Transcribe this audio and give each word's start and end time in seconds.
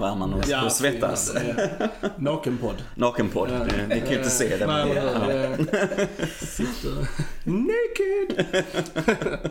Sommarvärmen 0.00 0.34
och, 0.34 0.44
Ja, 0.48 0.64
och 0.64 0.72
svettas. 0.72 1.32
ja. 1.34 1.88
Nakenpodd. 2.18 2.82
Nakenpodd. 2.94 3.50
Ja. 3.50 3.84
Ni, 3.88 4.00
kan 4.00 4.10
ju 4.10 4.16
inte 4.16 4.30
se 4.30 4.56
det. 4.56 4.66
Nej, 4.66 4.94
Men, 4.94 5.04
men, 5.20 5.68
ja. 5.72 6.06
Sitter 6.38 7.06
naked. 7.44 8.46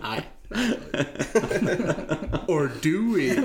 Nej. 0.04 0.30
Or 2.48 2.70
do 2.82 3.16
we? 3.16 3.36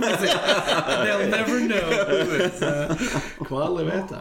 They'll 1.04 1.30
never 1.30 1.58
know. 1.68 3.46
Kommer 3.48 3.62
aldrig 3.64 3.86
veta. 3.86 4.16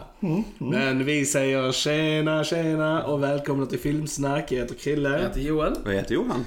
Men 0.58 1.04
vi 1.04 1.26
säger 1.26 1.72
tjena, 1.72 2.44
tjena 2.44 3.02
och 3.04 3.22
välkomna 3.22 3.66
till 3.66 3.78
Filmsnack. 3.80 4.52
Jag 4.52 4.58
heter 4.58 4.74
Jag 4.74 4.80
Krille. 4.82 5.18
heter 5.18 5.40
Joel. 5.40 5.74
Vad 5.84 5.94
heter 5.94 6.14
Johan? 6.14 6.44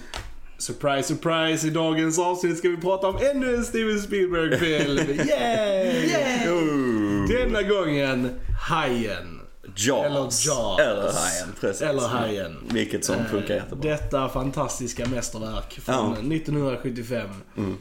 Surprise, 0.57 1.03
surprise! 1.03 1.67
I 1.67 1.69
dagens 1.69 2.19
avsnitt 2.19 2.57
ska 2.57 2.69
vi 2.69 2.77
prata 2.77 3.07
om 3.07 3.17
ännu 3.31 3.55
en 3.55 3.65
Steven 3.65 3.99
Spielberg-film. 3.99 4.97
Yay! 5.29 6.49
Oh. 6.49 7.27
Denna 7.27 7.61
gången 7.63 8.29
Hajen. 8.67 9.33
Jaws. 9.75 10.05
Eller 10.05 10.19
Jaws. 10.21 10.79
Eller 10.79 11.01
Hajen, 11.01 11.53
precis. 11.61 11.81
Eller 11.81 12.07
Hajen. 12.07 12.55
Vilket 12.71 13.05
som 13.05 13.15
funkar 13.31 13.53
Eh, 13.53 13.55
jättebra. 13.55 13.91
Detta 13.91 14.29
fantastiska 14.29 15.05
mästerverk 15.05 15.79
från 15.83 15.95
Ja. 15.95 16.11
1975. 16.35 17.29
Mm. 17.57 17.75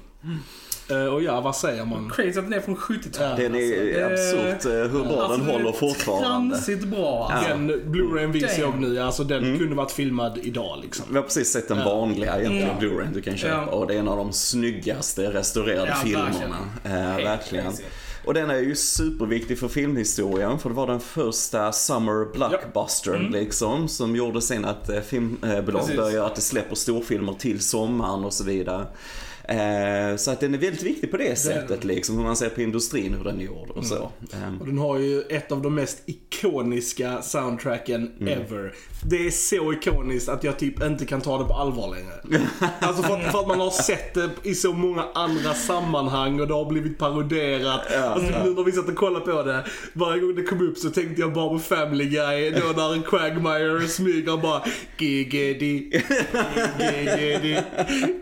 Eh, 0.91 1.05
Och 1.15 1.23
ja, 1.23 1.41
vad 1.41 1.57
säger 1.57 1.85
man? 1.85 2.11
Crazy 2.11 2.29
att 2.29 2.35
den 2.45 2.53
är 2.53 2.61
från 2.61 2.77
70-talet. 2.77 3.37
Den 3.37 3.55
är 3.55 4.05
alltså, 4.11 4.37
det- 4.37 4.53
absurt 4.53 4.65
eh, 4.65 4.73
hur 4.93 5.05
bra 5.05 5.23
Alltså, 5.23 5.39
den 5.39 5.47
håller 5.51 5.73
fortfarande. 5.73 6.55
Tramsigt 6.57 6.85
bra. 6.85 7.31
alltså. 7.33 7.49
Den 7.51 7.67
Blu-rayen 7.93 8.33
vi 8.33 8.41
Damn. 8.41 8.51
såg 8.53 8.75
nu, 8.81 8.99
alltså 9.01 9.25
den 9.25 9.45
Mm. 9.45 9.59
kunde 9.59 9.75
varit 9.77 9.91
filmad 9.93 10.39
idag 10.43 10.79
liksom. 10.83 11.05
Vi 11.11 11.17
har 11.17 11.23
precis 11.23 11.49
sett 11.53 11.69
den 11.69 11.79
Ja. 11.79 11.85
vanliga 11.85 12.39
egentligen 12.39 12.69
Mm. 12.69 12.81
Blu-ray 12.81 13.15
du 13.15 13.23
kan 13.23 13.37
köpa 13.37 13.55
Ja. 13.55 13.73
och 13.73 13.87
det 13.87 13.95
är 13.95 13.99
en 13.99 14.09
av 14.09 14.17
de 14.17 14.33
snyggaste 14.33 15.23
restaurerade 15.33 15.89
Ja, 15.89 15.95
filmerna. 16.05 16.57
Eh, 16.85 17.25
verkligen. 17.25 17.65
crazy. 17.65 17.83
Och 18.25 18.35
den 18.35 18.51
är 18.51 18.59
ju 18.59 18.75
superviktig 18.77 19.59
för 19.59 19.69
filmhistorien 19.69 20.59
för 20.59 20.69
det 20.69 20.75
var 20.75 20.87
den 20.87 21.01
första 21.01 21.73
summer 21.73 22.33
blockbustern 22.33 23.31
liksom 23.31 23.89
som 23.89 24.17
gjorde 24.17 24.43
sen 24.43 24.65
att 24.65 24.91
filmbolag 25.07 25.85
Mm. 25.85 25.97
Började 25.97 26.27
att 26.27 26.35
det 26.35 26.41
släpper 26.41 26.75
storfilmer 26.75 27.33
till 27.33 27.61
sommaren 27.61 28.25
och 28.25 28.33
så 28.33 28.45
vidare. 28.45 28.87
Eh, 29.49 30.17
så 30.17 30.31
att 30.31 30.41
den 30.41 30.55
är 30.55 30.59
väldigt 30.59 30.83
viktig 30.83 31.11
på 31.11 31.17
det 31.17 31.37
sättet 31.39 31.85
liksom, 31.85 32.17
hur 32.17 32.25
man 32.25 32.37
ser 32.37 32.49
på 32.49 32.63
industrin, 32.63 33.15
hur 33.15 33.25
den 33.25 33.41
är 33.41 33.45
gjord 33.45 33.71
och 33.71 33.85
så. 33.87 33.95
Eh, 34.33 34.61
Och 34.61 34.67
den 34.67 34.79
har 34.79 34.99
ju 34.99 35.23
ett 35.23 35.53
av 35.53 35.63
de 35.63 35.75
mest 35.75 36.03
ikoniska 36.07 37.23
soundtracken 37.23 38.13
Mm. 38.21 38.29
ever. 38.41 38.73
Det 39.11 39.27
är 39.27 39.31
så 39.31 39.73
ikoniskt 39.73 40.29
att 40.29 40.45
jag 40.45 40.59
typ 40.59 40.83
inte 40.83 41.07
kan 41.07 41.21
ta 41.21 41.39
det 41.39 41.45
på 41.45 41.55
allvar 41.55 41.95
längre. 41.97 42.43
Alltså 42.81 43.03
för 43.03 43.15
att, 43.15 43.33
för 43.33 43.41
att 43.41 43.47
man 43.49 43.61
har 43.61 43.71
sett 43.71 44.15
det 44.15 44.31
i 44.43 44.55
så 44.55 44.73
många 44.73 45.05
andra 45.15 45.55
sammanhang 45.55 46.41
och 46.41 46.49
det 46.49 46.55
har 46.55 46.65
blivit 46.71 46.99
paroderat. 46.99 47.93
Alltså 47.95 48.45
nu 48.45 48.55
när 48.55 48.65
vi 48.65 48.73
satt 48.73 48.89
och 48.89 48.95
kollade 48.97 49.25
på 49.25 49.43
det, 49.43 49.65
varje 49.93 50.21
gång 50.21 50.35
det 50.35 50.43
kom 50.43 50.69
upp 50.69 50.79
så 50.79 50.91
tänkte 50.91 51.21
jag 51.21 51.33
bara 51.33 51.49
på 51.49 51.59
Family 51.59 52.05
Guy. 52.05 52.51
Då 52.51 52.59
när 52.77 53.03
Quagmire 53.03 53.89
smyger 53.89 54.33
och 54.33 54.41
bara 54.41 54.63
Giggedy, 54.99 55.91
giggedy, 56.81 57.57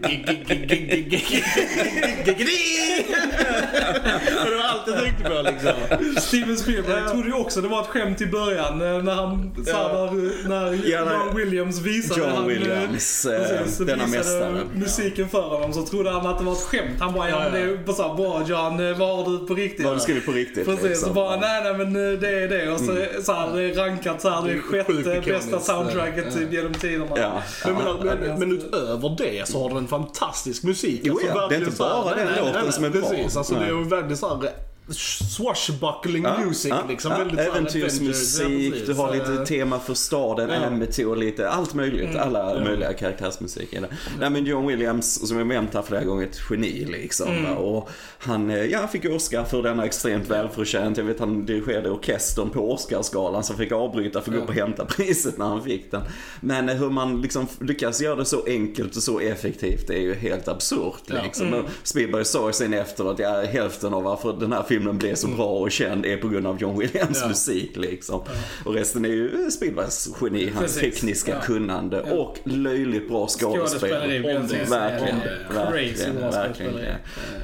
giggedy, 0.09 1.14
giggedy. 1.17 3.05
Det 4.45 4.57
var 4.57 4.65
allt 4.69 4.83
jag 4.87 4.99
tänkte 4.99 5.25
på 5.31 5.43
liksom. 5.43 5.73
Steven 6.21 6.57
Spielberg 6.57 7.03
Ja. 7.07 7.11
trodde 7.13 7.29
ju 7.29 7.35
också 7.35 7.61
det 7.61 7.69
var 7.69 7.81
ett 7.83 7.87
skämt 7.89 8.21
i 8.21 8.27
början 8.27 8.79
när 8.79 9.15
han, 9.15 9.55
Ja. 9.67 10.11
när, 10.13 10.49
när 10.49 10.91
Ja, 10.91 10.99
John 11.27 11.37
Williams 11.37 11.81
visade 11.81 12.21
John 12.21 12.31
han, 12.31 12.47
Williams, 12.49 13.27
precis, 13.31 13.79
denna 13.79 14.07
mästare. 14.07 14.61
musiken 14.75 15.29
för 15.29 15.43
honom 15.43 15.73
så 15.73 15.83
trodde 15.87 16.11
han 16.11 16.27
att 16.27 16.39
det 16.39 16.45
var 16.45 16.53
ett 16.53 16.59
skämt. 16.59 16.97
Han 17.01 17.13
bara, 17.15 17.29
ja, 17.31 17.35
Ja, 17.45 17.51
men 17.51 17.53
det 17.53 17.73
är 17.73 17.77
bara 17.87 17.97
så 17.97 18.15
bra 18.15 18.43
John, 18.49 18.99
vad 18.99 19.17
har 19.27 19.33
du 19.41 19.47
på 19.47 19.55
riktigt? 19.55 19.87
Vad 19.87 19.97
du 19.97 20.01
skrivit 20.01 20.27
på 20.27 20.33
riktigt 20.33 20.65
Precis, 20.67 20.85
liksom. 20.85 21.09
så 21.09 21.15
bara 21.15 21.37
nej 21.37 21.63
nej 21.65 21.75
men 21.75 21.93
det 22.21 22.29
är 22.43 22.49
det. 22.49 22.71
Och 22.71 22.81
så, 22.81 22.97
så 23.23 23.33
här, 23.33 23.57
det 23.57 23.63
är 23.63 23.75
rankat 23.75 24.21
så 24.23 24.29
här, 24.31 24.43
det 24.43 24.53
är 24.53 24.59
sjätte 24.59 25.23
bästa 25.33 25.61
soundtracket 25.61 26.25
ja. 26.29 26.33
typ 26.39 26.53
genom 26.53 26.75
tiderna. 26.75 27.07
Ja, 27.17 27.43
Men, 27.65 27.75
ja. 27.87 27.97
men, 28.05 28.19
men, 28.19 28.39
men 28.39 28.53
utöver 28.53 29.15
det 29.19 29.49
så 29.49 29.63
har 29.63 29.69
den 29.69 29.79
en 29.79 29.89
fantastisk 29.89 30.63
musik. 30.63 31.01
Jo, 31.07 31.21
ja, 31.23 31.27
det 31.27 31.31
är 31.31 31.35
verkligen 31.41 31.63
inte 31.65 31.77
så 31.77 31.85
här- 31.85 32.05
bara 32.05 32.15
den 32.15 32.45
låten 32.47 32.73
som 32.73 32.85
är 32.85 32.91
bra. 32.91 33.01
Precis, 33.01 33.37
alltså 33.37 33.55
det 33.55 33.65
är 33.65 33.69
ju 33.69 33.85
väldigt 33.85 34.19
såhär 34.19 34.51
swashbuckling 34.93 36.23
Ja, 36.25 36.39
music 36.45 36.71
ja, 36.71 36.85
liksom. 36.89 37.13
ja, 37.13 37.19
väldigt 37.19 37.41
Äventyrsmusik, 37.41 38.75
ja, 38.77 38.87
du 38.87 38.93
har 38.95 39.15
lite 39.15 39.33
Eh, 39.33 39.45
tema 39.45 39.79
för 39.79 39.95
staden, 39.95 40.51
Ja. 40.51 40.67
Amity 40.67 41.05
och 41.05 41.17
lite 41.17 41.51
allt 41.51 41.75
möjligt. 41.75 42.17
Alla 42.17 42.61
möjliga 42.61 42.93
karaktärsmusik 42.93 43.73
i 43.73 43.77
det. 43.81 43.89
Nej 44.19 44.31
men 44.31 44.45
John 44.45 44.67
Williams, 44.67 45.29
som 45.29 45.39
jag 45.39 45.47
nämnt 45.47 45.75
här 45.75 45.83
flera 45.83 46.05
gånger, 46.05 46.27
ett 46.27 46.41
geni 46.51 46.85
liksom. 46.85 47.45
va. 47.45 47.55
Och 47.55 47.91
han, 48.19 48.51
eh, 48.51 48.65
ja, 48.65 48.87
fick 48.87 49.05
Oscar 49.05 49.45
för 49.45 49.63
denna 49.63 49.85
extremt 49.85 50.31
välförtjänt. 50.31 50.97
Jag 50.97 51.05
vet 51.05 51.21
han 51.21 51.47
dirigerade 51.47 51.91
orkestern 51.91 52.51
på 52.51 52.73
Oscarsgalan 52.73 53.43
han 53.49 53.57
fick 53.57 53.73
avbryta 53.73 54.21
för 54.21 54.31
att 54.31 54.37
gå 54.37 54.43
upp 54.43 54.49
och 54.49 54.55
hämta 54.55 54.85
priset 54.89 55.39
när 55.39 55.47
han 55.47 55.63
fick 55.65 55.91
den. 55.91 56.03
Men 56.41 56.69
eh, 56.69 56.77
hur 56.77 56.91
man 56.91 57.23
liksom 57.23 57.47
lyckas 57.61 58.01
göra 58.01 58.17
det 58.17 58.25
så 58.25 58.45
enkelt 58.47 58.97
och 58.97 59.03
så 59.03 59.21
effektivt 59.21 59.91
är 59.91 60.01
ju 60.01 60.15
helt 60.15 60.49
absurt 60.49 61.03
liksom. 61.07 61.55
Och 61.55 61.65
Spielberg 61.83 62.25
sa 62.25 62.47
ju 62.47 62.53
sen 62.53 62.75
efteråt, 62.75 63.19
ja 63.19 63.43
hälften 63.43 63.95
av 63.95 64.03
varför 64.03 64.33
den 64.33 64.53
här 64.53 64.63
filmen 64.63 64.74
blev 64.81 65.15
så 65.15 65.29
bra 65.29 65.47
och 65.47 65.71
känd 65.71 66.07
är 66.07 66.17
på 66.17 66.29
grund 66.29 66.47
av 66.47 66.61
John 66.61 66.79
Williams 66.79 67.19
Ja. 67.23 67.29
musik 67.29 67.77
liksom. 67.77 68.21
Och 68.65 68.75
resten 68.75 69.05
är 69.05 69.09
ju 69.09 69.51
Spielbergs 69.51 70.09
geni, 70.21 70.51
hans 70.55 70.75
tekniska 70.77 71.33
Ja. 71.33 71.41
kunnande 71.41 72.01
och 72.01 72.39
löjligt 72.45 73.09
bra 73.09 73.27
skådespel. 73.29 73.91
Verkligen, 73.91 74.25
Ja, 74.25 75.71
verkligen, 75.71 76.21
verkligen. 76.21 76.75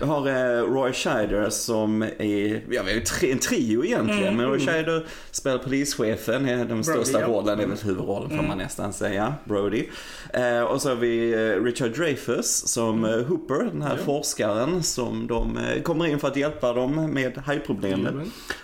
Vi 0.00 0.06
har 0.06 0.28
eh, 0.28 0.62
Roy 0.64 0.92
Scheider 0.92 1.50
som 1.50 2.02
är, 2.02 2.08
ja 2.18 2.60
vi 2.68 2.76
har 2.78 2.84
ju 3.22 3.32
en 3.32 3.38
trio 3.38 3.84
egentligen, 3.84 4.36
men 4.36 4.46
Roy 4.46 4.58
Scheider 4.60 5.06
spelar 5.30 5.58
polischefen, 5.58 6.48
är 6.48 6.64
den 6.64 6.84
största 6.84 7.20
ja. 7.20 7.26
rollen, 7.26 7.60
är 7.60 7.66
väl 7.66 7.78
huvudrollen 7.84 8.30
får 8.30 8.42
man 8.46 8.58
nästan 8.58 8.92
säga, 8.92 9.34
Brody. 9.44 9.84
Eh, 10.34 10.60
och 10.62 10.82
så 10.82 10.88
har 10.88 10.96
vi 10.96 11.32
eh, 11.32 11.64
Richard 11.64 11.90
Dreyfuss 11.96 12.68
som 12.68 13.04
Hooper, 13.04 13.64
den 13.72 13.82
här 13.82 13.96
forskaren 13.96 14.82
som 14.82 15.26
de 15.26 15.58
kommer 15.82 16.06
in 16.06 16.18
för 16.18 16.28
att 16.28 16.36
hjälpa 16.36 16.72
dem 16.72 17.12
med 17.24 17.38
hajproblemet. 17.44 18.14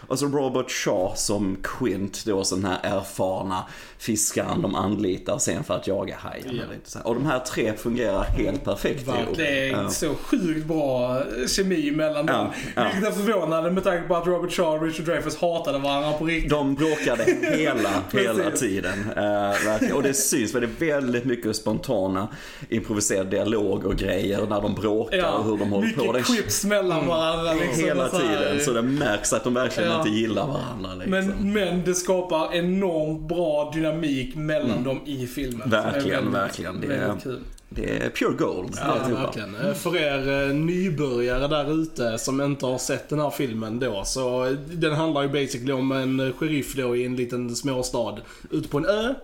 Och 0.09 0.19
så 0.19 0.27
Robert 0.27 0.71
Shaw 0.71 1.13
som 1.17 1.57
Quint, 1.63 2.25
då 2.25 2.45
sån 2.45 2.65
här 2.65 2.79
erfarna 2.83 3.65
fiskaren 3.99 4.63
de 4.63 4.75
anlitar 4.75 5.39
sen 5.39 5.65
för 5.65 5.75
att 5.75 5.87
jaga 5.87 6.17
hajen. 6.19 6.45
Ja. 6.57 6.63
och 6.65 6.73
lite 6.75 6.91
så 6.91 6.99
här. 6.99 7.07
Och 7.07 7.15
de 7.15 7.27
här 7.27 7.39
tre 7.39 7.73
fungerar 7.77 8.23
helt 8.23 8.65
perfekt 8.65 9.09
ihop. 9.09 9.19
Det 9.37 9.69
är 9.69 9.83
Ja. 9.83 9.89
så 9.91 10.15
sjukt 10.15 10.67
bra 10.67 11.23
kemi 11.49 11.91
mellan 11.91 12.27
dem. 12.27 12.47
ja. 12.77 12.87
Vilket 12.95 13.09
är 13.11 13.25
förvånande 13.25 13.71
med 13.71 13.85
tanke 13.85 14.09
på 14.09 14.17
att 14.17 14.27
Robert 14.27 14.53
Shaw 14.53 14.77
och 14.79 14.83
Richard 14.83 15.07
Dreyfuss 15.07 15.37
hatade 15.41 15.79
varandra 15.79 16.13
på 16.13 16.25
riktigt. 16.25 16.51
De 16.51 16.75
bråkade 16.75 17.25
hela, 17.57 17.91
hela 18.13 18.51
tiden. 18.51 19.05
Verkligen. 19.15 19.95
och 19.97 20.03
det 20.03 20.15
syns, 20.15 20.53
för 20.53 20.61
det 20.61 20.67
är 20.67 20.91
väldigt 20.91 21.25
mycket 21.25 21.57
spontana 21.57 22.29
improviserad 22.69 23.27
dialog 23.31 23.85
och 23.85 23.97
grejer 23.97 24.47
när 24.49 24.61
de 24.61 24.75
bråkar 24.75 25.33
och 25.39 25.45
hur 25.45 25.57
de 25.57 25.73
håller 25.73 25.87
mycket 25.87 26.05
på. 26.07 26.13
Det 26.13 26.23
quips 26.23 26.65
mellan 26.65 27.07
varandra. 27.07 27.53
Liksom, 27.53 27.85
hela 27.85 28.05
och 28.05 28.11
tiden. 28.51 28.65
Så 28.65 28.73
det 28.73 28.83
märks 28.83 29.33
att 29.33 29.45
de 29.45 29.55
verkligen 29.55 29.91
Ja. 29.91 29.99
inte 29.99 30.11
gillar 30.11 30.47
varandra. 30.47 30.95
Liksom. 30.95 31.11
Men, 31.11 31.53
men 31.53 31.85
det 31.85 31.95
skapar 31.95 32.55
enormt 32.55 33.29
bra 33.29 33.71
dynamik 33.75 34.35
mellan 34.35 34.85
dem 34.85 35.01
i 35.07 35.27
filmen. 35.27 35.69
Mm. 35.69 35.71
Verkligen, 35.93 36.11
väldigt, 36.33 36.35
verkligen. 36.35 36.81
Det 36.81 36.95
är- 36.95 37.21
kul. 37.23 37.39
Det 37.69 37.97
är 38.05 38.11
pure 38.11 38.35
gold. 38.39 38.73
Ja, 38.77 38.83
alltihopa. 38.83 39.23
verkligen. 39.23 39.55
Eh, 39.55 39.73
För 39.75 39.97
er 39.97 40.49
eh, 40.49 40.55
nybörjare 40.55 41.49
där 41.49 41.83
ute 41.83 42.19
som 42.19 42.41
inte 42.41 42.67
har 42.67 42.79
sett 42.79 43.09
den 43.09 43.21
här 43.21 43.31
filmen 43.31 43.79
då, 43.79 44.03
så 44.05 44.45
eh, 44.47 44.53
den 44.73 44.93
handlar 44.93 45.23
ju 45.23 45.29
basically 45.29 45.73
om 45.73 45.93
en 45.93 46.33
sheriff 46.39 46.75
då 46.75 46.97
i 46.97 47.05
en 47.07 47.17
liten 47.17 47.57
småstad 47.57 48.15
ute 48.51 48.69
på 48.69 48.79
en 48.79 48.87
ö. 48.87 49.15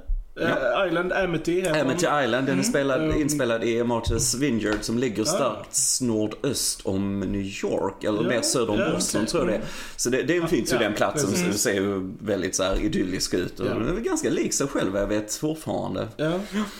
Eh, 0.41 0.87
Island 0.89 1.13
Amity 1.13 1.61
heter 1.61 1.81
Amity 1.81 2.07
den. 2.07 2.25
Island, 2.25 2.47
den 2.47 2.59
är 2.59 2.63
spelad, 2.63 3.03
Mm. 3.05 3.21
inspelad 3.21 3.65
i 3.65 3.83
Martha's 3.83 4.39
Vineyard 4.39 4.79
som 4.83 4.99
ligger 4.99 5.25
strax 5.25 6.01
nordöst 6.01 6.81
om 6.87 7.21
New 7.21 7.41
York, 7.65 8.05
eller 8.05 8.23
Ja, 8.23 8.29
mer 8.29 8.43
söder 8.43 8.71
om 8.71 8.79
ja, 8.79 8.91
Boston 8.95 9.21
okej. 9.21 9.31
tror 9.31 9.43
jag 9.43 9.53
det 9.53 9.57
är. 9.65 9.69
Så 9.97 10.11
det, 10.11 10.23
det 10.23 10.47
finns 10.49 10.73
ju 10.73 10.77
Ja, 10.77 10.83
den 10.83 10.95
platsen, 10.95 11.31
så 11.31 11.37
det 11.37 11.45
precis. 11.45 11.63
ser 11.63 11.73
ju 11.75 12.11
väldigt 12.19 12.55
så 12.55 12.63
här 12.63 12.85
idyllisk 12.85 13.35
ut 13.35 13.61
och 13.61 13.67
Ja. 13.67 13.75
den 13.75 13.97
är 13.97 14.01
ganska 14.01 14.31
lik 14.31 14.53
sig 14.53 14.67
själv 14.67 14.97
jag 14.97 15.07
vet 15.07 15.35
fortfarande. 15.35 16.09
Ja, 16.17 16.33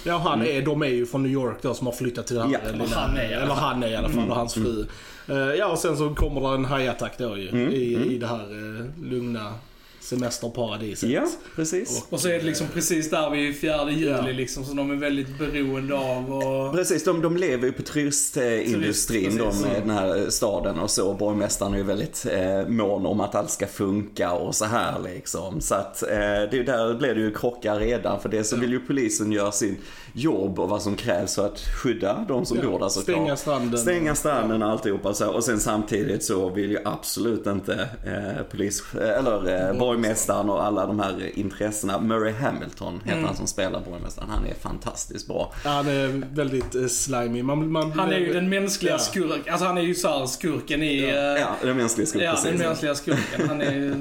ja 0.05 0.19
han 0.19 0.43
är, 0.47 0.63
de 0.63 0.83
är 0.83 0.87
ju 0.87 1.07
från 1.07 1.23
New 1.23 1.33
York 1.33 1.57
då 1.63 1.75
som 1.75 1.87
har 1.87 1.95
flyttat 1.95 2.27
till 2.27 2.37
det 2.37 2.43
här 2.43 2.51
Ja, 2.53 2.59
lilla, 2.73 2.85
han 2.97 3.17
är 3.17 3.25
Eller 3.31 3.47
fall. 3.47 3.57
han 3.59 3.83
är 3.83 3.89
i 3.89 3.97
alla 3.97 4.09
fall 4.09 4.31
och 4.31 4.37
hans 4.37 4.57
Mm. 4.57 4.69
fru. 4.73 4.87
Eh, 5.29 5.55
ja 5.59 5.67
och 5.67 5.79
sen 5.79 5.97
så 5.97 6.15
kommer 6.15 6.41
det 6.49 6.55
en 6.55 6.65
hajattack 6.65 7.19
då 7.19 7.39
ju 7.39 7.49
i, 7.73 8.15
i 8.15 8.19
det 8.19 8.27
här 8.27 8.41
eh, 8.81 8.87
lugna 9.11 9.55
semesterparadiset. 10.03 11.11
Ja, 11.11 11.29
precis. 11.57 12.05
Och 12.11 12.21
så 12.21 12.29
är 12.29 12.33
det 12.33 12.45
liksom 12.45 12.67
precis 12.75 13.11
där 13.11 13.31
vid 13.31 13.61
4 13.61 13.91
juli 13.91 14.07
Ja. 14.11 14.23
liksom, 14.23 14.65
som 14.65 14.77
de 14.77 14.91
är 14.91 14.95
väldigt 14.97 15.39
beroende 15.39 15.95
av. 15.95 16.33
Och... 16.35 16.73
Precis, 16.75 17.05
de, 17.05 17.23
de 17.23 17.37
lever 17.37 17.67
ju 17.67 17.73
på 17.73 17.83
turistindustrin, 17.83 19.39
Turist, 19.39 19.65
de, 19.65 19.81
den 19.81 19.91
här 19.91 20.31
staden 20.31 20.79
och 20.79 20.91
så. 20.91 21.15
Borgmästaren 21.15 21.73
är 21.75 21.79
ju 21.79 21.83
väldigt 21.85 22.27
eh, 22.31 22.69
mån 22.69 23.07
om 23.07 23.21
att 23.21 23.35
allt 23.35 23.51
ska 23.51 23.67
funka 23.67 24.33
och 24.33 24.55
så 24.55 24.65
här 24.65 24.95
liksom. 25.15 25.61
Så 25.61 25.75
att 25.75 26.03
eh, 26.03 26.09
det, 26.11 26.53
är- 26.59 26.65
där 26.65 26.95
blir 26.95 27.15
det 27.15 27.21
ju 27.21 27.35
krockar 27.35 27.79
redan. 27.81 28.21
För 28.21 28.29
det 28.29 28.45
så 28.45 28.57
vill 28.57 28.71
ju 28.73 28.81
polisen 28.81 29.33
göra 29.33 29.53
sin 29.53 29.77
jobb 30.13 30.59
och 30.59 30.69
vad 30.69 30.83
som 30.83 30.97
krävs 30.97 31.35
för 31.35 31.47
att 31.47 31.59
skydda 31.61 32.25
de 32.29 32.47
som 32.47 32.57
Ja, 32.63 32.63
bor 32.71 32.79
där 32.79 32.89
såklart. 32.89 33.17
stänga 33.17 33.37
stranden. 33.37 33.79
Stänga 33.81 34.15
stranden 34.15 34.63
och 34.63 34.69
alltihopa 34.71 35.15
så. 35.15 35.31
Och 35.33 35.45
sen 35.45 35.61
samtidigt 35.61 36.25
så 36.25 36.49
vill 36.49 36.71
ju 36.71 36.79
absolut 36.85 37.47
inte 37.47 37.89
eh, 38.07 38.43
polis, 38.51 38.83
eller 38.95 39.69
eh, 39.71 39.79
borgmästaren 39.79 40.51
och 40.51 40.65
alla 40.65 40.87
de 40.87 41.01
här 41.01 41.31
intressena. 41.39 42.01
Murray 42.01 42.33
Hamilton 42.33 42.95
heter 43.05 43.13
Mm. 43.13 43.25
han 43.25 43.37
som 43.37 43.47
spelar 43.47 43.81
borgmästaren. 43.81 44.29
Han 44.31 44.47
är 44.47 44.55
fantastiskt 44.55 45.27
bra. 45.29 45.53
Han 45.65 45.87
är 45.89 46.23
väldigt 46.35 46.75
eh, 46.75 46.87
slimy. 46.87 47.43
Man, 47.43 47.73
man, 47.73 47.93
Han 47.93 48.13
är 48.13 48.19
ju 48.19 48.33
den 48.33 48.49
mänskliga 48.49 48.93
Ja. 48.93 48.99
skurken, 48.99 49.53
alltså 49.53 49.67
han 49.67 49.79
är 49.79 49.83
ju 49.83 49.95
såhär 49.95 50.27
skurken 50.27 50.83
i... 50.83 50.99
eh, 51.03 51.15
Ja, 51.15 51.49
den 51.63 51.77
mänskliga 51.77 52.07
skurken, 52.07 52.27
Ja, 52.27 52.35
den 52.35 52.43
precis. 52.43 52.61
mänskliga 52.67 52.95
skurken. 52.95 53.49
Han 53.49 53.61
är 53.61 53.95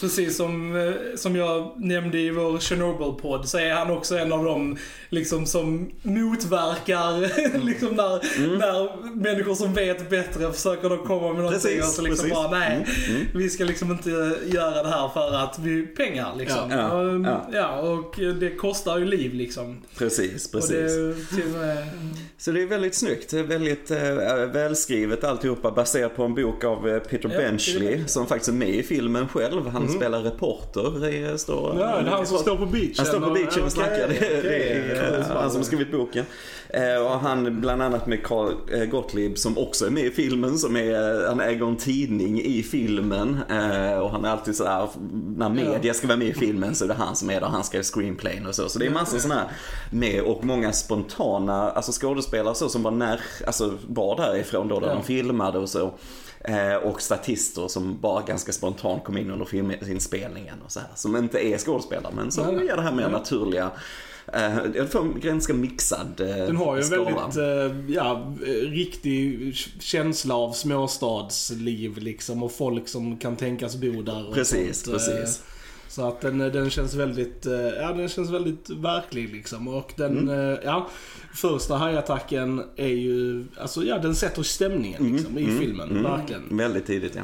precis 0.00 0.36
som, 0.36 0.76
eh, 0.76 0.92
som 1.16 1.36
jag 1.36 1.72
nämnde 1.76 2.18
i 2.18 2.30
vår 2.30 2.58
Chernobyl-podd 2.58 3.48
så 3.48 3.58
är 3.58 3.74
han 3.74 3.90
också 3.90 4.18
en 4.18 4.32
av 4.32 4.44
dem 4.44 4.76
liksom 5.08 5.41
som 5.46 5.90
motverkar 6.02 7.20
liksom 7.64 7.88
när, 7.88 8.58
när 8.58 9.06
människor 9.16 9.54
som 9.54 9.74
vet 9.74 10.10
bättre 10.10 10.52
försöker 10.52 10.88
då 10.88 10.96
komma 10.96 11.28
med 11.32 11.36
någonting 11.42 11.60
Precis, 11.60 11.80
och 11.88 11.92
så 11.94 12.02
liksom 12.02 12.28
precis. 12.28 12.34
bara 12.34 12.50
nej, 12.58 12.86
Mm, 13.08 13.26
vi 13.34 13.50
ska 13.50 13.64
liksom 13.64 13.90
inte 13.90 14.10
göra 14.46 14.82
det 14.82 14.88
här 14.88 15.08
för 15.08 15.34
att 15.34 15.58
vi 15.58 15.86
pengar 15.86 16.32
liksom. 16.38 16.70
Ja, 16.70 16.76
ja, 16.76 16.92
och, 16.92 17.20
ja. 17.26 17.46
ja, 17.52 17.80
och 17.80 18.34
det 18.40 18.50
kostar 18.56 18.98
ju 18.98 19.04
liv 19.04 19.34
liksom. 19.34 19.82
Precis, 19.98 20.46
Och 20.46 20.52
precis. 20.52 20.70
det 20.70 21.42
är 21.42 21.44
och 21.54 21.60
med, 21.60 21.86
Så 22.38 22.50
det 22.52 22.62
är 22.62 22.66
väldigt 22.66 22.94
snyggt, 22.94 23.30
det 23.30 23.38
är 23.38 23.42
väldigt 23.44 23.90
eh, 23.90 23.98
välskrivet 24.52 25.24
alltihopa 25.24 25.70
baserat 25.70 26.16
på 26.16 26.22
en 26.24 26.34
bok 26.34 26.64
av 26.64 26.88
eh, 26.88 26.98
Peter 26.98 27.28
det 27.28 27.34
är 27.34 27.38
Benchley 27.38 27.96
det. 27.96 28.08
som 28.08 28.26
faktiskt 28.26 28.48
är 28.48 28.52
med 28.52 28.68
i 28.68 28.82
filmen 28.82 29.28
själv. 29.28 29.68
Han 29.68 29.88
spelar 29.88 30.20
reporter. 30.22 31.08
i- 31.08 31.38
står, 31.38 31.76
Ja, 31.80 31.86
det 31.86 32.06
är 32.06 32.10
han 32.10 32.26
som 32.26 32.38
står 32.38 32.56
på 32.56 32.66
beachen. 32.66 32.94
Han 32.96 33.06
står 33.06 33.20
på 33.20 33.30
beachen 33.30 33.46
och 33.46 33.58
Okej, 33.58 33.70
snackar. 33.70 34.08
Det, 34.08 34.14
det 34.18 34.38
okej. 34.38 34.90
är 34.98 35.18
eh, 35.18 35.31
han 35.40 35.50
som 35.50 35.60
har 35.60 35.64
skrivit 35.66 35.92
boken. 35.92 36.24
Eh, 36.68 36.96
Och 37.06 37.10
han 37.20 37.60
bland 37.60 37.82
annat 37.82 38.06
med 38.06 38.24
Carl 38.26 38.52
eh, 38.72 38.84
Gottlieb 38.84 39.38
som 39.38 39.58
också 39.58 39.86
är 39.86 39.90
med 39.90 40.04
i 40.04 40.10
filmen. 40.10 40.58
Som 40.58 40.76
är, 40.76 41.26
han 41.28 41.40
äger 41.40 41.66
en 41.66 41.76
tidning 41.76 42.40
i 42.42 42.62
filmen. 42.62 43.38
Eh, 43.50 43.98
Och 43.98 44.10
han 44.10 44.24
är 44.24 44.28
alltid 44.28 44.56
sådär, 44.56 44.88
när 45.36 45.48
media 45.48 45.94
ska 45.94 46.06
vara 46.06 46.16
med 46.18 46.28
i 46.28 46.34
filmen 46.34 46.74
så 46.74 46.84
är 46.84 46.88
det 46.88 46.94
han 46.94 47.16
som 47.16 47.30
är 47.30 47.40
där. 47.40 47.46
Han 47.46 47.64
skriver 47.64 47.84
screenplayn 47.84 48.46
och 48.46 48.54
så. 48.54 48.68
Så 48.68 48.78
det 48.78 48.86
är 48.86 48.90
massor 48.90 49.18
sådana 49.18 49.40
här 49.40 49.50
med 49.90 50.22
och 50.22 50.44
många 50.44 50.72
spontana, 50.72 51.70
alltså 51.70 51.92
skådespelare 51.92 52.54
så 52.54 52.68
som 52.68 52.82
var 52.82 52.90
när, 52.90 53.20
alltså 53.46 53.74
var 53.88 54.16
därifrån 54.16 54.68
då 54.68 54.80
där 54.80 54.88
de 54.94 55.02
filmade 55.02 55.58
och 55.58 55.68
så. 55.68 55.92
Eh, 56.44 56.74
och 56.74 57.02
statister 57.02 57.68
som 57.68 57.98
bara 58.00 58.22
ganska 58.22 58.52
spontant 58.52 59.04
kom 59.04 59.16
in 59.18 59.30
under 59.30 59.44
filminspelningen 59.44 60.54
och 60.64 60.72
så 60.72 60.80
här. 60.80 60.88
Som 60.94 61.16
inte 61.16 61.46
är 61.46 61.58
skådespelare 61.58 62.12
men 62.16 62.30
som 62.30 62.46
Nej, 62.46 62.56
nej. 62.56 62.64
ger 62.66 62.76
det 62.76 62.82
här 62.82 62.92
mer 62.92 63.02
Ja. 63.02 63.08
naturliga. 63.08 63.70
Eh, 64.32 64.58
jag 64.74 64.92
får 64.92 65.00
en 65.00 65.20
ganska 65.20 65.54
mixad 65.54 66.20
eh, 66.20 66.26
Den 66.36 66.56
har 66.56 66.76
ju 66.76 66.82
en 66.82 66.90
väldigt, 66.90 67.36
eh, 67.36 67.94
ja, 67.94 68.34
riktig 68.62 69.54
känsla 69.80 70.34
av 70.34 70.52
småstadsliv 70.52 71.98
liksom 71.98 72.42
och 72.42 72.52
folk 72.52 72.88
som 72.88 73.16
kan 73.16 73.36
tänkas 73.36 73.76
bo 73.76 74.02
där. 74.02 74.28
Och 74.28 74.34
Precis, 74.34 74.82
sånt, 74.84 74.96
precis. 74.96 75.42
Så 75.88 76.08
att 76.08 76.20
den, 76.20 76.38
den 76.38 76.70
känns 76.70 76.94
väldigt, 76.94 77.46
ja 77.80 77.92
den 77.92 78.08
känns 78.08 78.30
väldigt 78.30 78.70
verklig 78.70 79.32
liksom. 79.32 79.68
Och 79.68 79.92
den, 79.96 80.18
Mm. 80.28 80.58
ja, 80.64 80.88
första 81.34 81.76
hajattacken 81.76 82.62
är 82.76 82.86
ju, 82.88 83.44
alltså 83.60 83.82
ja 83.84 83.98
den 83.98 84.14
sätter 84.14 84.42
stämningen 84.42 85.12
liksom 85.16 85.38
i 85.38 85.58
filmen, 85.58 86.02
verkligen. 86.02 86.42
Väldigt 86.58 86.86
tidigt 86.86 87.14
ja. 87.16 87.22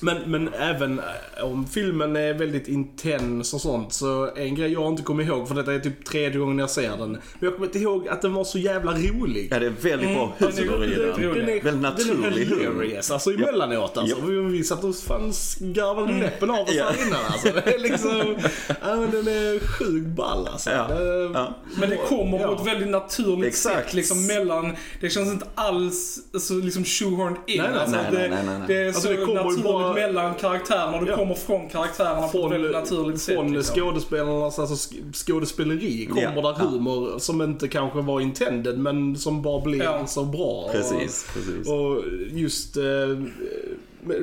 Men, 0.00 0.16
men 0.26 0.48
även 0.54 0.98
eh, 0.98 1.44
om 1.44 1.66
filmen 1.66 2.16
är 2.16 2.34
väldigt 2.34 2.68
intens 2.68 3.54
och 3.54 3.60
sånt 3.60 3.92
så 3.92 4.30
en 4.36 4.54
grej 4.54 4.72
jag 4.72 4.86
inte 4.92 5.02
kommer 5.02 5.24
ihåg, 5.24 5.48
för 5.48 5.54
detta 5.54 5.74
är 5.74 5.78
typ 5.78 6.04
tredje 6.04 6.38
gången 6.38 6.58
jag 6.58 6.70
ser 6.70 6.90
den. 6.96 7.10
Men 7.10 7.20
jag 7.40 7.52
kommer 7.54 7.66
inte 7.66 7.78
ihåg 7.78 8.08
att 8.08 8.22
den 8.22 8.34
var 8.34 8.44
så 8.44 8.58
jävla 8.58 8.92
rolig. 8.92 9.48
Ja, 9.50 9.58
det 9.58 9.66
är 9.66 9.70
väldigt 9.70 10.08
bra 10.14 10.34
är- 10.38 10.62
humor 10.68 10.84
i 10.84 10.88
den 10.94 11.48
är 11.48 11.52
är, 11.56 11.62
Väldigt 11.62 11.82
naturlig 11.82 12.42
är 12.52 12.56
humor. 12.66 12.96
alltså 12.96 13.30
emellanåt 13.32 13.96
alltså. 13.98 14.16
Ja. 14.20 14.26
Vi, 14.26 14.40
vi 14.40 14.64
satt 14.64 14.84
och 14.84 14.96
fan 14.96 15.32
garvade 15.60 16.12
läppen 16.12 16.50
av 16.50 16.60
oss 16.60 16.74
Ja. 16.74 16.84
här 16.84 17.06
innan 17.06 17.20
alltså. 17.32 17.48
Det 17.64 17.74
är 17.74 17.78
liksom, 17.78 18.36
ja 18.68 18.96
men 18.96 19.10
den 19.10 19.28
är 19.28 19.58
sjukt 19.66 20.06
ball 20.06 20.48
alltså. 20.52 20.70
Ja. 20.70 20.88
Det- 20.88 21.30
Ja. 21.34 21.54
Men 21.80 21.90
det 21.90 21.96
kommer 21.96 22.38
på 22.38 22.44
Ja. 22.44 22.60
ett 22.60 22.66
väldigt 22.66 22.88
naturligt 22.88 23.48
Exakt. 23.48 23.84
sätt 23.86 23.94
liksom 23.94 24.26
mellan, 24.26 24.76
det 25.00 25.10
känns 25.10 25.32
inte 25.32 25.46
alls 25.54 26.18
så 26.40 26.54
liksom 26.54 26.84
shoehorned 26.84 27.36
in. 27.46 27.58
Nej, 27.62 27.70
nej, 27.70 27.80
alltså, 27.80 27.96
nej, 27.96 28.04
det, 28.10 28.18
nej, 28.18 28.28
nej, 28.30 28.58
nej. 28.58 28.62
det 28.68 28.76
är 28.82 28.86
Alltså, 28.86 29.00
så 29.00 29.08
det 29.08 29.16
kommer 29.16 29.30
ju 29.30 29.44
naturligt 29.44 29.64
bara- 29.88 30.06
mellan 30.06 30.34
karaktärerna, 30.34 31.00
du 31.00 31.06
Ja. 31.10 31.16
kommer 31.16 31.34
från 31.34 31.68
karaktärerna 31.68 32.20
på 32.20 32.24
ett 32.26 32.30
Från, 32.30 32.50
väldigt 32.50 32.72
naturligt 32.72 33.20
sätt. 33.20 33.34
från 33.34 33.52
liksom. 33.54 33.76
skådespelarnas 33.76 34.58
alltså, 34.58 34.74
sk- 34.94 35.12
skådespeleri 35.12 36.06
kommer 36.06 36.22
Ja, 36.22 36.30
där 36.30 36.56
ja. 36.58 36.68
humor 36.68 37.18
som 37.18 37.42
inte 37.42 37.68
kanske 37.68 38.00
var 38.00 38.20
intended 38.20 38.78
men 38.78 39.16
som 39.16 39.42
bara 39.42 39.60
blev 39.64 39.82
Ja. 39.82 40.06
så 40.06 40.24
bra. 40.24 40.68
Precis, 40.72 41.26
precis. 41.34 41.68
Och, 41.68 41.90
och 41.96 42.02
just 42.30 42.76
eh, 42.76 42.82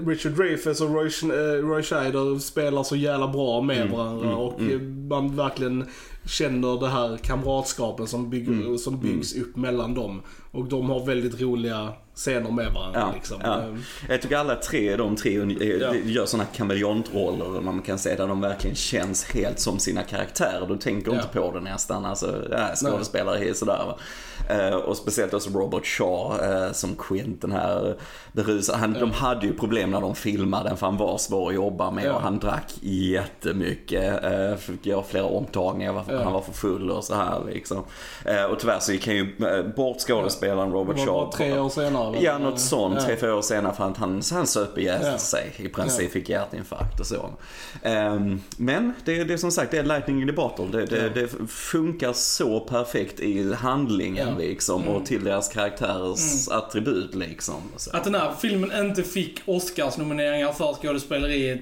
Richard 0.07 0.31
Dreyfuss 0.31 0.81
och 0.81 0.89
Roy, 0.93 1.07
eh, 1.23 1.67
Roy 1.67 1.83
Scheider 1.83 2.39
spelar 2.39 2.83
så 2.83 2.95
jävla 2.95 3.27
bra 3.27 3.61
med 3.61 3.81
Mm, 3.81 3.97
varandra 3.97 4.35
och 4.35 4.61
eh, 4.61 4.79
man 5.09 5.35
verkligen 5.35 5.85
känner 6.25 6.79
det 6.79 6.87
här 6.87 7.17
kamratskapen 7.17 8.07
som, 8.07 8.29
bygg, 8.29 8.47
Mm, 8.47 8.77
som 8.77 8.99
byggs 8.99 9.35
upp 9.35 9.55
mellan 9.55 9.93
dem. 9.93 10.21
Och 10.55 10.65
de 10.65 10.89
har 10.89 11.05
väldigt 11.05 11.41
roliga 11.41 11.93
scener 12.15 12.51
med 12.51 12.73
varandra. 12.73 12.99
Ja, 12.99 13.11
liksom. 13.15 13.37
ja. 13.43 13.59
Eh, 13.61 13.75
Jag 14.09 14.21
tycker 14.21 14.37
alla 14.37 14.55
tre, 14.55 14.95
de 14.95 15.15
tre 15.15 15.37
eh, 15.41 15.67
Ja. 15.67 15.93
gör 16.05 16.25
sådana 16.25 16.45
kameleontroller 16.55 17.61
man 17.61 17.81
kan 17.81 17.99
säga 17.99 18.15
där 18.15 18.27
de 18.27 18.41
verkligen 18.41 18.75
känns 18.75 19.23
helt 19.31 19.59
som 19.59 19.79
sina 19.79 20.03
karaktärer. 20.03 20.65
Du 20.67 20.77
tänker 20.77 21.11
Ja. 21.11 21.17
inte 21.17 21.27
på 21.27 21.51
det 21.51 21.59
nästan. 21.61 22.05
Alltså, 22.05 22.43
ja, 22.51 22.67
skådespelare 22.75 23.49
är 23.49 23.53
sådär. 23.53 23.95
Eh, 24.49 24.75
och 24.75 24.97
speciellt 24.97 25.33
också 25.33 25.49
Robert 25.49 25.85
Shaw 25.85 26.39
eh, 26.45 26.71
som 26.71 26.95
Quint, 26.95 27.41
den 27.41 27.51
här 27.51 27.95
berusade. 28.33 28.77
Han, 28.77 28.93
De 28.93 29.11
hade 29.11 29.45
ju 29.47 29.53
problem 29.53 29.91
när 29.91 30.01
de 30.01 30.15
filmade 30.15 30.75
för 30.75 30.85
han 30.85 30.97
var 30.97 31.17
svår 31.17 31.49
att 31.49 31.55
jobba 31.55 31.91
med 31.91 32.11
och 32.11 32.21
han 32.21 32.39
drack 32.39 32.73
jättemycket. 32.81 34.21
Fick 34.59 34.85
göra 34.85 35.03
flera 35.03 35.25
omtagningar 35.25 35.93
han 36.23 36.33
var 36.33 36.41
för 36.41 36.53
full 36.53 36.91
och 36.91 37.03
så 37.03 37.15
här 37.15 37.41
liksom. 37.53 37.77
Och 38.51 38.59
tyvärr 38.59 38.79
så 38.79 38.91
gick 38.91 39.07
han 39.07 39.15
ju 39.15 39.35
bort 39.75 39.99
skådespelaren 40.45 40.71
Robert 40.71 40.95
det 40.95 41.05
var 41.05 41.05
Shaw. 41.05 41.25
bara 41.25 41.31
tre 41.31 41.59
år 41.59 41.69
senare. 41.69 42.17
Ja, 42.21 42.37
något 42.37 42.59
sånt. 42.59 42.95
Ja. 42.99 43.05
Tre, 43.05 43.15
fyra 43.15 43.35
år 43.35 43.41
senare 43.41 43.73
för 43.73 43.83
att 43.89 43.97
han, 43.97 44.21
han 44.31 44.47
söp 44.47 44.77
ihjäl 44.77 44.99
Ja. 45.03 45.17
sig. 45.17 45.51
I 45.57 45.69
princip 45.69 46.11
fick 46.11 46.29
hjärtinfarkt 46.29 46.99
och 46.99 47.05
så. 47.07 47.29
Ehm, 47.81 48.41
men 48.57 48.93
det, 49.05 49.23
det 49.23 49.33
är 49.33 49.37
som 49.37 49.51
sagt, 49.51 49.71
det 49.71 49.77
är 49.77 49.83
lightning 49.83 50.21
in 50.21 50.27
the 50.27 50.33
bottle. 50.33 50.65
Det, 50.71 50.85
det, 50.85 50.97
Ja. 51.03 51.09
det 51.21 51.47
funkar 51.47 52.13
så 52.13 52.59
perfekt 52.59 53.19
i 53.19 53.53
handlingen 53.53 54.27
Ja. 54.27 54.37
liksom 54.37 54.87
och 54.87 55.05
till 55.05 55.23
deras 55.23 55.49
karaktärers 55.49 56.47
Mm. 56.47 56.59
attribut 56.63 57.15
liksom. 57.15 57.55
Att 57.93 58.03
den 58.03 58.15
här 58.15 58.31
filmen 58.41 58.85
inte 58.85 59.03
fick 59.03 59.41
Oscars-nomineringar 59.45 60.51
för 60.51 60.73
skådespeleriet 60.73 61.57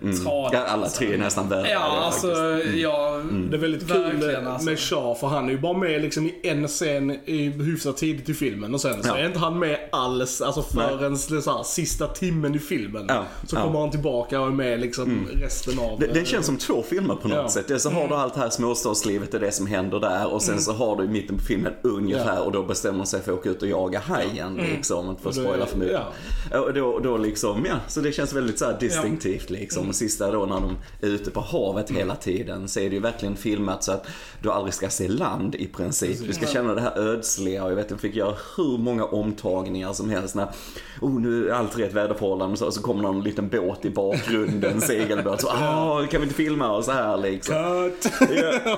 tragiskt. 0.00 0.22
Mm. 0.22 0.32
Ja, 0.52 0.64
alla 0.68 0.88
tre 0.88 1.14
är 1.14 1.18
nästan 1.18 1.48
värre. 1.48 1.70
Ja, 1.70 1.78
det 1.80 1.84
alltså, 2.06 2.26
faktiskt. 2.56 2.74
ja. 2.78 3.22
Det 3.50 3.56
är 3.56 3.60
väldigt 3.60 3.88
kul 3.92 4.16
med, 4.18 4.46
alltså. 4.46 4.70
med 4.70 4.78
Shaw 4.78 5.14
för 5.14 5.26
han 5.26 5.46
är 5.48 5.50
ju 5.52 5.58
bara 5.58 5.78
med 5.78 6.02
liksom 6.02 6.26
i 6.26 6.34
en 6.42 6.68
scen 6.68 7.10
i 7.24 7.50
hyfsat 7.50 7.96
tidigt 8.08 8.28
i 8.28 8.34
filmen 8.34 8.74
och 8.74 8.80
sen 8.80 9.02
så 9.02 9.08
Ja. 9.08 9.18
är 9.18 9.26
inte 9.26 9.38
han 9.38 9.58
med 9.58 9.78
alls, 9.92 10.40
alltså 10.40 10.62
förrän 10.62 11.18
så 11.18 11.34
här, 11.34 11.62
sista 11.62 12.06
timmen 12.06 12.54
i 12.54 12.58
filmen. 12.58 13.04
Ja, 13.08 13.24
Så. 13.46 13.56
Mm. 13.56 13.66
kommer 13.66 13.80
han 13.80 13.90
tillbaka 13.90 14.40
och 14.40 14.46
är 14.46 14.50
med 14.50 14.80
liksom 14.80 15.28
resten 15.34 15.78
av... 15.78 15.98
Det, 16.00 16.06
det 16.06 16.24
känns 16.24 16.46
som 16.46 16.56
två 16.56 16.82
filmer 16.82 17.14
på 17.14 17.28
något 17.28 17.50
sätt. 17.50 17.68
Dels 17.68 17.82
så 17.82 17.90
har 17.90 18.08
du 18.08 18.14
allt 18.14 18.34
det 18.34 18.40
här 18.40 18.50
småstadslivet 18.50 19.34
och 19.34 19.40
det 19.40 19.52
som 19.52 19.66
händer 19.66 20.00
där 20.00 20.32
och 20.32 20.42
sen 20.42 20.60
så 20.60 20.72
har 20.72 20.96
du 20.96 21.04
i 21.04 21.08
mitten 21.08 21.38
på 21.38 21.44
filmen 21.44 21.72
ungefär 21.82 22.42
och 22.46 22.52
då 22.52 22.62
bestämmer 22.62 23.04
sig 23.04 23.20
för 23.22 23.32
att 23.32 23.38
åka 23.38 23.50
ut 23.50 23.62
och 23.62 23.68
jaga 23.68 23.98
hajen 24.00 24.54
liksom. 24.54 25.10
Inte 25.10 25.22
för 25.22 25.30
att 25.30 25.36
spoila 25.36 25.66
för 25.66 25.78
mycket. 25.78 26.00
Och 26.52 26.74
då, 26.74 26.98
då 26.98 27.16
liksom, 27.16 27.66
ja, 27.68 27.74
så 27.88 28.00
det 28.00 28.12
känns 28.12 28.32
väldigt 28.32 28.58
så 28.58 28.64
här 28.64 28.76
distinktivt 28.80 29.50
liksom. 29.50 29.88
Och 29.88 29.94
sista 29.94 30.30
då 30.30 30.46
när 30.46 30.60
de 30.60 30.76
är 31.02 31.06
ute 31.06 31.30
på 31.30 31.40
havet 31.40 31.90
hela 31.90 32.16
tiden 32.16 32.68
så 32.68 32.80
är 32.80 32.88
det 32.88 32.94
ju 32.94 33.00
verkligen 33.02 33.36
filmat 33.36 33.84
så 33.84 33.92
att 33.92 34.06
du 34.42 34.50
aldrig 34.50 34.74
ska 34.74 34.88
se 34.90 35.08
land 35.08 35.54
i 35.54 35.66
princip. 35.66 36.26
Du 36.26 36.32
ska 36.32 36.46
känna 36.46 36.74
det 36.74 36.80
här 36.80 36.98
ödsliga 36.98 37.64
och 37.64 37.70
jag 37.70 37.76
vet, 37.76 37.90
jag 37.98 38.10
fick 38.10 38.16
göra 38.16 38.34
hur 38.56 38.78
många 38.78 39.04
omtagningar 39.04 39.92
som 39.92 40.10
helst 40.10 40.34
när, 40.34 40.48
oh 41.00 41.20
nu 41.20 41.48
är 41.48 41.52
allt 41.52 41.78
rätt 41.78 41.92
väderförhållanden 41.92 42.56
så, 42.56 42.70
så 42.70 42.82
kommer 42.82 43.02
någon 43.02 43.22
liten 43.22 43.48
båt 43.48 43.84
i 43.84 43.90
bakgrunden, 43.90 44.80
segelbåt, 44.80 45.40
så 45.40 45.48
ah, 45.48 46.06
kan 46.10 46.20
vi 46.20 46.24
inte 46.24 46.34
filma 46.34 46.70
och 46.70 46.84
så 46.84 46.92
här 46.92 47.16
liksom. 47.16 47.54
Cut! 47.54 48.12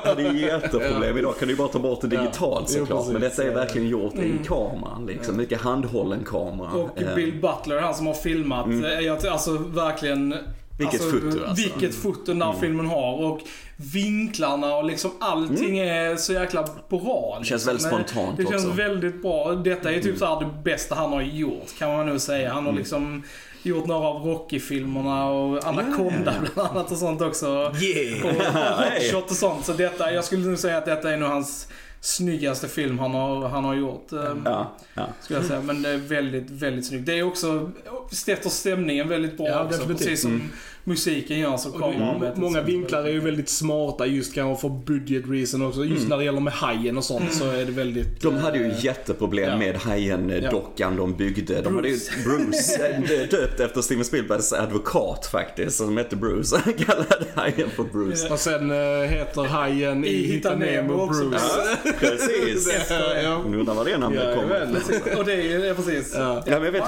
Ja, 0.04 0.14
det 0.14 0.22
är 0.22 0.32
jätteproblem. 0.32 1.18
Idag 1.18 1.38
kan 1.38 1.48
du 1.48 1.54
ju 1.54 1.58
bara 1.58 1.68
ta 1.68 1.78
bort 1.78 2.00
det 2.00 2.08
digitalt 2.08 2.70
Ja, 2.70 2.76
jo, 2.78 2.86
såklart. 2.86 3.08
Men 3.12 3.20
detta 3.20 3.44
är 3.44 3.54
verkligen 3.54 3.88
gjort 3.88 4.14
i 4.14 4.32
kameran 4.46 5.06
liksom. 5.06 5.36
Mycket 5.36 5.60
handhållen 5.60 6.24
kamera. 6.24 6.70
Och 6.70 7.02
Eh, 7.02 7.14
Bill 7.14 7.32
Butler, 7.32 7.80
han 7.80 7.94
som 7.94 8.06
har 8.06 8.14
filmat. 8.14 8.66
Mm. 8.66 8.84
eh, 8.84 9.00
Jag, 9.00 9.26
alltså 9.26 9.52
verkligen 9.52 10.34
Vilket 10.80 11.10
foto 11.10 11.26
alltså. 11.26 11.54
Vilket 11.54 11.94
foto 11.94 12.24
den 12.24 12.42
här 12.42 12.48
mm. 12.48 12.60
filmen 12.60 12.86
har 12.86 13.14
och 13.14 13.40
vinklarna 13.76 14.76
och 14.76 14.84
liksom 14.84 15.10
allting 15.20 15.78
mm. 15.78 16.12
är 16.12 16.16
så 16.16 16.32
jäkla 16.32 16.68
bra. 16.88 17.36
Det 17.40 17.46
känns 17.46 17.66
väldigt 17.66 17.86
spontant 17.86 18.36
Det 18.36 18.42
känns 18.42 18.64
också. 18.64 18.76
väldigt 18.76 19.22
bra. 19.22 19.54
Detta 19.54 19.90
är 19.90 19.94
typ 19.94 20.04
mm. 20.04 20.18
så 20.18 20.26
här 20.26 20.40
det 20.40 20.62
bästa 20.64 20.94
han 20.94 21.12
har 21.12 21.22
gjort 21.22 21.78
kan 21.78 21.96
man 21.96 22.06
nog 22.06 22.20
säga. 22.20 22.52
Han 22.52 22.62
har 22.62 22.70
mm. 22.70 22.78
liksom 22.78 23.22
gjort 23.62 23.86
några 23.86 24.08
av 24.08 24.22
Rocky-filmerna 24.26 25.24
och 25.30 25.64
Anaconda 25.64 26.32
yeah. 26.32 26.44
bland 26.54 26.70
annat 26.70 26.92
och 26.92 26.98
sånt 26.98 27.20
också. 27.20 27.46
Yeah. 27.80 28.24
Och, 28.24 28.30
och 28.30 28.36
Hotshot 28.92 29.30
och 29.30 29.36
sånt. 29.36 29.64
Så 29.64 29.72
detta, 29.72 30.12
jag 30.12 30.24
skulle 30.24 30.46
nog 30.46 30.58
säga 30.58 30.78
att 30.78 30.86
detta 30.86 31.12
är 31.12 31.16
nog 31.16 31.28
hans 31.28 31.68
snyggaste 32.00 32.68
film 32.68 32.98
han 32.98 33.10
har, 33.10 33.48
han 33.48 33.64
har 33.64 33.74
gjort. 33.74 34.12
Ehm, 34.12 34.42
ja, 34.44 34.76
ja. 34.94 35.08
Skulle 35.20 35.38
jag 35.38 35.46
säga. 35.46 35.62
Men 35.62 35.82
det 35.82 35.88
är 35.88 35.96
väldigt, 35.96 36.50
väldigt 36.50 36.86
snyggt. 36.86 37.06
Det 37.06 37.18
är 37.18 37.22
också, 37.22 37.70
sätter 38.12 38.50
stämningen 38.50 39.08
väldigt 39.08 39.36
bra 39.36 39.48
ja, 39.48 39.64
också. 39.64 39.78
Definitivt. 39.78 39.98
Precis 39.98 40.22
som 40.22 40.30
mm 40.30 40.50
musiken 40.90 41.38
gör 41.38 41.56
så 41.56 41.70
kameran. 41.70 42.32
Många 42.34 42.62
vinklar 42.62 43.04
är 43.04 43.12
ju 43.12 43.20
väldigt 43.20 43.48
smarta 43.48 44.06
just 44.06 44.34
kanske 44.34 44.60
för 44.60 44.68
budget 44.68 45.24
reason 45.28 45.62
också. 45.62 45.84
Just 45.84 45.98
mm. 45.98 46.08
när 46.08 46.18
det 46.18 46.24
gäller 46.24 46.40
med 46.40 46.52
hajen 46.52 46.98
och 46.98 47.04
sånt 47.04 47.34
så 47.34 47.50
är 47.50 47.64
det 47.64 47.72
väldigt... 47.72 48.20
De 48.20 48.36
hade 48.36 48.58
ju 48.58 48.64
äh, 48.64 48.84
jätteproblem 48.84 49.48
ja. 49.48 49.56
med 49.56 49.76
hajen-dockan 49.76 50.92
ja. 50.92 51.00
de 51.00 51.16
byggde. 51.16 51.62
De 51.62 51.76
Bruce. 51.76 51.76
hade 51.76 51.88
ju 51.88 51.98
Bruce, 52.24 52.86
eh, 53.22 53.28
döpt 53.28 53.60
efter 53.60 53.82
Steven 53.82 54.04
Spielbergs 54.04 54.52
advokat 54.52 55.26
faktiskt, 55.26 55.76
som 55.76 55.96
hette 55.96 56.16
Bruce. 56.16 56.56
Han 56.64 56.72
kallade 56.72 57.24
hajen 57.34 57.70
för 57.70 57.84
Bruce. 57.84 58.28
Och 58.32 58.38
sen 58.38 58.70
äh, 58.70 58.76
heter 59.08 59.42
hajen 59.42 60.04
i, 60.04 60.08
I 60.08 60.26
Hitta 60.26 60.56
Nemo 60.56 61.06
Bruce. 61.06 61.38
Ja, 61.84 61.92
precis. 62.00 62.72
ja. 63.22 63.42
Undrar 63.46 63.74
var 63.74 63.84
det 63.84 63.98
namnet 63.98 64.24
ja, 64.28 64.34
kommer 64.34 65.18
Och 65.18 65.24
det 65.24 65.52
är 65.52 65.74
precis. 65.74 66.12
Ja. 66.14 66.42
Ja, 66.46 66.54
men 66.54 66.64
jag 66.64 66.72
vet, 66.72 66.84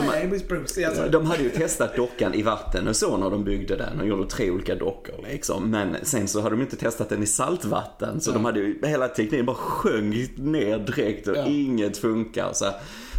de, 0.96 1.10
de 1.10 1.26
hade 1.26 1.42
ju 1.42 1.50
testat 1.50 1.96
dockan 1.96 2.34
i 2.34 2.42
vatten 2.42 2.88
och 2.88 2.96
så 2.96 3.16
när 3.16 3.30
de 3.30 3.44
byggde 3.44 3.76
den 3.92 4.00
och 4.00 4.06
gjorde 4.06 4.30
tre 4.30 4.50
olika 4.50 4.74
dockor 4.74 5.14
liksom. 5.30 5.70
Men 5.70 5.96
sen 6.02 6.28
så 6.28 6.40
hade 6.40 6.56
de 6.56 6.62
inte 6.62 6.76
testat 6.76 7.08
den 7.08 7.22
i 7.22 7.26
saltvatten 7.26 8.20
så 8.20 8.30
ja. 8.30 8.34
de 8.34 8.44
hade 8.44 8.60
ju 8.60 8.80
hela 8.82 9.08
tekniken 9.08 9.46
bara 9.46 9.56
sjönk 9.56 10.36
ner 10.36 10.78
direkt 10.78 11.28
och 11.28 11.36
ja. 11.36 11.46
inget 11.46 11.96
funkar. 11.96 12.52
Så. 12.52 12.64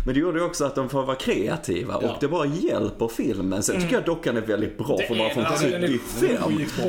Men 0.05 0.13
det 0.13 0.19
gjorde 0.19 0.39
ju 0.39 0.45
också 0.45 0.65
att 0.65 0.75
de 0.75 0.89
får 0.89 1.03
vara 1.03 1.15
kreativa 1.15 1.95
och 1.95 2.17
det 2.19 2.27
bara 2.27 2.45
hjälper 2.45 3.07
filmen. 3.07 3.63
Sen 3.63 3.81
tycker 3.81 3.93
jag 3.93 4.05
dockan 4.05 4.37
är 4.37 4.41
väldigt 4.41 4.77
bra 4.77 4.97
det 4.97 5.07
för 5.07 5.15
bara 5.15 5.29
från 5.29 5.45
75. 5.45 5.81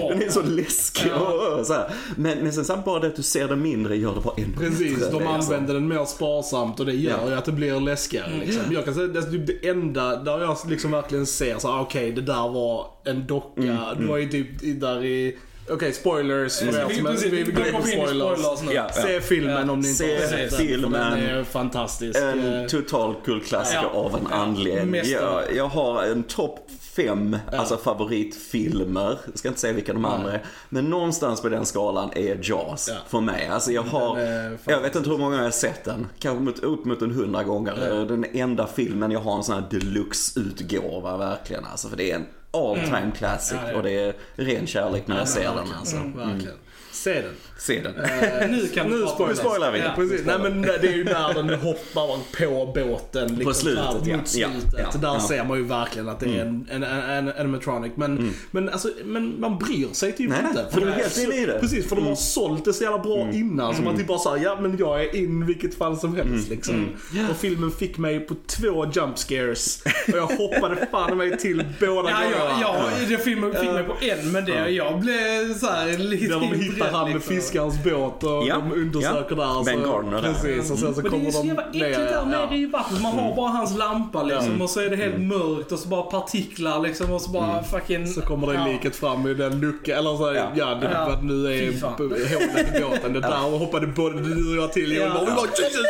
Den 0.09 0.23
är 0.23 0.30
så 0.30 0.42
läskig 0.42 1.12
och 1.12 1.66
så 1.66 1.73
här. 1.73 1.90
Men, 2.16 2.38
men 2.38 2.52
sen 2.52 2.78
bara 2.85 3.00
det 3.00 3.06
att 3.06 3.16
du 3.16 3.23
ser 3.23 3.49
den 3.49 3.62
mindre 3.62 3.97
gör 3.97 4.14
det 4.14 4.21
bara 4.21 4.35
ännu 4.37 4.56
Precis, 4.59 4.99
bättre, 4.99 5.11
de 5.11 5.18
liksom. 5.18 5.35
använder 5.35 5.75
den 5.75 5.88
mer 5.88 6.04
sparsamt 6.04 6.80
och 6.80 6.87
det 6.87 6.92
gör 6.92 7.26
ju 7.26 7.33
ja. 7.33 7.38
att 7.38 7.44
det 7.44 7.52
blir 7.52 7.80
läskigare. 7.80 8.30
Liksom. 8.44 8.62
Jag 8.73 8.85
kan 8.85 8.94
säga 8.94 9.06
det 9.06 9.18
är 9.18 9.23
typ 9.23 9.47
det 9.47 9.68
enda 9.68 10.16
där 10.16 10.40
jag 10.40 10.56
liksom 10.68 10.90
verkligen 10.90 11.26
ser 11.26 11.59
så 11.59 11.78
okej 11.78 11.83
okay, 11.83 12.12
det 12.12 12.33
där 12.33 12.49
var 12.49 12.87
en 13.04 13.26
docka. 13.26 13.62
Mm, 13.62 13.76
mm. 13.76 13.99
Det 14.00 14.06
var 14.06 14.18
ju 14.18 14.28
typ 14.28 14.80
där 14.80 15.04
i 15.04 15.37
Okej, 15.64 15.75
okay, 15.75 15.92
spoilers 15.92 16.59
för 16.59 16.66
er 16.66 16.73
som 16.73 17.30
vi 17.30 17.42
går 17.42 17.73
på 17.73 17.87
spoilers. 17.87 18.75
Ja, 18.75 18.88
Se 18.92 19.21
filmen 19.21 19.66
ja. 19.66 19.73
om 19.73 19.80
ni 19.80 19.88
inte 19.88 20.04
har 20.04 20.26
sett 20.26 20.50
den. 20.50 20.59
filmen. 20.59 20.92
Den 20.92 21.21
är 21.21 21.44
fantastisk. 21.44 22.21
En 22.21 22.68
total 22.68 23.14
kultklassiker 23.25 23.90
ja. 23.92 23.99
av 23.99 24.16
en 24.16 24.26
anledning. 24.26 25.02
Jag, 25.04 25.56
jag 25.56 25.68
har 25.68 26.02
en 26.02 26.23
topp 26.23 26.71
fem 26.80 27.37
ja. 27.52 27.59
alltså 27.59 27.76
favoritfilmer. 27.76 29.18
Jag 29.26 29.38
ska 29.38 29.49
inte 29.49 29.61
säga 29.61 29.73
vilka 29.73 29.92
de 29.92 30.04
andra 30.04 30.33
är. 30.33 30.44
Men 30.68 30.85
någonstans 30.85 31.40
på 31.40 31.49
den 31.49 31.66
skalan 31.66 32.11
är 32.14 32.38
Jaws 32.42 32.88
ja. 32.88 32.97
för 33.09 33.21
mig. 33.21 33.49
Alltså 33.49 33.73
jag 33.73 33.83
har, 33.83 34.18
jag 34.64 34.80
vet 34.80 34.97
inte 34.97 35.11
hur 35.11 35.18
många 35.18 35.37
jag 35.37 35.44
har 35.44 35.50
sett 35.50 35.85
den. 35.85 36.06
Kanske 36.18 36.66
upp 36.66 36.85
mot 36.85 37.02
en 37.02 37.11
hundra 37.11 37.44
gånger. 37.44 37.88
Ja. 37.88 37.94
Den 37.94 38.25
enda 38.33 38.66
filmen 38.66 39.11
jag 39.11 39.21
har 39.21 39.37
en 39.37 39.44
sån 39.44 39.54
här 39.54 39.64
deluxe-utgåva 39.71 41.16
verkligen. 41.16 41.64
Alltså 41.64 41.88
för 41.88 41.97
det 41.97 42.11
är 42.11 42.14
en 42.14 42.26
all 42.54 42.75
time 42.75 42.99
mm. 42.99 43.12
classic 43.12 43.58
ja, 43.66 43.76
och 43.76 43.82
det 43.82 43.90
är 43.90 44.14
ren 44.37 44.66
kärlek 44.66 45.06
när 45.06 45.18
jag 45.18 45.28
ser 45.28 45.54
den 45.54 45.73
alltså. 45.78 45.96
Mm, 45.96 46.16
verkligen. 46.16 46.58
Se 46.92 47.23
den. 47.23 47.34
Se 47.58 47.80
den. 47.80 47.94
Uh, 47.94 48.50
nu 48.50 48.68
kan 48.68 48.90
nu 48.90 49.06
spoilar 49.37 49.73
vi. 49.73 49.78
Ja. 49.78 49.92
Precis. 49.96 50.26
Nej 50.26 50.38
men 50.38 50.62
det 50.62 50.88
är 50.88 50.96
ju 50.96 51.04
när 51.04 51.34
den 51.34 51.61
hoppar 51.61 52.18
på 52.38 52.73
båten. 52.75 53.28
Liksom, 53.28 53.44
på 53.44 53.54
slutet 53.54 54.06
ja. 54.06 54.16
Mot 54.16 54.28
slutet. 54.28 54.75
Ja. 54.78 54.99
Där 55.00 55.08
ja. 55.08 55.20
ser 55.20 55.44
man 55.44 55.58
ju 55.58 55.64
verkligen 55.64 56.08
att 56.08 56.20
det 56.20 56.26
är 56.26 56.40
en, 56.40 56.68
en, 56.70 56.82
en, 56.82 57.11
en 57.11 57.32
animatronic. 57.38 57.92
Men, 57.94 58.18
mm. 58.18 58.34
men, 58.50 58.68
alltså, 58.68 58.88
men 59.04 59.40
man 59.40 59.58
bryr 59.58 59.88
sig 59.92 60.12
typ 60.12 60.30
nej, 60.30 60.38
inte. 60.49 60.66
För 60.70 60.80
de 60.80 60.87
är 60.87 60.92
helt 60.92 61.18
i 61.18 61.46
det. 61.46 61.58
Precis, 61.61 61.88
för 61.88 61.96
de 61.96 62.02
har 62.02 62.08
mm. 62.08 62.16
sålt 62.16 62.64
det 62.64 62.73
så 62.73 62.84
jävla 62.84 62.99
bra 62.99 63.20
mm. 63.20 63.34
innan. 63.34 63.75
Så 63.75 63.82
man 63.82 63.88
mm. 63.88 63.99
typ 63.99 64.08
bara 64.08 64.18
säger 64.18 64.44
ja 64.44 64.58
men 64.61 64.76
jag 64.78 65.02
är 65.02 65.16
in 65.16 65.46
vilket 65.46 65.75
fall 65.75 65.96
som 65.96 66.16
helst 66.16 66.46
mm. 66.46 66.50
liksom. 66.50 66.88
Yeah. 67.14 67.30
Och 67.30 67.37
filmen 67.37 67.70
fick 67.70 67.99
mig 67.99 68.20
på 68.20 68.34
två 68.46 68.87
jump 68.94 69.18
scares. 69.18 69.82
Och 70.12 70.18
jag 70.18 70.26
hoppade 70.26 70.87
fan 70.90 71.18
mig 71.18 71.38
till 71.38 71.64
båda 71.80 72.11
ja, 72.11 72.16
gångerna. 72.16 72.61
Ja, 72.61 72.90
ja, 73.11 73.18
filmen 73.18 73.52
fick 73.52 73.73
mig 73.73 73.84
på 73.84 73.96
en 74.00 74.32
men 74.32 74.44
det, 74.44 74.70
jag 74.70 75.00
blev 75.00 75.54
såhär 75.58 75.99
lite 75.99 76.38
När 76.38 76.40
de 76.40 76.61
hittar 76.61 76.92
han 76.92 77.12
med 77.12 77.14
liksom. 77.14 77.43
Fiskarens 77.44 77.84
båt 77.84 78.22
och 78.22 78.46
ja. 78.46 78.54
de 78.54 78.72
undersöker 78.72 79.36
ja. 79.36 79.62
där. 79.64 79.64
Ben 79.64 79.82
Gardner 79.82 80.22
Precis, 80.22 80.70
och 80.70 80.78
sen 80.78 80.94
så 80.94 81.00
mm. 81.00 81.12
kommer 81.12 81.32
de 81.32 81.48
ner. 81.48 81.64
Det 81.72 81.78
är 81.78 81.94
så 81.94 82.00
jävla 82.00 82.04
äckligt 82.04 82.12
där 82.12 82.24
nere 82.24 82.56
i 82.56 82.66
vattnet. 82.66 83.02
Man 83.02 83.12
har 83.12 83.22
mm. 83.22 83.36
bara 83.36 83.48
hans 83.48 83.78
lampa 83.78 84.22
liksom 84.22 84.46
mm. 84.46 84.62
och 84.62 84.70
så 84.70 84.80
är 84.80 84.90
det 84.90 84.96
helt 84.96 85.20
mörkt 85.20 85.72
och 85.72 85.78
så 85.78 85.88
bara 85.88 86.02
partiklar 86.02 86.80
liksom 86.80 87.12
och 87.12 87.20
så 87.20 87.30
bara 87.30 87.52
mm. 87.52 87.64
fucking... 87.64 88.06
Så 88.06 88.20
kommer 88.20 88.46
det 88.46 88.54
ja. 88.54 88.66
liket 88.66 88.96
fram 88.96 89.26
i 89.26 89.34
den 89.34 89.60
luckan, 89.60 89.98
eller 89.98 90.16
så, 90.16 90.32
ja, 90.34 90.52
ja 90.54 90.74
det 90.74 90.90
ja. 90.92 91.06
vad 91.08 91.24
nu 91.24 91.46
är 91.46 91.80
hålet 92.34 92.76
i 92.76 92.80
båten. 92.80 93.12
Det 93.12 93.20
där 93.20 93.58
hoppade 93.58 93.86
både 93.86 94.20
du 94.20 94.50
och 94.50 94.62
jag 94.62 94.72
till 94.72 94.92
i 94.92 94.98
ja. 94.98 95.18
och 95.18 95.26
bara 95.26 95.46
Jesus! 95.46 95.86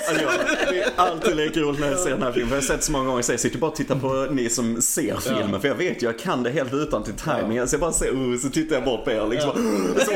Det 0.69 0.81
är 0.81 0.91
alltid 0.97 1.37
lika 1.37 1.61
roligt 1.61 1.81
när 1.81 1.91
jag 1.91 1.99
ser 1.99 2.11
den 2.11 2.23
här 2.23 2.33
filmen. 2.33 2.49
För 2.49 2.57
jag 2.57 2.63
har 2.63 2.67
sett 2.67 2.85
så 2.85 2.93
många 2.93 3.07
gånger 3.07 3.23
så 3.23 3.33
jag 3.33 3.41
sitter 3.41 3.59
bara 3.59 3.71
och 3.71 3.77
tittar 3.77 3.95
på 3.95 4.27
ni 4.31 4.49
som 4.51 4.83
ser 4.83 5.17
filmen. 5.17 5.61
För 5.61 5.69
jag 5.69 5.75
vet 5.75 6.03
ju, 6.03 6.07
jag 6.07 6.19
kan 6.19 6.43
det 6.43 6.51
helt 6.51 6.75
utan 6.75 7.03
till 7.03 7.15
timing. 7.15 7.67
Så 7.67 7.75
jag 7.75 7.81
bara 7.81 7.93
ser, 7.93 8.11
uh, 8.11 8.39
så 8.39 8.49
tittar 8.49 8.77
jag 8.77 8.85
bort 8.85 9.05
på 9.05 9.11
er 9.11 9.27
liksom. 9.31 9.51
Så, 9.99 10.11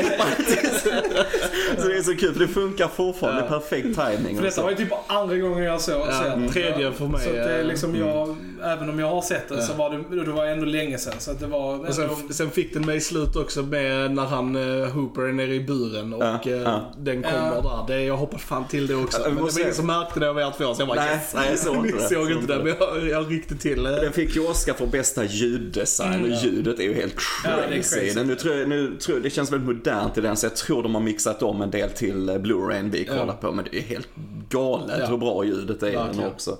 så 1.77 1.87
det 1.87 1.97
är 1.97 2.01
så 2.01 2.15
kul 2.15 2.33
för 2.33 2.39
det 2.39 2.47
funkar 2.47 2.87
fortfarande. 2.87 3.41
Ja. 3.49 3.59
Perfekt 3.59 3.99
timing. 3.99 4.35
För 4.35 4.43
detta 4.43 4.63
var 4.63 4.69
ju 4.69 4.75
typ 4.75 4.93
andra 5.07 5.37
gången 5.37 5.63
jag 5.63 5.81
såg 5.81 6.07
ja, 6.07 6.23
den. 6.23 6.49
Tredje 6.49 6.91
för 6.91 7.05
mig. 7.05 7.25
Så 7.25 7.31
det 7.31 7.51
är 7.51 7.63
liksom 7.63 7.95
jag, 7.95 8.35
även 8.63 8.89
om 8.89 8.99
jag 8.99 9.09
har 9.09 9.21
sett 9.21 9.49
den 9.49 9.57
ja. 9.57 9.63
så 9.63 9.73
var 9.73 9.89
det, 9.89 10.25
det 10.25 10.31
var 10.31 10.45
ändå 10.45 10.65
länge 10.65 10.97
sedan. 10.97 11.13
Så 11.19 11.31
att 11.31 11.39
det 11.39 11.47
var 11.47 11.75
ändå... 11.75 11.91
sen, 11.91 12.09
sen, 12.29 12.49
fick 12.49 12.73
den 12.73 12.85
mig 12.85 12.97
i 12.97 13.01
slut 13.01 13.35
också 13.35 13.61
med 13.61 14.11
när 14.11 14.25
han 14.25 14.55
uh, 14.55 14.87
Hooper 14.87 15.21
är 15.21 15.33
nere 15.33 15.55
i 15.55 15.59
buren 15.59 16.13
och 16.13 16.23
ja. 16.23 16.53
Uh, 16.53 16.81
den 16.97 17.23
kommer 17.23 17.61
där. 17.61 17.85
Det, 17.87 18.03
jag 18.03 18.17
hoppar 18.17 18.37
fan 18.37 18.67
till 18.67 18.87
det 18.87 18.95
också. 18.95 19.21
men 19.25 19.35
det 19.35 19.41
var 19.41 19.59
ingen 19.59 19.73
som 19.73 19.87
märkte 19.87 20.19
det 20.19 20.29
av 20.29 20.39
er 20.39 20.53
två 20.57 20.73
så 20.73 20.81
jag 20.81 20.87
bara 20.87 20.99
nej, 20.99 21.13
yes. 21.13 21.31
Nej, 21.35 21.49
jag 21.49 21.59
såg 21.59 21.85
inte 21.85 21.97
det. 22.03 22.09
såg 22.09 22.31
inte 22.31 22.57
det 22.57 22.63
men 22.63 22.75
jag, 22.79 23.09
jag 23.09 23.31
ryckte 23.31 23.55
till. 23.55 23.83
Den 23.83 24.13
fick 24.13 24.35
ju 24.35 24.47
Oscar 24.47 24.73
för 24.73 24.85
bästa 24.85 25.23
ljuddesign 25.23 26.13
mm, 26.13 26.31
och 26.31 26.37
ljudet 26.43 26.79
är 26.79 26.83
ju 26.83 26.93
helt 26.93 27.15
crazy. 27.15 28.11
Ja, 28.15 28.23
nu 28.23 28.35
tror 28.35 28.55
jag, 28.55 28.69
nu 28.69 28.97
tror 28.97 29.17
jag, 29.17 29.23
det 29.23 29.29
känns 29.29 29.51
väldigt 29.51 29.67
modernt 29.67 30.17
i 30.17 30.21
den 30.21 30.37
så 30.37 30.45
jag 30.45 30.55
tror 30.55 30.83
de 30.83 30.95
har 30.95 31.01
mixat 31.19 31.43
om 31.43 31.61
en 31.61 31.71
del 31.71 31.89
till 31.89 32.39
Blu-rayn 32.39 32.89
vi 32.91 33.05
kollar 33.05 33.33
på 33.33 33.51
men 33.51 33.65
det 33.71 33.77
är 33.77 33.81
helt 33.81 34.09
galet 34.49 34.99
ja. 34.99 35.05
hur 35.05 35.17
bra 35.17 35.45
ljudet 35.45 35.83
är 35.83 35.89
i 35.89 35.91
den 35.91 36.25
också. 36.25 36.57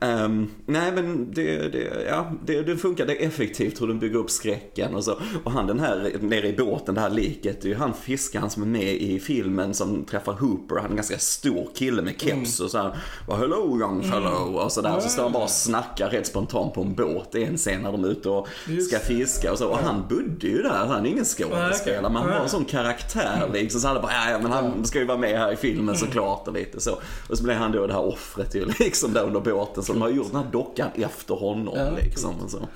Um, 0.00 0.50
nej 0.66 0.92
men 0.92 1.32
det, 1.32 1.68
det, 1.68 2.04
ja, 2.08 2.32
det, 2.44 2.62
det, 2.62 2.72
är 2.72 3.26
effektivt 3.26 3.80
hur 3.80 3.86
de 3.86 3.98
bygger 3.98 4.18
upp 4.18 4.30
skräcken 4.30 4.94
och 4.94 5.04
så. 5.04 5.16
Och 5.44 5.52
han 5.52 5.66
den 5.66 5.80
här 5.80 6.16
nere 6.20 6.48
i 6.48 6.52
båten, 6.52 6.94
det 6.94 7.00
här 7.00 7.10
liket, 7.10 7.60
det 7.60 7.68
är 7.68 7.70
ju 7.70 7.76
han 7.76 7.94
fiskaren 7.94 8.50
som 8.50 8.62
är 8.62 8.66
med 8.66 8.94
i 8.94 9.20
filmen 9.20 9.74
som 9.74 10.04
träffar 10.04 10.32
Hooper. 10.32 10.76
Han 10.76 10.84
är 10.84 10.90
en 10.90 10.96
ganska 10.96 11.18
stor 11.18 11.70
kille 11.74 12.02
med 12.02 12.20
keps 12.20 12.60
mm. 12.60 12.64
och 12.64 12.70
så 12.70 12.78
här, 12.78 12.96
hello 13.36 13.78
young 13.78 14.02
fellow 14.02 14.42
mm. 14.42 14.54
och 14.54 14.72
sådär. 14.72 15.00
Så 15.00 15.08
står 15.08 15.22
han 15.22 15.32
bara 15.32 15.42
och 15.42 15.50
snackar 15.50 16.10
rätt 16.10 16.26
spontant 16.26 16.74
på 16.74 16.82
en 16.82 16.94
båt 16.94 17.34
i 17.34 17.44
en 17.44 17.56
scen 17.56 17.82
när 17.82 17.92
de 17.92 18.04
är 18.04 18.08
ute 18.08 18.28
och 18.28 18.48
ska 18.88 18.98
fiska 18.98 19.52
och 19.52 19.58
så. 19.58 19.68
Och 19.68 19.78
han 19.78 20.04
bodde 20.08 20.46
ju 20.46 20.62
där, 20.62 20.86
han 20.86 21.06
är 21.06 21.10
ingen 21.10 21.24
skådespelare 21.24 22.02
men 22.02 22.16
han 22.16 22.30
var 22.30 22.40
en 22.40 22.48
sån 22.48 22.64
karaktär 22.64 23.50
liksom. 23.52 23.80
Så 23.80 23.88
han 23.88 24.02
bara, 24.02 24.30
ja 24.30 24.38
men 24.38 24.52
han 24.52 24.84
ska 24.84 24.98
ju 24.98 25.04
vara 25.04 25.18
med 25.18 25.38
här 25.38 25.52
i 25.52 25.56
filmen 25.56 25.96
såklart 25.96 26.48
och 26.48 26.54
lite 26.54 26.80
så. 26.80 26.98
Och 27.28 27.38
så 27.38 27.44
blev 27.44 27.56
han 27.56 27.72
då 27.72 27.86
det 27.86 27.92
här 27.92 28.04
offret 28.04 28.54
ju 28.54 28.64
liksom 28.78 29.12
där 29.12 29.24
under 29.24 29.40
båten 29.40 29.77
båten 29.78 29.84
så 29.86 29.92
de 29.92 30.02
har 30.02 30.10
gjort 30.10 30.32
den 30.32 30.42
här 30.42 30.52
dockan 30.52 30.90
efter 30.94 31.34
honom. 31.34 31.74
Ja, 31.76 31.90
liksom, 31.90 32.40
och 32.40 32.50
så. 32.50 32.68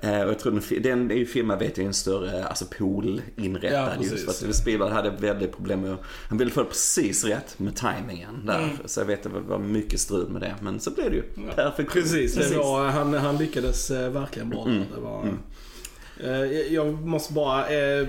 Eh, 0.00 0.22
och 0.22 0.28
jag 0.28 0.38
tror 0.38 0.52
den, 0.52 0.82
den 0.82 1.10
är 1.10 1.14
ju 1.14 1.26
filmad 1.26 1.58
vet 1.58 1.76
jag 1.76 1.84
i 1.84 1.86
en 1.86 1.94
större 1.94 2.44
alltså 2.44 2.64
pool 2.78 3.22
inrättad 3.36 3.96
ja, 3.98 4.02
just 4.02 4.40
för 4.40 4.48
att 4.48 4.56
Spielberg 4.56 4.92
hade 4.92 5.10
väldigt 5.10 5.52
problem 5.52 5.80
med 5.80 5.96
Han 6.28 6.38
ville 6.38 6.50
få 6.50 6.62
det 6.62 6.68
precis 6.68 7.24
rätt 7.24 7.58
med 7.58 7.76
tajmingen 7.76 8.46
där. 8.46 8.58
Mm. 8.58 8.76
Så 8.84 9.00
jag 9.00 9.04
vet 9.04 9.26
att 9.26 9.32
det 9.32 9.40
var 9.40 9.58
mycket 9.58 10.00
strul 10.00 10.28
med 10.28 10.42
det. 10.42 10.54
Men 10.60 10.80
så 10.80 10.90
blev 10.90 11.10
det 11.10 11.16
ju 11.16 11.22
ja. 11.34 11.52
perfekt. 11.54 11.92
Precis, 11.92 12.36
precis. 12.36 12.56
Var, 12.56 12.88
han, 12.88 13.14
han 13.14 13.38
lyckades 13.38 13.90
eh, 13.90 14.10
verkligen 14.10 14.50
bra. 14.50 14.64
Mm. 14.66 14.82
Det 14.94 15.00
var, 15.00 15.22
mm. 15.22 15.38
eh, 16.24 16.74
jag 16.74 17.06
måste 17.06 17.32
bara 17.32 17.68
eh, 17.68 18.08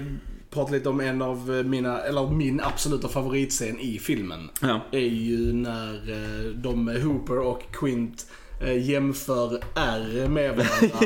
prata 0.57 0.71
lite 0.71 0.89
om 0.89 0.99
en 0.99 1.21
av 1.21 1.65
mina, 1.65 2.01
eller 2.01 2.29
min 2.29 2.61
absoluta 2.61 3.07
favoritscen 3.07 3.79
i 3.79 3.99
filmen. 3.99 4.49
Ja. 4.61 4.81
Är 4.91 4.99
ju 4.99 5.53
när 5.53 5.93
eh, 5.93 6.51
de, 6.51 6.87
Hooper 6.87 7.39
och 7.39 7.63
Quint 7.71 8.27
jämför 8.65 9.59
R 9.75 10.27
med 10.27 10.49
varandra. 10.55 10.97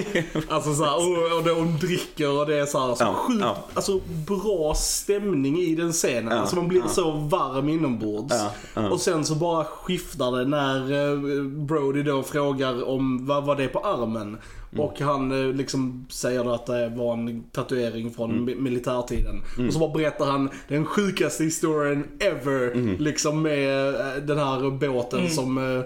alltså 0.50 0.74
såhär, 0.74 0.96
och, 0.96 1.38
och 1.38 1.44
de 1.44 1.78
dricker 1.88 2.40
och 2.40 2.46
det 2.46 2.58
är 2.60 2.66
såhär, 2.66 2.96
så 2.96 3.04
ja, 3.04 3.14
sjukt, 3.14 3.42
ja. 3.42 3.58
alltså 3.74 4.00
bra 4.28 4.74
stämning 4.76 5.60
i 5.60 5.76
den 5.76 5.92
scenen. 5.92 6.34
Ja, 6.34 6.40
alltså 6.40 6.56
man 6.56 6.68
blir 6.68 6.82
så 6.88 7.12
varm 7.12 7.70
inombords. 7.70 8.36
Och 8.92 9.02
sen 9.02 9.26
så 9.26 9.36
bara 9.36 9.64
skiftar 9.64 10.38
det 10.38 10.46
när 10.46 10.78
eh, 11.12 11.44
Brody 11.44 12.04
då 12.04 12.24
frågar 12.24 12.90
om 12.90 13.26
vad, 13.28 13.46
vad 13.46 13.58
det 13.58 13.64
är 13.64 13.68
på 13.68 13.80
armen. 13.80 14.38
Och 14.78 15.00
han 15.00 15.32
eh, 15.50 15.54
liksom 15.56 16.06
säger 16.10 16.44
då 16.44 16.52
att 16.52 16.66
det 16.66 16.90
var 16.90 17.14
en 17.14 17.44
tatuering 17.44 18.12
från 18.14 18.32
Mm. 18.32 18.50
mi- 18.50 18.60
militärtiden. 18.62 19.42
Och 19.68 19.74
så 19.74 19.80
bara 19.80 19.94
berättar 19.94 20.26
han 20.26 20.50
den 20.68 20.86
sjukaste 20.86 21.44
historien 21.44 22.04
ever. 22.20 22.72
Mm. 22.72 22.96
Liksom 23.00 23.42
med 23.42 23.88
eh, 23.96 24.24
den 24.24 24.38
här 24.38 24.72
båten 24.92 25.30
som 25.30 25.58
eh, 25.58 25.84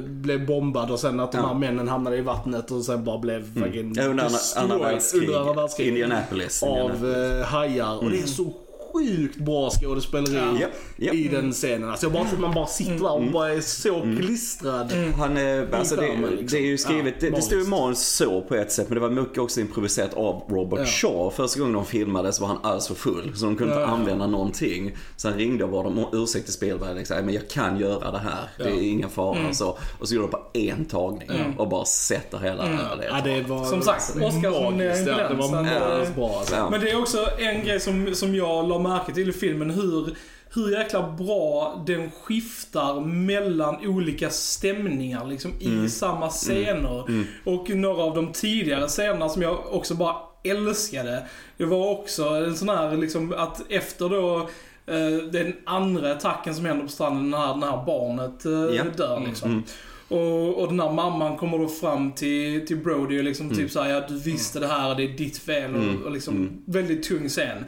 blev 0.00 0.46
bombad 0.46 0.90
och 0.90 0.98
sen 1.00 1.20
att 1.20 1.32
de 1.32 1.38
Ja. 1.38 1.46
här 1.46 1.54
männen 1.54 1.88
hamnade 1.88 2.16
i 2.16 2.20
vattnet 2.20 2.70
och 2.70 2.84
sen 2.84 3.04
bara 3.04 3.18
blev 3.18 3.54
fucking 3.62 3.92
Ja, 3.96 4.04
under 4.06 4.28
andra, 4.56 4.78
världskriget. 4.78 5.88
Indianapolis. 5.88 6.62
Av 6.62 6.68
Indianapolis. 6.78 7.16
eh, 7.40 7.44
hajar. 7.46 7.98
Och 8.04 8.10
det 8.10 8.18
är 8.20 8.26
så 8.26 8.52
sjukt 8.94 9.36
bra 9.36 9.70
skådespeleri 9.70 10.60
Japp, 10.60 10.70
japp. 10.96 11.14
i 11.14 11.28
den 11.28 11.52
scenen. 11.52 11.88
Alltså 11.90 12.06
jag 12.06 12.12
bara 12.12 12.24
tror 12.24 12.34
att 12.34 12.40
man 12.40 12.54
bara 12.54 12.66
sitter 12.66 12.92
där 12.98 13.12
och 13.12 13.22
bara 13.32 13.52
är 13.52 13.60
så 13.60 14.00
klistrad. 14.20 14.92
Han, 15.18 15.36
är- 15.36 15.74
alltså 15.74 15.96
det, 15.96 16.02
skärmen, 16.02 16.30
liksom. 16.30 16.46
det 16.50 16.56
är 16.58 16.66
ju 16.66 16.78
skrivet, 16.78 17.14
Ja, 17.18 17.30
det, 17.30 17.36
det 17.36 17.42
står 17.42 17.58
ju 17.58 17.64
manus 17.66 17.98
så 18.08 18.40
på 18.40 18.54
ett 18.54 18.72
sätt 18.72 18.88
men 18.88 18.94
det 18.94 19.00
var 19.00 19.10
mycket 19.10 19.38
också 19.38 19.60
improviserat 19.60 20.14
av 20.14 20.42
Robert 20.48 20.78
Ja. 20.80 20.86
Shaw. 20.86 21.30
Första 21.36 21.58
gången 21.60 21.74
de 21.74 21.84
filmade 21.86 22.32
så 22.32 22.40
var 22.42 22.48
han 22.48 22.58
alldeles 22.62 22.88
för 22.88 22.94
full 22.94 23.32
så 23.36 23.44
de 23.44 23.56
kunde 23.56 23.74
Ja, 23.74 23.80
inte 23.80 23.90
ja. 23.90 23.96
använda 23.96 24.26
någonting. 24.26 24.96
Sen 25.16 25.34
ringde 25.34 25.64
och 25.64 25.70
bad 25.70 25.86
om 25.86 26.06
ursäkt 26.12 26.44
till 26.44 26.54
Spielberg 26.54 26.94
liksom, 26.94 27.16
men 27.24 27.34
jag 27.34 27.48
kan 27.50 27.78
göra 27.80 28.10
det 28.10 28.18
här, 28.18 28.48
det 28.58 28.64
är 28.64 28.82
ingen 28.90 29.10
fara. 29.10 29.52
Så, 29.52 29.78
och 30.00 30.08
så 30.08 30.14
gjorde 30.14 30.26
de 30.26 30.30
på 30.30 30.42
en 30.58 30.84
tagning 30.84 31.54
och 31.58 31.68
bara 31.68 31.84
sätter 31.84 32.38
hela 32.38 32.62
det 32.62 32.68
här. 32.68 32.96
Det 32.96 33.04
är 33.04 33.08
Ja, 33.08 33.20
det 33.42 33.48
var 33.48 33.64
Som 33.64 33.82
sagt, 33.82 34.10
Oscarsnominering 34.10 34.76
magiskt. 34.78 35.04
på 35.04 35.10
Ja, 35.10 35.28
det 35.28 35.34
var 35.34 35.42
så 35.48 35.52
magiskt 35.54 36.10
eh, 36.10 36.16
bra 36.16 36.36
alltså. 36.38 36.54
Ja. 36.54 36.70
Men 36.70 36.80
det 36.80 36.90
är 36.90 37.00
också 37.00 37.18
en 37.38 37.64
grej 37.64 37.80
som, 37.80 38.14
som 38.14 38.34
jag 38.34 38.68
la 38.68 38.78
märke 38.88 39.12
till 39.14 39.28
i 39.28 39.32
filmen, 39.32 39.70
hur, 39.70 40.16
hur 40.54 40.70
jäkla 40.78 41.10
bra 41.18 41.82
den 41.86 42.10
skiftar 42.10 43.00
mellan 43.00 43.86
olika 43.86 44.30
stämningar 44.30 45.24
liksom 45.26 45.50
i 45.60 45.88
samma 45.88 46.28
scener. 46.30 47.04
Och 47.44 47.70
några 47.70 48.02
av 48.02 48.14
de 48.14 48.32
tidigare 48.32 48.88
scenerna 48.88 49.28
som 49.28 49.42
jag 49.42 49.58
också 49.74 49.94
bara 49.94 50.16
älskade, 50.44 51.26
det 51.56 51.64
var 51.64 51.90
också 51.90 52.24
en 52.24 52.56
sån 52.56 52.68
här 52.68 52.96
liksom 52.96 53.34
att 53.36 53.62
efter 53.72 54.08
då 54.08 54.36
eh, 54.86 55.24
den 55.32 55.52
andra 55.66 56.12
attacken 56.12 56.54
som 56.54 56.64
händer 56.64 56.84
på 56.84 56.90
stranden, 56.92 57.30
när 57.30 57.56
det 57.60 57.66
här 57.66 57.84
barnet 57.86 58.44
eh, 58.44 58.76
Ja. 58.76 58.84
dör 58.96 59.22
liksom. 59.26 59.62
Och, 60.14 60.62
och 60.62 60.68
den 60.68 60.80
här 60.80 60.92
mamman 60.92 61.36
kommer 61.36 61.58
då 61.58 61.68
fram 61.68 62.12
till, 62.12 62.66
till 62.66 62.76
Brody 62.76 63.18
och 63.18 63.24
liksom 63.24 63.50
typ 63.50 63.70
såhär, 63.70 63.90
ja 63.90 64.04
du 64.08 64.18
visste 64.18 64.60
det 64.60 64.66
här, 64.66 64.94
det 64.94 65.02
är 65.02 65.08
ditt 65.08 65.38
fel 65.38 65.74
och, 65.74 66.06
och 66.06 66.12
liksom 66.12 66.62
väldigt 66.66 67.02
tung 67.02 67.28
scen. 67.28 67.64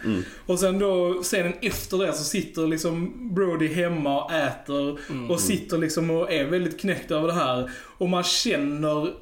Och 0.47 0.59
sen 0.59 0.79
då, 0.79 1.23
scenen 1.23 1.53
efter 1.63 1.99
det 1.99 2.13
så 2.13 2.25
sitter 2.25 2.67
liksom 2.67 3.13
Brody 3.35 3.69
hemma 3.69 4.25
och 4.25 4.33
äter 4.33 4.99
och 5.31 5.41
sitter 5.41 5.79
liksom 5.79 6.11
och 6.11 6.33
är 6.33 6.45
väldigt 6.45 6.81
knäckt 6.81 7.11
över 7.11 7.27
det 7.27 7.35
här. 7.35 7.71
Och 7.99 8.09
man 8.09 8.23
känner 8.23 9.15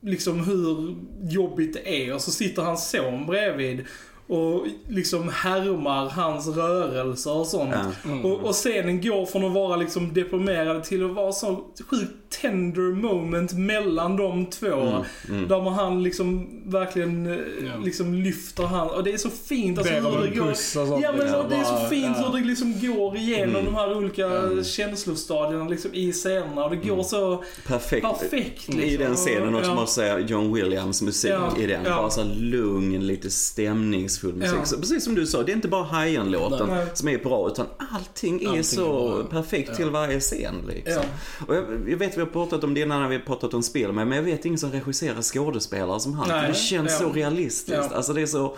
liksom 0.00 0.40
hur 0.40 0.96
jobbigt 1.32 1.72
det 1.74 2.06
är 2.06 2.14
och 2.14 2.20
så 2.20 2.30
sitter 2.30 2.62
hans 2.62 2.90
son 2.90 3.26
bredvid 3.26 3.84
och 4.26 4.66
liksom 4.88 5.28
härmar 5.28 6.08
hans 6.08 6.48
rörelser 6.48 7.36
och 7.36 7.46
sånt. 7.46 7.74
Ja. 8.04 8.12
Och, 8.24 8.40
och 8.40 8.54
scenen 8.54 9.00
går 9.00 9.26
från 9.26 9.44
att 9.44 9.52
vara 9.52 9.76
liksom 9.76 10.14
deprimerad 10.14 10.84
till 10.84 11.04
att 11.04 11.10
vara 11.10 11.32
så 11.32 11.64
sjukt 11.90 12.21
tender 12.40 12.94
moment 12.94 13.52
mellan 13.52 14.16
de 14.16 14.46
två. 14.46 15.04
Där 15.48 15.62
man 15.62 15.72
han 15.72 16.02
liksom 16.02 16.48
verkligen 16.64 17.26
Ja. 17.26 17.84
liksom 17.84 18.14
lyfter 18.14 18.62
han. 18.64 18.88
Och 18.90 19.04
det 19.04 19.12
är 19.12 19.16
så 19.18 19.30
fint 19.30 19.78
alltså 19.78 19.94
hur 19.94 20.30
det 20.30 20.36
går. 20.36 20.52
sånt, 20.54 21.02
Ja 21.02 21.12
men 21.12 21.20
liksom. 21.20 21.48
det 21.48 21.56
är 21.56 21.64
så 21.64 21.72
Bara, 21.72 21.88
fint 21.88 22.16
ja. 22.20 22.28
hur 22.32 22.38
det 22.40 22.46
liksom 22.46 22.74
går 22.80 23.16
igenom 23.16 23.64
de 23.64 23.74
här 23.74 23.96
olika 23.96 24.30
känslostadierna 24.64 25.68
liksom 25.68 25.94
i 25.94 26.12
scenerna. 26.12 26.64
Och 26.64 26.70
det 26.70 26.76
går 26.88 27.02
så 27.02 27.44
Perfekt. 27.66 28.06
perfekt 28.06 28.68
liksom. 28.68 28.80
I 28.80 28.96
den 28.96 29.14
scenen 29.14 29.54
också 29.54 29.70
Ja. 29.70 29.78
jag 29.78 29.88
säga 29.88 30.18
John 30.18 30.52
Williams 30.54 31.02
musik 31.02 31.30
Ja, 31.30 31.56
i 31.62 31.66
den. 31.66 31.84
ja. 31.84 31.96
Bara 31.96 32.10
så 32.10 32.24
lugn, 32.24 33.06
lite 33.06 33.30
stämningsfull 33.30 34.34
musik. 34.34 34.54
Ja. 34.60 34.64
Så 34.64 34.76
precis 34.78 35.04
som 35.04 35.14
du 35.14 35.26
sa, 35.26 35.42
det 35.42 35.52
är 35.52 35.56
inte 35.56 35.68
bara 35.68 35.84
Hajen-låten 35.84 36.70
som 36.94 37.08
är 37.08 37.18
bra 37.18 37.48
utan 37.48 37.66
allting 37.94 38.42
är 38.42 38.48
Allting 38.48 38.64
så 38.64 39.08
är 39.08 39.14
bra. 39.22 39.24
perfekt 39.42 39.76
till 39.76 39.90
varje 39.90 40.20
scen 40.20 40.54
liksom. 40.68 41.02
Ja. 41.38 41.44
Och 41.46 41.54
jag, 41.56 41.64
jag 41.88 41.96
vet 41.96 42.18
vi 42.24 42.26
har 42.26 42.32
pratat 42.32 42.64
om 42.64 42.74
det 42.74 42.80
innan 42.80 43.02
när 43.02 43.08
vi 43.08 43.16
har 43.16 43.22
pratat 43.22 43.54
om 43.54 43.62
spel 43.62 43.92
med, 43.92 44.06
men 44.06 44.16
jag 44.16 44.22
vet 44.24 44.44
ingen 44.44 44.58
som 44.58 44.72
regisserar 44.72 45.22
skådespelare 45.22 46.00
som 46.00 46.14
han. 46.14 46.28
Nej. 46.28 46.48
Det 46.48 46.54
känns 46.54 46.92
Ja. 46.92 46.98
så 46.98 47.12
realistiskt. 47.12 47.88
Ja. 47.90 47.96
Alltså 47.96 48.12
det 48.12 48.22
är 48.22 48.26
så 48.26 48.56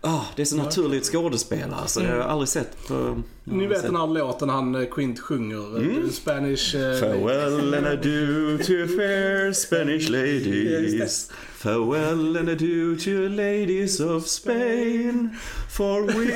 Ah, 0.00 0.20
det 0.36 0.42
är 0.42 0.46
så 0.46 0.56
naturligt 0.56 1.04
skådespelare. 1.04 1.80
Alltså, 1.80 2.00
Det 2.00 2.06
har 2.08 2.16
jag 2.16 2.26
aldrig 2.26 2.48
sett 2.48 2.88
på... 2.88 3.22
Ni 3.44 3.66
vet 3.66 3.82
den 3.82 3.96
här 3.96 4.06
låten 4.06 4.48
han 4.48 4.74
eh, 4.74 4.88
Quint 4.90 5.20
sjunger, 5.20 5.76
mm. 5.78 6.10
Spanish... 6.10 6.74
eh, 6.76 7.00
Farewell 7.00 7.74
and 7.74 7.86
adieu 7.86 8.58
to 8.58 8.96
fair 8.96 9.52
Spanish 9.52 10.10
ladies. 10.10 11.30
Farewell 11.58 12.36
and 12.36 12.48
adieu 12.48 12.96
to 12.96 13.28
ladies 13.28 14.00
of 14.00 14.26
Spain. 14.28 15.30
For 15.70 16.02
we 16.02 16.26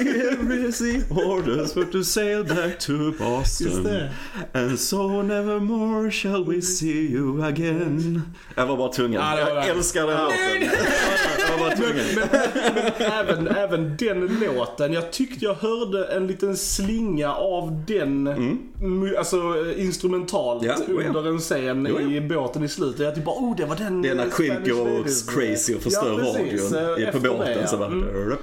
receive 0.64 1.10
orders 1.12 1.72
for 1.72 1.84
to 1.84 2.02
sail 2.02 2.44
back 2.44 2.78
to 2.80 3.12
Boston. 3.18 4.08
And 4.54 4.78
so 4.78 5.22
nevermore 5.22 6.10
shall 6.10 6.44
we 6.44 6.60
see 6.62 7.08
you 7.12 7.42
again. 7.44 8.22
Jag 8.54 8.66
var 8.66 8.76
bara 8.76 8.92
tvungen. 8.92 9.20
Ja, 9.20 9.36
det 9.36 9.44
var 9.44 9.50
jag 9.50 9.64
det. 9.64 9.70
älskar 9.70 10.06
den 10.06 10.24
låten. 10.24 10.70
Jag 11.48 11.58
var 11.58 11.68
bara 11.68 11.76
tvungen. 11.76 12.06
även, 12.98 13.48
även 13.48 13.96
den 13.96 14.40
låten, 14.56 14.92
jag 14.92 15.12
tyckte 15.12 15.44
jag 15.44 15.54
hörde 15.54 16.04
en 16.06 16.26
liten 16.26 16.56
slinga 16.56 17.34
av 17.34 17.84
den, 17.86 18.28
mu- 18.80 19.16
alltså 19.16 19.36
eh, 19.36 19.84
instrumentalt 19.84 20.62
Mm. 20.62 20.76
Ja, 20.88 21.08
under 21.08 21.28
en 21.28 21.38
scen 21.38 21.86
Jo, 21.90 22.00
ja. 22.00 22.10
i 22.10 22.20
båten 22.20 22.64
i 22.64 22.68
slutet. 22.68 23.00
Jag 23.00 23.14
typ 23.14 23.24
bara, 23.24 23.36
oh 23.36 23.56
det 23.56 23.64
var 23.64 23.76
den 23.76 24.02
Det 24.02 24.08
är 24.08 24.14
när 24.14 24.24
eh, 24.24 24.30
Crazy 25.26 25.74
och 25.74 25.82
förstör 25.82 26.20
ja, 26.20 26.28
radion 26.28 27.02
eh, 27.04 27.10
på 27.10 27.18
båten. 27.20 27.58
det, 27.58 27.66
så 27.68 27.76
bara... 27.76 27.88
Mm. 27.88 28.36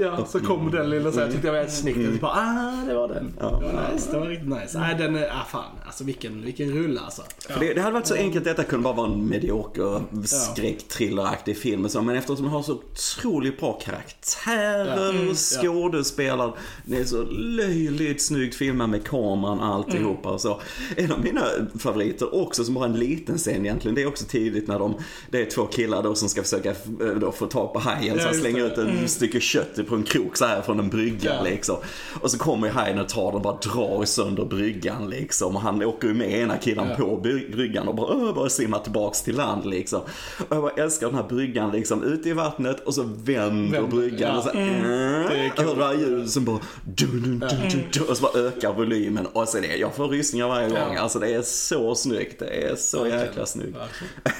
Ja, 0.00 0.26
så 0.26 0.40
kom 0.40 0.70
den 0.70 0.90
lilla 0.90 1.12
så 1.12 1.20
jag 1.20 1.30
tyckte 1.30 1.46
det 1.46 1.52
var 1.52 1.58
ett 1.58 1.72
snyggt. 1.72 1.98
Jag 1.98 2.12
typ 2.12 2.20
bara, 2.20 2.32
ah 2.32 2.86
det 2.86 2.94
var 2.94 3.08
den. 3.08 3.32
Ja. 3.40 3.60
Det 3.60 3.66
var 3.66 3.92
nice, 3.92 4.10
det 4.12 4.18
var 4.18 4.26
riktigt 4.26 4.48
nice. 4.48 4.78
Nej 4.78 4.94
den 4.98 5.16
är, 5.16 5.30
ah 5.30 5.44
fan, 5.48 5.70
alltså 5.86 6.04
vilken, 6.04 6.44
vilken 6.44 6.70
rulle 6.70 7.00
alltså. 7.00 7.22
För 7.48 7.60
det, 7.60 7.74
det 7.74 7.80
hade 7.80 7.94
varit 7.94 8.06
så 8.06 8.14
enkelt, 8.14 8.44
detta 8.44 8.64
kunde 8.64 8.84
bara 8.84 8.94
vara 8.94 9.12
en 9.12 9.28
medioker 9.28 10.02
skräcktrilleraktig 10.24 11.56
film. 11.58 11.84
och 11.84 11.90
Så, 11.90 12.02
men 12.02 12.16
eftersom 12.16 12.44
den 12.44 12.52
har 12.52 12.62
så 12.62 12.72
otroligt 12.72 13.60
bra 13.60 13.72
karaktärer, 13.72 15.34
skådespelare, 15.34 16.52
det 16.84 16.96
är 16.96 17.04
så 17.04 17.22
löjligt 17.30 18.22
snyggt 18.22 18.54
filmat 18.54 18.90
med 18.90 19.04
kameran 19.06 19.60
alltihopa 19.60 20.30
och 20.30 20.40
så. 20.40 20.60
En 20.96 21.12
av 21.12 21.20
mina 21.24 21.44
favoriter 21.78 22.34
också, 22.34 22.64
som 22.64 22.74
bara 22.74 22.84
en 22.84 22.98
liten 22.98 23.38
scen 23.38 23.66
egentligen, 23.66 23.94
det 23.94 24.02
är 24.02 24.06
också 24.06 24.24
tidigt 24.24 24.68
när 24.68 24.78
de, 24.78 24.94
det 25.30 25.40
är 25.42 25.50
två 25.50 25.66
killar 25.66 26.02
då 26.02 26.14
som 26.14 26.28
ska 26.28 26.42
försöka 26.42 26.70
eh, 26.70 27.14
då 27.20 27.32
få 27.32 27.46
tag 27.46 27.72
på 27.72 27.78
hajen, 27.78 28.18
så 28.20 28.28
Ja, 28.31 28.31
just 28.32 28.40
slänger 28.40 28.66
ut 28.66 28.78
ett 29.04 29.10
stycke 29.10 29.40
kött 29.40 29.86
på 29.88 29.94
en 29.94 30.02
krok 30.02 30.36
så 30.36 30.44
här 30.44 30.62
från 30.62 30.78
en 30.80 30.88
brygga 30.88 31.34
Ja. 31.34 31.42
liksom. 31.42 31.76
Och 32.20 32.30
så 32.30 32.38
kommer 32.38 32.66
ju 32.66 32.72
hajen 32.72 32.98
och 32.98 33.08
tar 33.08 33.26
den 33.26 33.34
och 33.34 33.42
bara 33.42 33.56
drar 33.56 34.04
sönder 34.04 34.44
bryggan 34.44 35.10
liksom. 35.10 35.56
Och 35.56 35.62
han 35.62 35.82
åker 35.82 36.08
ju 36.08 36.14
med 36.14 36.30
ena 36.30 36.56
killen 36.56 36.86
Ja. 36.90 36.96
på 36.96 37.16
bryggan 37.52 37.88
och 37.88 37.94
bara, 37.94 38.32
bara 38.32 38.48
simmar 38.48 38.78
tillbaks 38.78 39.22
till 39.22 39.36
land 39.36 39.66
liksom. 39.66 40.00
Och 40.48 40.56
jag 40.56 40.62
bara 40.62 40.72
älskar 40.72 41.06
den 41.06 41.16
här 41.16 41.28
bryggan 41.28 41.70
liksom, 41.72 42.02
ute 42.02 42.28
i 42.28 42.32
vattnet 42.32 42.80
och 42.80 42.94
så 42.94 43.02
vänder 43.02 43.80
Vänder, 43.80 43.82
bryggan 43.96 44.30
ja. 44.30 44.36
och 44.38 44.44
så, 44.44 44.50
Mm. 44.50 44.82
Det 45.28 45.36
är 45.38 45.52
jag 45.56 45.64
hör 45.64 45.76
det 45.76 45.84
här 45.84 45.94
ljudet 45.94 46.30
som 46.30 46.44
bara, 46.44 46.58
dun, 46.84 47.22
dun, 47.22 47.38
dun, 47.38 47.82
dun, 47.92 48.08
och 48.08 48.16
så 48.16 48.22
bara 48.22 48.38
ökar 48.46 48.72
volymen. 48.72 49.26
Och 49.26 49.48
så 49.48 49.58
är 49.58 49.62
det, 49.62 49.76
jag 49.76 49.94
får 49.94 50.08
rysningar 50.08 50.48
varje 50.48 50.68
gång. 50.68 50.96
Alltså 50.96 51.18
det 51.18 51.34
är 51.34 51.42
så 51.42 51.94
snyggt, 51.94 52.38
det 52.38 52.46
är 52.70 52.76
så 52.76 53.06
jäkla 53.06 53.46
snyggt. 53.46 53.76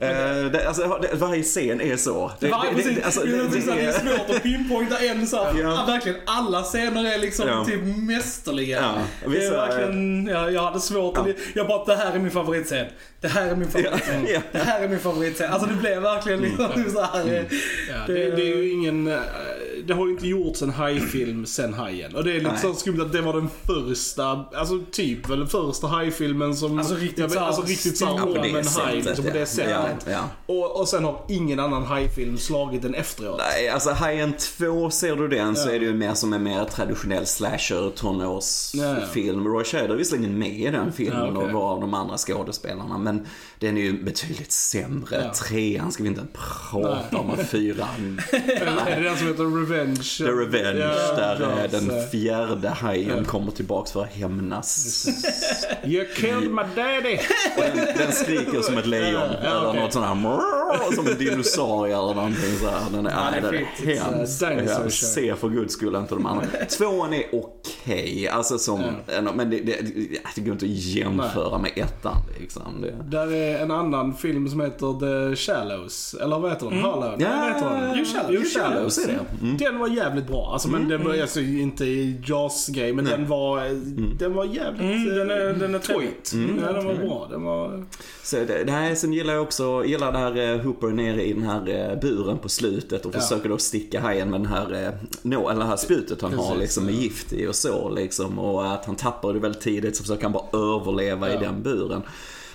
Eh, 0.01 0.45
det, 0.51 0.67
alltså, 0.67 0.99
det, 1.01 1.15
varje 1.15 1.43
scen 1.43 1.81
är 1.81 1.97
så. 1.97 2.31
Det, 2.39 2.47
Ja, 2.47 2.65
det, 2.75 2.95
det, 2.95 3.03
alltså, 3.03 3.21
det, 3.21 3.31
det, 3.31 3.43
det, 3.43 3.75
det 3.75 3.81
är 3.85 3.91
svårt 3.91 4.35
att 4.35 4.43
pinpointa 4.43 4.97
en 4.99 5.27
så 5.27 5.43
här, 5.43 5.53
Ja. 5.59 5.59
ja. 5.59 5.85
verkligen 5.87 6.17
alla 6.25 6.63
scener 6.63 7.13
är 7.13 7.17
liksom 7.17 7.47
Ja. 7.47 7.65
typ 7.65 7.81
mästerliga. 7.97 8.77
Ja, 8.81 8.93
det 9.19 9.25
är 9.25 9.39
vissa- 9.39 9.55
verkligen, 9.67 10.27
ja, 10.27 10.49
jag 10.49 10.61
hade 10.63 10.79
svårt 10.79 11.17
att, 11.17 11.27
jag 11.53 11.67
bara, 11.67 11.85
det 11.85 11.95
här 11.95 12.11
är 12.15 12.19
min 12.19 12.31
favoritscen. 12.31 12.85
Det 13.21 13.27
här 13.27 13.47
är 13.47 13.55
min 13.55 13.67
favoritscen. 13.71 14.25
Ja, 14.27 14.31
ja. 14.33 14.41
Det 14.51 14.57
här 14.59 14.83
är 14.83 14.87
min 14.87 14.99
favoritscen. 14.99 15.53
Alltså 15.53 15.67
det 15.69 15.75
blev 15.75 16.01
verkligen 16.01 16.39
liksom 16.41 16.69
så 16.93 17.01
här. 17.01 17.21
Mm. 17.21 17.45
Ja, 17.89 17.95
det, 18.07 18.13
det 18.35 18.41
är 18.41 18.55
ju 18.55 18.71
ingen, 18.71 19.07
eh, 19.07 19.19
det 19.89 19.95
har 19.95 20.05
ju 20.05 20.11
inte 20.11 20.27
gjorts 20.27 20.61
en 20.61 20.69
hajfilm 20.69 21.45
sen 21.45 21.73
Hajen. 21.73 22.15
Och 22.15 22.23
det 22.23 22.31
är 22.31 22.35
lite 22.35 22.51
Nej. 22.51 22.61
så 22.61 22.73
skumt 22.73 23.01
att 23.01 23.11
det 23.11 23.21
var 23.21 23.33
den 23.33 23.49
första, 23.65 24.45
alltså 24.55 24.79
typ 24.91 25.29
väl 25.29 25.39
den 25.39 25.47
första 25.47 25.87
hajfilmen 25.87 26.55
som... 26.55 26.79
Alltså 26.79 26.95
riktigt 26.95 27.17
jag 27.19 27.27
vet, 27.27 27.33
så 27.33 27.39
här 27.39 27.47
alltså 27.47 27.61
riktigt 27.61 27.97
såhär 27.97 28.17
stor. 28.17 28.37
Ja, 28.37 28.43
det 28.43 28.59
en 28.59 28.67
haj 28.67 28.95
liksom, 28.95 29.25
på 29.25 29.31
det 29.31 29.45
sättet. 29.45 30.05
Ja, 30.05 30.11
ja. 30.11 30.29
Och, 30.45 30.79
och 30.79 30.87
sen 30.87 31.03
har 31.03 31.25
ingen 31.27 31.59
annan 31.59 31.83
hajfilm 31.83 32.37
slagit 32.37 32.81
den 32.81 32.93
efteråt. 32.93 33.41
Nej, 33.55 33.69
alltså 33.69 33.89
Hajen 33.89 34.33
2, 34.33 34.89
ser 34.89 35.15
du 35.15 35.27
den 35.27 35.55
så 35.55 35.69
är 35.69 35.79
det 35.79 35.85
ju 35.85 35.93
mer 35.93 36.13
som 36.13 36.33
en 36.33 36.43
mer 36.43 36.65
traditionell 36.65 37.25
slasher 37.25 37.91
tonårsfilm. 37.95 39.47
Roy 39.47 39.63
Scheider 39.63 39.93
är 39.93 39.97
visserligen 39.97 40.39
med 40.39 40.59
i 40.59 40.71
den 40.71 40.91
filmen 40.91 41.19
Ja, 41.19 41.31
okej. 41.31 41.43
och 41.43 41.51
var 41.51 41.71
av 41.71 41.81
de 41.81 41.93
andra 41.93 42.17
skådespelarna 42.17 42.97
men 42.97 43.27
den 43.59 43.77
är 43.77 43.81
ju 43.81 44.03
betydligt 44.03 44.51
sämre. 44.51 45.23
Ja. 45.25 45.33
Trean 45.33 45.91
ska 45.91 46.03
vi 46.03 46.09
inte 46.09 46.25
prata 46.71 47.17
om, 47.17 47.29
och 47.29 47.39
fyran. 47.39 48.21
Är 48.31 48.95
det 48.95 49.03
den 49.03 49.17
som 49.17 49.27
heter 49.27 49.43
Revenge. 49.43 49.78
The 50.17 50.23
Revenge, 50.23 50.79
Ja, 50.79 51.15
där 51.15 51.39
Jaws, 51.39 51.71
den 51.71 52.09
fjärde 52.11 52.69
hajen 52.69 53.25
kommer 53.25 53.51
tillbaks 53.51 53.91
för 53.91 54.01
att 54.03 54.13
hämnas. 54.13 55.05
You 55.85 56.05
killed 56.15 56.51
my 56.51 56.61
daddy. 56.75 57.17
Den, 57.57 57.77
den 57.97 58.11
skriker 58.11 58.61
som 58.61 58.77
ett 58.77 58.85
lejon 58.85 59.13
Ja, 59.43 59.49
eller 59.49 59.69
okej. 59.69 59.81
något 59.81 59.93
sånt 59.93 60.05
här 60.05 60.95
som 60.95 61.07
en 61.07 61.17
dinosaurie 61.17 61.93
eller 61.97 62.13
någonting 62.13 62.55
så 62.61 62.67
här. 62.69 62.79
Den 62.91 63.05
är, 63.05 63.11
Ja, 63.11 63.17
är 63.17 63.31
nej, 63.31 63.41
den 63.41 63.53
är 63.55 63.57
fint. 63.57 63.99
hemsk. 63.99 64.39
Show. 64.83 64.89
ser 64.89 65.35
för 65.35 65.49
guds 65.49 65.73
skull 65.73 65.95
inte 65.95 66.15
de 66.15 66.25
andra. 66.25 66.45
Tvåan 66.77 67.13
är 67.13 67.23
okej, 67.33 68.27
alltså 68.27 68.57
som, 68.57 68.83
men 69.35 69.49
det, 69.49 69.59
det, 69.59 69.75
det 70.35 70.41
går 70.41 70.51
inte 70.53 70.65
att 70.65 70.71
jämföra 70.71 71.57
med 71.57 71.71
ettan 71.75 72.15
liksom. 72.39 72.81
Det. 72.81 73.17
Där 73.17 73.33
är 73.33 73.59
en 73.59 73.71
annan 73.71 74.13
film 74.13 74.49
som 74.49 74.61
heter 74.61 74.99
The 75.29 75.35
Shallows. 75.35 76.13
Eller 76.21 76.39
vad 76.39 76.51
heter 76.51 76.69
den? 76.69 76.79
Hollow? 76.79 77.13
Nej, 77.17 77.27
vad 77.39 77.47
heter 77.47 77.69
den? 77.87 77.95
You 77.95 78.05
Shallows. 78.05 78.31
You 78.31 78.45
Shallows 78.45 78.97
är 78.97 79.07
det. 79.07 79.19
Mm. 79.41 79.57
Den 79.71 79.79
var 79.79 79.87
jävligt 79.87 80.27
bra. 80.27 80.49
Alltså, 80.53 80.67
men 80.67 80.87
den 80.87 81.03
var 81.03 81.17
alltså, 81.21 81.39
inte 81.41 81.85
i 81.85 82.21
Jaws-grej, 82.25 82.93
men 82.93 83.05
den 83.05 83.27
var, 83.27 83.61
den 84.19 84.33
var 84.33 84.45
jävligt 84.45 84.81
Mm, 84.81 85.05
den 85.15 85.31
är, 85.31 85.49
eh, 85.49 85.55
den 85.57 85.75
är. 85.75 85.79
Toit. 85.79 86.33
Ja, 86.61 86.71
den 86.71 86.85
var 86.85 86.93
bra. 86.93 87.27
Den 87.31 87.43
var... 87.43 87.85
Så 88.23 88.35
det, 88.35 88.63
nej, 88.65 88.95
sen 88.95 89.13
gillar 89.13 89.33
jag 89.33 89.43
också, 89.43 89.85
gillar 89.85 90.11
där 90.11 90.53
eh, 90.55 90.61
Hooper 90.61 90.87
nere 90.87 91.23
i 91.25 91.33
den 91.33 91.43
här 91.43 91.89
eh, 91.91 91.99
buren 91.99 92.37
på 92.37 92.49
slutet 92.49 93.05
och 93.05 93.15
Ja. 93.15 93.19
försöker 93.19 93.49
då 93.49 93.57
sticka 93.57 94.01
hajen 94.01 94.29
med 94.29 94.39
den 94.39 94.47
här, 94.47 94.97
nå, 95.21 95.49
eller 95.49 95.59
det 95.61 95.67
här 95.67 95.77
spjutet 95.77 96.21
han 96.21 96.33
har 96.33 96.43
Precis, 96.45 96.59
liksom 96.61 96.85
med 96.85 96.93
gift 96.93 97.33
i 97.33 97.47
och 97.47 97.55
så 97.55 97.89
liksom. 97.89 98.39
Och 98.39 98.73
att 98.73 98.85
han 98.85 98.95
tappar 98.95 99.33
det 99.33 99.39
väldigt 99.39 99.61
tidigt 99.61 99.95
så 99.95 100.03
försöker 100.03 100.23
han 100.23 100.31
bara 100.31 100.75
överleva 100.75 101.29
i 101.29 101.33
Ja. 101.33 101.39
den 101.39 101.63
buren. 101.63 102.01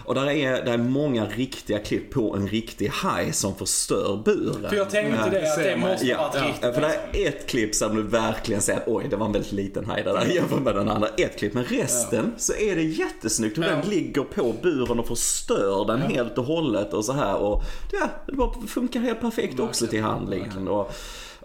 Och 0.05 0.15
där 0.15 0.31
är, 0.31 0.65
där 0.65 0.73
är 0.73 0.79
många 0.79 1.27
riktiga 1.27 1.79
klipp 1.79 2.11
på 2.11 2.37
en 2.37 2.49
riktig 2.49 2.89
haj 2.89 3.33
som 3.33 3.55
förstör 3.55 4.23
buren. 4.25 4.69
För 4.71 4.77
jag 4.77 4.91
tänkte 4.91 5.31
det, 5.31 5.53
att 5.53 5.57
det 5.59 5.77
måste 5.77 6.07
Ja, 6.07 6.19
varit 6.19 6.47
riktigt. 6.47 6.63
ja, 6.63 6.73
för 6.73 6.81
det 6.81 7.25
är 7.25 7.29
ett 7.29 7.47
klipp 7.47 7.75
som 7.75 7.97
du 7.97 8.03
verkligen 8.03 8.63
ser 8.63 8.77
att 8.77 8.83
oj, 8.89 9.07
det 9.11 9.17
var 9.17 9.27
en 9.27 9.33
väldigt 9.33 9.53
liten 9.53 9.85
haj 9.87 10.03
det 10.03 10.13
där 10.13 10.25
jämfört 10.27 10.61
med 10.63 10.75
den 10.75 10.89
andra. 10.89 11.09
Ett 11.09 11.39
klipp, 11.39 11.55
men 11.55 11.65
resten 11.65 12.33
så 12.37 12.53
är 12.55 12.77
det 12.77 12.83
jättesnyggt 12.83 13.59
hur 13.59 13.63
Ja. 13.63 13.69
den 13.71 13.89
ligger 13.91 14.23
på 14.23 14.55
buren 14.63 14.99
och 14.99 15.09
förstör 15.09 15.85
den 15.87 16.03
helt 16.03 16.39
och 16.39 16.45
hållet 16.45 16.93
och 16.95 17.05
så 17.05 17.13
här 17.13 17.37
och 17.37 17.63
ja, 17.93 18.09
det 18.27 18.33
bara 18.33 18.53
funkar 18.67 19.01
helt 19.01 19.21
perfekt 19.21 19.61
också 19.61 19.87
till 19.87 20.03
handlingen. 20.03 20.69
Och, 20.69 20.93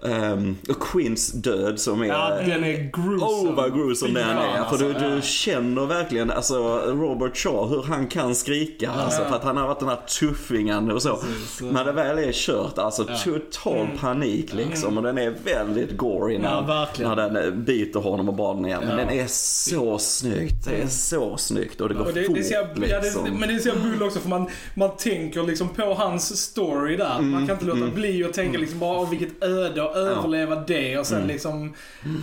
ehm, 0.06 0.58
och 0.70 0.80
Quins 0.82 1.32
död 1.32 1.80
som 1.80 2.02
är 2.02 2.06
Ja, 2.06 2.30
den 2.46 2.64
är 2.64 2.92
gruesome. 2.94 3.50
Oh 3.50 3.56
vad 3.56 3.74
gruesome 3.74 4.20
den 4.20 4.30
är. 4.38 4.64
För 4.64 4.78
du, 4.78 4.90
alltså. 4.94 5.10
du 5.10 5.22
känner 5.22 5.86
verkligen 5.86 6.32
alltså, 6.32 6.58
Robert 6.88 7.38
Shaw, 7.38 7.70
hur 7.70 7.84
han 7.84 8.08
kan 8.08 8.36
skrika. 8.36 8.92
Alltså, 8.92 9.24
för 9.24 9.36
att 9.36 9.44
han 9.44 9.58
har 9.58 9.68
varit 9.68 9.80
den 9.80 9.90
här 9.90 10.00
tuffingen 10.20 10.92
och 10.92 11.02
så. 11.02 11.16
Precis, 11.16 11.62
ja. 11.62 11.68
Men 11.72 11.86
det 11.86 11.92
väl 11.92 12.18
är 12.18 12.32
kört, 12.32 12.78
alltså 12.78 13.06
total 13.24 13.88
panik 14.00 14.54
liksom. 14.54 14.98
Och 14.98 15.04
den 15.04 15.18
är 15.18 15.34
väldigt 15.44 15.98
gory 15.98 16.38
när, 16.38 16.50
Ja, 16.50 16.88
när 17.00 17.16
den 17.16 17.36
eh, 17.38 17.52
biter 17.52 18.00
honom 18.00 18.30
och 18.30 18.36
bara 18.36 18.54
ner. 18.60 18.78
Men 18.80 18.90
Ja. 18.90 18.96
den 18.96 19.10
är 19.10 19.28
så 19.28 19.98
snyggt. 19.98 20.66
Det 20.66 20.82
är 20.82 20.88
så 20.88 21.38
snyggt 21.38 21.82
och 21.82 21.90
det 21.90 21.96
går 21.96 22.06
Och 22.06 22.14
det, 22.14 22.24
fort 22.24 22.36
det 22.36 22.44
ser, 22.44 22.56
ja, 22.90 23.00
liksom. 23.02 23.24
det, 23.26 23.32
men 23.32 23.50
det 23.50 23.60
ser 23.60 23.76
bull 23.76 24.04
också 24.04 24.20
för 24.20 24.30
man, 24.30 24.50
man 24.74 24.90
tänker 24.98 25.44
liksom 25.44 25.70
på 25.70 25.94
hans 25.94 26.38
story 26.42 26.96
där. 26.98 27.14
Mm, 27.16 27.32
Man 27.32 27.48
kan 27.48 27.56
inte 27.56 27.66
låta 27.66 27.92
bli 27.96 28.24
att 28.24 28.34
tänka 28.34 28.58
liksom 28.58 28.80
bara 28.80 29.00
"Åh, 29.00 29.10
vilket 29.10 29.44
öde 29.44 29.89
att 29.90 29.96
överleva 29.96 30.56
det 30.56 30.98
och 30.98 31.06
sen 31.08 31.28
liksom 31.28 31.74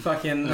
fucking 0.04 0.46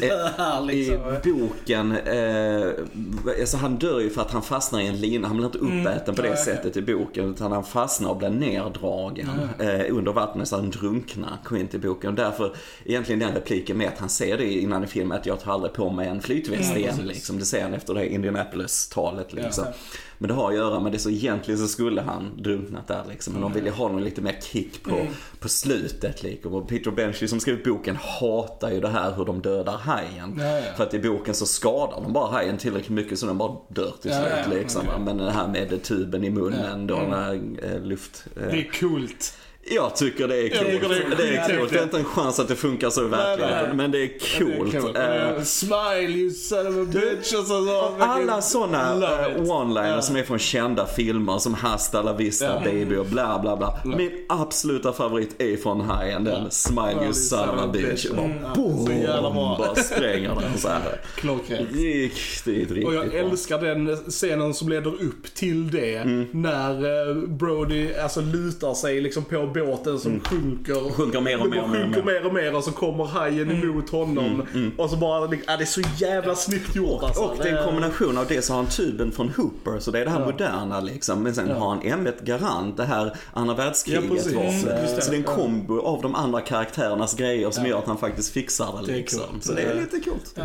dö 0.00 0.28
här 0.36 0.62
liksom. 0.62 0.96
Mm. 0.96 1.16
I 1.24 1.32
boken, 1.32 1.96
eh, 1.96 3.40
alltså 3.40 3.56
han 3.56 3.76
dör 3.76 4.00
ju 4.00 4.10
för 4.10 4.22
att 4.22 4.30
han 4.30 4.42
fastnar 4.42 4.80
i 4.80 4.86
en 4.86 5.00
lina. 5.00 5.28
Han 5.28 5.36
blir 5.36 5.46
inte 5.46 5.58
uppäten 5.58 6.14
på 6.14 6.22
det 6.22 6.28
Ja, 6.28 6.36
sättet 6.36 6.76
i 6.76 6.82
boken. 6.82 7.30
Utan 7.30 7.52
han 7.52 7.64
fastnar 7.64 8.10
och 8.10 8.16
blir 8.16 8.30
neddragen 8.30 9.28
eh, 9.58 9.96
under 9.96 10.12
vattnet 10.12 10.48
så 10.48 10.56
han 10.56 10.70
drunknar, 10.70 11.38
Quint 11.44 11.74
i 11.74 11.78
boken. 11.78 12.10
Och 12.10 12.16
därför, 12.16 12.54
egentligen 12.84 13.18
den 13.18 13.34
repliken 13.34 13.78
med 13.78 13.88
att 13.88 13.98
han 13.98 14.08
säger 14.08 14.38
det 14.38 14.52
innan 14.52 14.84
i 14.84 14.86
filmen 14.86 15.18
att 15.18 15.26
jag 15.26 15.40
tar 15.40 15.52
aldrig 15.52 15.72
på 15.72 15.90
mig 15.90 16.08
en 16.08 16.22
flytväst 16.22 16.76
igen. 16.76 16.96
Liksom. 17.04 17.38
Det 17.38 17.44
säger 17.44 17.64
han 17.64 17.74
efter 17.74 17.94
det 17.94 18.08
Indianapolis-talet 18.08 19.32
liksom. 19.32 19.64
Ja. 19.66 19.72
Men 20.18 20.28
det 20.28 20.34
har 20.34 20.48
att 20.48 20.56
göra 20.56 20.80
med 20.80 20.92
det, 20.92 20.98
så 20.98 21.10
egentligen 21.10 21.60
så 21.60 21.68
skulle 21.68 22.00
han 22.00 22.30
drunknat 22.36 22.88
där 22.88 23.04
liksom. 23.08 23.32
Men 23.32 23.42
de 23.42 23.52
ville 23.52 23.70
ha 23.70 23.88
någon 23.88 24.04
lite 24.04 24.20
mer 24.20 24.36
kick 24.52 24.82
på, 24.82 25.06
på 25.38 25.48
slutet 25.48 26.22
liksom. 26.42 26.54
Och 26.54 26.68
Peter 26.68 26.90
Benchley 26.90 27.28
som 27.28 27.40
skrivit 27.40 27.64
boken 27.64 27.96
hatar 27.96 28.70
ju 28.70 28.80
det 28.80 28.88
här 28.88 29.12
hur 29.16 29.24
de 29.24 29.42
dödar 29.42 29.76
hajen. 29.76 30.36
Ja, 30.38 30.44
ja. 30.58 30.62
För 30.76 30.84
att 30.84 30.94
i 30.94 30.98
boken 30.98 31.34
så 31.34 31.46
skadar 31.46 32.00
de 32.02 32.12
bara 32.12 32.30
hajen 32.30 32.58
tillräckligt 32.58 32.90
mycket 32.90 33.18
så 33.18 33.26
den 33.26 33.38
bara 33.38 33.56
dör 33.68 33.92
till 34.02 34.10
slut 34.12 34.26
ja, 34.44 34.52
liksom. 34.54 34.82
okej. 34.88 35.00
Men 35.04 35.16
det 35.16 35.30
här 35.30 35.48
med 35.48 35.82
tuben 35.82 36.24
i 36.24 36.30
munnen 36.30 36.86
då, 36.86 36.96
Mm. 36.96 37.58
eh, 37.62 37.80
luft... 37.80 38.24
Eh, 38.36 38.42
Det 38.42 38.58
är 38.58 38.70
coolt. 38.80 39.36
Jag 39.70 39.96
tycker 39.96 40.28
det 40.28 40.36
är 40.36 40.48
coolt. 40.48 40.90
det 40.90 40.96
är 40.96 41.16
det 41.16 41.36
är 41.52 41.56
coolt. 41.58 41.72
Det 41.72 41.78
är 41.78 41.82
inte 41.82 41.96
en 41.98 42.04
chans 42.04 42.40
att 42.40 42.48
det 42.48 42.56
funkar 42.56 42.90
så 42.90 43.04
i 43.04 43.08
verkligheten. 43.08 43.76
Men 43.76 43.90
det 43.90 43.98
är 44.02 44.38
coolt. 44.38 44.72
Det 44.72 44.78
är 44.78 44.80
coolt. 44.82 44.96
Eh, 44.96 45.10
Eh, 45.10 45.42
Smile 45.42 46.08
you 46.18 46.30
son 46.30 46.66
of 46.66 46.76
a 46.76 46.90
bitch. 46.92 47.32
Och 47.32 47.46
så, 47.46 47.66
så, 47.66 47.94
alla 47.98 48.42
sådana 48.42 48.94
Love 48.94 49.42
it. 49.42 49.50
one-liners 49.50 50.00
som 50.00 50.16
är 50.16 50.22
från 50.22 50.38
kända 50.38 50.86
filmer 50.86 51.38
som 51.38 51.54
Hasta 51.54 52.02
la 52.02 52.12
vista 52.12 52.60
baby 52.64 52.96
och 52.96 53.06
bla 53.06 53.38
bla 53.38 53.56
bla. 53.56 53.80
Min 53.84 54.10
absoluta 54.28 54.92
favorit 54.92 55.42
är 55.42 55.56
från 55.56 55.80
Hajen, 55.80 56.24
den 56.24 56.50
Smile 56.50 57.02
you 57.04 57.12
son 57.12 57.48
of 57.48 57.60
a 57.64 57.68
bitch. 57.72 58.04
Och 58.06 58.16
bara 58.16 58.28
Ja, 58.42 58.52
boom, 58.54 59.58
bara 59.58 59.74
spränger 59.74 60.34
den 60.40 60.58
så 60.58 60.68
här. 60.68 61.00
Klockrent. 61.16 61.68
Riktigt, 61.72 62.46
riktigt 62.70 62.86
Och 62.86 62.94
jag 62.94 63.14
älskar 63.14 63.60
den 63.60 63.96
scenen 63.96 64.54
som 64.54 64.68
leder 64.68 64.90
upp 64.90 65.34
till 65.34 65.70
det. 65.70 65.96
Mm. 65.96 66.26
När 66.32 67.08
eh, 67.10 67.14
Brody 67.28 67.94
alltså 67.94 68.20
lutar 68.20 68.74
sig 68.74 69.00
liksom 69.00 69.24
på 69.24 69.46
båten 69.66 69.98
som 69.98 70.20
sjunker. 70.20 70.92
Sjunker 70.92 71.20
mer 71.20 71.40
och 71.40 71.50
Det 71.50 71.56
mer 71.56 71.62
och 71.62 71.68
mer 71.70 71.78
och 71.80 71.84
sjunker 71.84 72.02
mer. 72.02 72.26
och 72.26 72.34
mer 72.34 72.54
och 72.56 72.64
så 72.64 72.72
kommer 72.72 73.04
hajen 73.04 73.50
Mm. 73.50 73.62
emot 73.70 73.90
honom. 73.90 74.46
Och 74.78 74.90
så 74.90 74.96
bara, 74.96 75.20
ja, 75.46 75.56
det 75.56 75.64
är 75.64 75.66
så 75.66 75.80
jävla 75.96 76.34
snyggt 76.34 76.76
gjort 76.76 77.02
alltså. 77.02 77.22
Och 77.22 77.36
det 77.42 77.48
är 77.48 77.56
en 77.58 77.64
kombination 77.64 78.18
av 78.18 78.26
det 78.26 78.42
så 78.42 78.52
har 78.52 78.56
han 78.62 78.70
tuben 78.70 79.12
från 79.12 79.28
Hooper, 79.36 79.78
så 79.80 79.90
det 79.90 79.98
är 80.00 80.04
det 80.04 80.10
här 80.10 80.24
moderna 80.26 80.80
liksom. 80.80 81.22
Men 81.22 81.34
sen 81.34 81.50
har 81.50 81.68
han 81.68 81.82
M1 81.82 82.24
Garant, 82.24 82.76
det 82.76 82.84
här 82.84 83.16
andra 83.32 83.54
Ja, 83.54 83.64
världskriget 83.64 84.10
precis. 84.10 84.32
vapnet. 84.34 84.62
Mm, 84.64 84.94
det. 84.96 85.02
Så 85.02 85.10
det 85.10 85.16
är 85.16 85.18
en 85.18 85.24
kombo 85.24 85.80
av 85.80 86.02
de 86.02 86.14
andra 86.14 86.40
karaktärernas 86.40 87.14
grejer 87.14 87.50
som 87.50 87.64
Ja. 87.64 87.70
gör 87.70 87.78
att 87.78 87.86
han 87.86 87.98
faktiskt 87.98 88.32
fixar 88.32 88.66
det 88.80 88.86
Det 88.92 88.98
liksom. 88.98 89.20
coolt. 89.30 89.44
Så 89.44 89.52
det 89.52 89.62
är 89.62 89.74
lite 89.74 90.00
coolt. 90.10 90.32
Ja. 90.34 90.42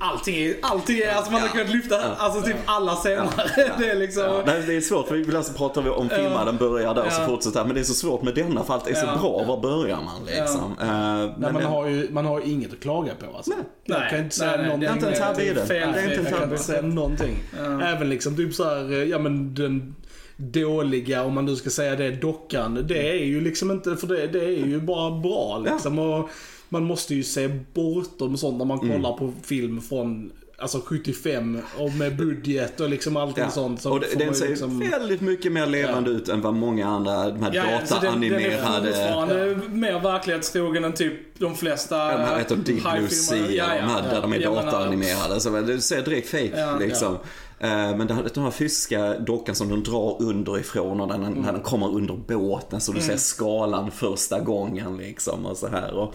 Allting 0.00 0.36
är, 0.36 0.54
allting 0.62 0.98
är, 0.98 1.14
alltså 1.14 1.32
man 1.32 1.40
har 1.40 1.48
kunnat 1.48 1.70
lyfta, 1.70 1.96
alltså 2.18 2.42
typ 2.42 2.56
alla 2.66 2.94
scener. 2.94 3.26
Det 3.78 3.90
är 3.90 3.96
liksom... 3.96 4.22
Ja, 4.22 4.42
det 4.66 4.76
är 4.76 4.80
svårt 4.80 5.08
för 5.08 5.16
ibland 5.16 5.44
så 5.46 5.52
pratar 5.52 5.82
vi 5.82 5.90
om 5.90 6.08
filmen, 6.08 6.46
den 6.46 6.56
börjar 6.56 6.94
där 6.94 7.06
och 7.06 7.12
så 7.12 7.20
Ja. 7.22 7.26
fortsätter 7.26 7.64
Men 7.64 7.74
det 7.74 7.80
är 7.80 7.84
så 7.84 7.94
svårt 7.94 8.22
med 8.22 8.34
denna 8.42 8.64
för 8.64 8.74
allt 8.74 8.86
är 8.88 8.94
så 8.94 9.06
Ja. 9.06 9.18
bra. 9.20 9.44
Var 9.44 9.60
börjar 9.60 9.96
man 9.96 10.24
liksom? 10.26 10.62
Eh, 10.80 10.86
Nej, 10.86 11.30
men 11.38 11.52
man, 11.52 11.62
har 11.62 11.86
ju, 11.88 12.08
man 12.10 12.24
har 12.26 12.40
ju 12.40 12.46
inget 12.52 12.72
att 12.72 12.80
klaga 12.80 13.12
på 13.14 13.36
alltså. 13.36 13.50
Jag 13.84 13.98
Nej, 14.00 14.10
kan 14.10 14.18
inte 14.18 14.36
säga 14.36 14.50
nej, 14.50 14.58
nej, 14.58 14.66
någonting. 14.68 14.80
det 15.00 15.06
är 15.06 15.10
inte 15.10 15.22
en 15.22 15.34
tabbe 15.34 15.44
i 15.44 15.52
det. 15.54 15.66
fel, 15.66 15.92
Det 15.92 16.00
är 16.00 16.02
inte 16.04 16.16
en 16.16 16.22
Jag 16.24 16.26
kan 16.32 16.40
tabbe. 16.40 16.52
inte 16.52 16.64
säga 16.64 16.82
någonting. 16.82 17.36
Även 17.82 18.08
liksom 18.08 18.36
typ 18.36 18.54
så 18.54 18.64
här, 18.64 18.92
eh, 18.92 19.04
ja 19.04 19.18
men 19.18 19.54
den 19.54 19.94
dåliga, 20.36 21.24
om 21.24 21.34
man 21.34 21.44
nu 21.44 21.56
ska 21.56 21.70
säga 21.70 21.96
det, 21.96 22.10
dockan. 22.10 22.84
Det 22.88 23.10
är 23.10 23.24
ju 23.24 23.40
liksom 23.40 23.70
inte, 23.70 23.96
för 23.96 24.06
det, 24.06 24.26
det 24.26 24.44
är 24.44 24.66
ju 24.66 24.80
bara 24.80 25.10
bra 25.20 25.58
liksom. 25.66 25.98
Och 25.98 26.28
man 26.68 26.84
måste 26.84 27.14
ju 27.14 27.22
se 27.22 27.48
bortom 27.74 28.36
sånt 28.36 28.58
när 28.58 28.64
man 28.64 28.78
Mm. 28.80 28.92
kollar 28.96 29.12
på 29.16 29.32
film 29.42 29.80
från 29.80 30.32
Alltså 30.58 30.80
75 30.86 31.60
och 31.78 31.92
med 31.92 32.16
budget 32.16 32.80
och 32.80 32.88
liksom 32.88 33.16
allting 33.16 33.44
Ja. 33.44 33.50
sånt. 33.50 33.82
Så 33.82 33.92
och 33.92 34.00
det, 34.00 34.18
den 34.18 34.34
ser 34.34 34.48
liksom... 34.48 34.78
väldigt 34.90 35.20
mycket 35.20 35.52
mer 35.52 35.66
levande 35.66 36.10
ut 36.10 36.28
än 36.28 36.40
vad 36.40 36.54
många 36.54 36.86
andra, 36.88 37.30
de 37.30 37.42
här 37.42 37.54
Ja, 37.54 37.64
ja, 37.70 37.86
så 37.86 37.94
den, 37.94 38.20
den 38.20 38.32
är 38.34 38.50
dataanimerade... 38.50 38.86
fortfarande 38.92 39.68
mer 39.68 40.00
verklighetstrogen 40.00 40.84
än 40.84 40.92
typ 40.92 41.12
de 41.38 41.54
flesta 41.54 41.96
De 42.18 42.24
här 42.24 42.38
heter 42.38 42.56
Deep 42.56 42.82
Blue. 42.96 43.08
Sea, 43.08 43.36
Ja, 43.38 43.48
ja, 43.50 43.74
de 43.74 43.80
här 43.90 44.02
där 44.14 44.22
de 44.22 44.32
är 44.32 44.40
dataanimerade. 44.40 45.40
Så 45.40 45.50
det 45.60 45.80
ser 45.80 46.02
direkt 46.02 46.28
fake 46.28 46.52
Ja, 46.60 46.78
liksom. 46.78 47.14
Eh, 47.58 47.68
Men 47.68 47.98
den 48.06 48.16
här, 48.16 48.24
den 48.34 48.44
här 48.44 48.50
fysiska 48.50 49.18
dockan 49.18 49.54
som 49.54 49.68
de 49.68 49.82
drar 49.82 50.22
underifrån 50.22 51.00
och 51.00 51.08
den, 51.08 51.24
Mm. 51.24 51.38
när 51.42 51.52
den 51.52 51.62
kommer 51.62 51.88
under 51.94 52.14
båten 52.14 52.80
så 52.80 52.92
du 52.92 53.00
ser 53.00 53.16
skalan 53.16 53.90
första 53.90 54.40
gången 54.40 54.96
liksom 54.96 55.46
och 55.46 55.56
så 55.56 55.68
här. 55.68 55.94
Och 55.94 56.14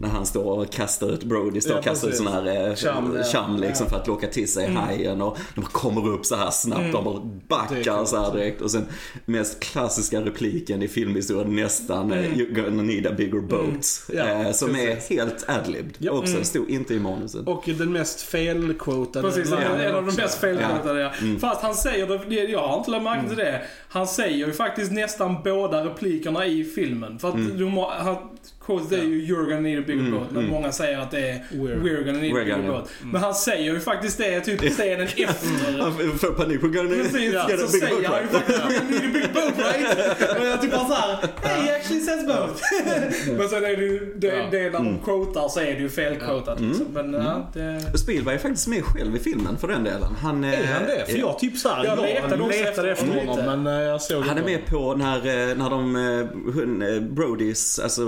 när 0.00 0.08
han 0.08 0.26
står 0.26 0.58
och 0.58 0.72
kastar 0.72 1.12
ut 1.12 1.24
Brody, 1.24 1.60
står 1.60 1.72
och 1.72 1.78
Ja, 1.78 1.82
kastar 1.82 2.08
ut 2.08 2.16
sån 2.16 2.26
här 2.26 2.68
eh, 2.68 2.74
Cham, 2.74 3.56
ja. 3.62 3.66
liksom 3.68 3.86
för 3.88 3.96
att 3.96 4.06
locka 4.06 4.26
till 4.26 4.48
sig 4.52 4.64
Mm. 4.64 4.76
hajen 4.76 5.22
och 5.22 5.38
de 5.54 5.64
kommer 5.64 6.08
upp 6.08 6.26
så 6.26 6.36
här 6.36 6.50
snabbt 6.50 6.94
och 6.94 7.04
bara 7.04 7.20
backar 7.48 8.04
så 8.04 8.16
här 8.24 8.32
direkt. 8.32 8.60
Och 8.60 8.70
sen 8.70 8.86
mest 9.24 9.60
klassiska 9.60 10.20
repliken 10.20 10.82
i 10.82 10.88
filmhistorien 10.88 11.56
nästan, 11.56 12.12
eh, 12.12 12.18
Mm. 12.18 12.32
You're 12.38 12.62
gonna 12.64 12.82
need 12.82 13.06
a 13.06 13.10
bigger 13.16 13.40
boat. 13.40 13.86
Ja, 14.12 14.24
eh, 14.24 14.52
som 14.52 14.68
precis. 14.68 15.10
är 15.10 15.14
helt 15.16 15.48
adlibbed 15.48 15.94
Ja. 15.98 16.12
också, 16.12 16.32
Mm. 16.32 16.44
stod 16.44 16.70
inte 16.70 16.94
i 16.94 16.98
manuset. 17.00 17.46
Och 17.48 17.62
den 17.78 17.92
mest 17.92 18.20
felquotade 18.22 19.28
Precis, 19.28 19.52
en, 19.52 19.94
av 19.94 20.06
de 20.06 20.14
mest 20.22 20.40
felquotade 20.40 21.00
ja. 21.00 21.10
Mm. 21.20 21.40
Fast 21.40 21.62
han 21.62 21.74
säger, 21.74 21.98
jag 22.48 22.58
har 22.68 22.78
inte 22.78 22.90
lagt 22.90 23.04
märke 23.04 23.28
till 23.28 23.36
det, 23.36 23.62
han 23.88 24.06
säger 24.06 24.46
ju 24.46 24.52
faktiskt 24.52 24.92
nästan 24.92 25.36
båda 25.44 25.84
replikerna 25.84 26.46
i 26.46 26.64
filmen. 26.64 27.18
För 27.18 27.28
att 27.28 27.34
Mm. 27.34 27.58
de, 27.58 27.76
har- 27.76 27.90
han, 27.90 28.16
quote 28.68 28.96
är 28.96 29.02
ju 29.04 29.20
“You're 29.34 29.44
gonna 29.44 29.60
need 29.60 29.78
a 29.78 29.82
bigger 29.86 30.10
boat” 30.10 30.30
men 30.30 30.46
många 30.48 30.72
säger 30.72 30.98
att 30.98 31.10
det 31.10 31.28
är 31.28 31.44
We're. 31.50 31.82
“We're 31.82 32.04
gonna 32.04 32.18
need 32.18 32.32
We're 32.32 32.40
a 32.40 32.44
bigger 32.44 32.56
gonna- 32.56 32.66
boat”. 32.72 32.90
Men 33.12 33.20
han 33.22 33.34
säger 33.34 33.72
ju 33.72 33.80
faktiskt 33.80 34.18
det 34.18 34.40
typ 34.40 34.60
scenen 34.60 35.06
efter. 35.16 35.80
Han 35.80 35.92
får 36.18 36.32
panik 36.32 36.60
på 36.60 36.68
gonna 36.68 36.88
Precis, 36.88 37.20
get 37.22 37.36
a 37.36 37.66
så 37.66 37.72
big 37.72 37.82
boat 37.90 37.90
säger 37.98 38.08
han 38.08 38.22
ju 38.22 38.28
faktiskt 38.28 38.58
“We're 38.58 38.78
gonna 38.78 38.90
need 38.90 39.04
a 39.04 39.10
bigger 39.12 39.28
boat 39.34 39.58
right? 39.58 40.38
Och 40.40 40.46
jag 40.46 40.62
typ 40.62 40.70
bara 40.70 40.84
såhär, 40.88 41.16
hey, 41.42 41.62
he 41.66 41.76
actually 41.76 42.00
says 42.00 42.26
both. 42.26 42.62
Men 43.38 43.48
sen 43.48 43.64
är 43.64 43.76
det 43.76 43.82
ju, 43.84 44.14
det, 44.16 44.26
Ja. 44.26 44.48
det 44.50 44.58
när 44.70 44.70
de 44.70 44.98
quotar 45.04 45.48
så 45.48 45.60
är 45.60 45.64
det 45.64 45.80
ju 45.80 45.88
felquotat 45.88 46.60
liksom. 46.60 46.86
Men 46.92 47.12
ja, 47.14 47.50
det... 47.54 47.98
Spielberg 47.98 48.34
är 48.34 48.38
faktiskt 48.38 48.68
med 48.68 48.84
själv 48.84 49.16
i 49.16 49.18
filmen 49.18 49.56
för 49.58 49.68
den 49.68 49.84
delen. 49.84 50.14
Han, 50.22 50.44
Är 50.44 50.66
han 50.66 50.82
det? 50.86 51.04
För 51.10 51.18
jag 51.18 51.38
typ 51.38 51.56
såhär, 51.56 51.84
Jag 51.84 51.98
jag 51.98 52.02
letade 52.02 52.42
också 52.42 52.58
efter 52.88 53.26
honom 53.26 53.62
men 53.62 53.66
eh, 53.66 53.82
jag 53.88 54.02
såg 54.02 54.22
Han 54.24 54.38
är 54.38 54.42
med 54.42 54.66
på 54.66 54.94
när, 54.94 55.16
eh, 55.16 55.56
när 55.56 55.70
de, 55.70 55.96
eh, 55.96 56.94
eh, 56.94 57.02
Brodys, 57.02 57.78
alltså 57.78 58.04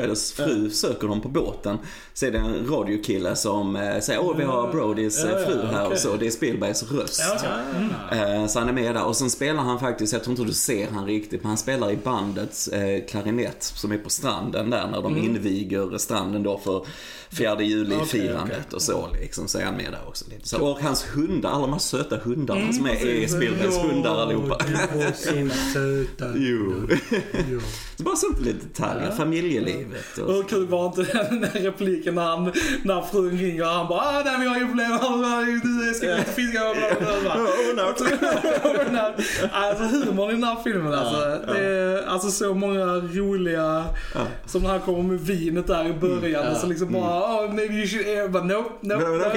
Rochaders 0.00 0.32
fru, 0.32 0.70
söker 0.70 1.08
dem 1.08 1.20
på 1.20 1.28
båten. 1.28 1.78
Så 2.14 2.26
är 2.26 2.30
det 2.30 2.38
en 2.38 2.66
radiokille 2.70 3.36
som 3.36 3.76
eh, 3.76 4.00
säger 4.00 4.20
åh 4.22 4.36
vi 4.36 4.44
har 4.44 4.72
Brodys 4.72 5.24
eh, 5.24 5.46
fru 5.46 5.66
här 5.66 5.92
och 5.92 5.98
så. 5.98 6.16
Det 6.16 6.26
är 6.26 6.30
Spielbergs 6.30 6.82
röst. 6.92 7.22
Okej. 7.36 8.20
Eh, 8.20 8.46
Så 8.46 8.58
han 8.58 8.68
är 8.68 8.72
med 8.72 8.94
där. 8.94 9.04
Och 9.04 9.16
sen 9.16 9.30
spelar 9.30 9.62
han 9.62 9.80
faktiskt, 9.80 10.12
jag 10.12 10.24
tror 10.24 10.32
inte 10.32 10.44
du 10.44 10.52
ser 10.54 10.90
han 10.90 11.06
riktigt, 11.06 11.42
men 11.42 11.48
han 11.48 11.58
spelar 11.58 11.90
i 11.90 11.96
bandets 11.96 12.70
klarinett 13.08 13.62
som 13.62 13.92
är 13.92 13.98
på 13.98 14.10
stranden 14.10 14.70
där 14.70 14.86
när 14.86 15.02
de 15.02 15.18
inviger 15.18 15.98
stranden 15.98 16.42
då 16.42 16.58
för 16.58 16.86
fjärde 17.30 17.64
juli-firandet 17.64 18.72
och 18.72 18.82
så 18.82 19.08
liksom. 19.20 19.48
Så 19.48 19.58
är 19.58 19.64
han 19.64 19.74
med 19.76 19.92
där 19.92 20.08
också 20.08 20.24
lite. 20.30 20.48
Så, 20.48 20.58
och 20.58 20.80
hans 20.80 21.04
hundar, 21.14 21.50
alla 21.50 21.60
de 21.60 21.72
här 21.72 21.78
söta 21.78 22.16
hundarna 22.16 22.72
som 22.72 22.86
är, 22.86 23.06
är 23.06 23.26
Spielbergs 23.26 23.76
hundar 23.78 24.22
allihopa. 24.22 24.58
Söta. 25.72 26.26
Jo. 26.36 26.74
Jo. 27.50 27.60
Så 27.96 28.02
bara 28.02 28.16
sånt 28.16 28.40
lite 28.40 28.66
detaljer, 28.66 29.10
familjelivet 29.10 29.79
och 30.16 30.22
Och 30.28 30.34
hur 30.34 30.42
kul 30.42 30.66
var 30.66 30.86
inte 30.86 31.02
den 31.02 31.40
där 31.40 31.60
repliken 31.60 32.14
när, 32.14 32.22
han, 32.22 32.52
när 32.82 33.02
frun 33.02 33.38
ringer 33.38 33.62
och 33.62 33.68
han 33.68 33.88
bara 33.88 34.00
ah, 34.00 34.22
nej 34.24 34.36
vi 34.40 34.46
har 34.46 34.58
ju 34.58 34.66
problem, 34.66 34.90
du 35.62 35.94
ska 35.94 36.18
inte 36.18 36.30
fiska. 36.32 36.60
Alltså 39.52 39.84
humorn 39.84 40.30
i 40.30 40.32
den 40.32 40.44
här 40.44 40.56
filmen 40.64 40.94
alltså. 40.94 41.38
Det 41.52 41.58
är 41.64 42.06
alltså 42.06 42.30
så 42.30 42.54
många 42.54 42.84
roliga, 42.86 43.84
som 44.46 44.62
när 44.62 44.70
han 44.70 44.80
kommer 44.80 45.02
med 45.02 45.20
vinet 45.20 45.66
där 45.66 45.88
i 45.88 45.92
början 45.92 46.50
och 46.52 46.56
så 46.56 46.66
liksom 46.66 46.92
bara 46.92 47.44
oh, 47.44 47.54
maybe 47.54 47.74
you 47.74 47.86
should, 47.86 48.06
jag 48.06 48.30
bara 48.30 48.44
nope, 48.44 48.70
nope. 48.80 49.06
Alltså, 49.06 49.28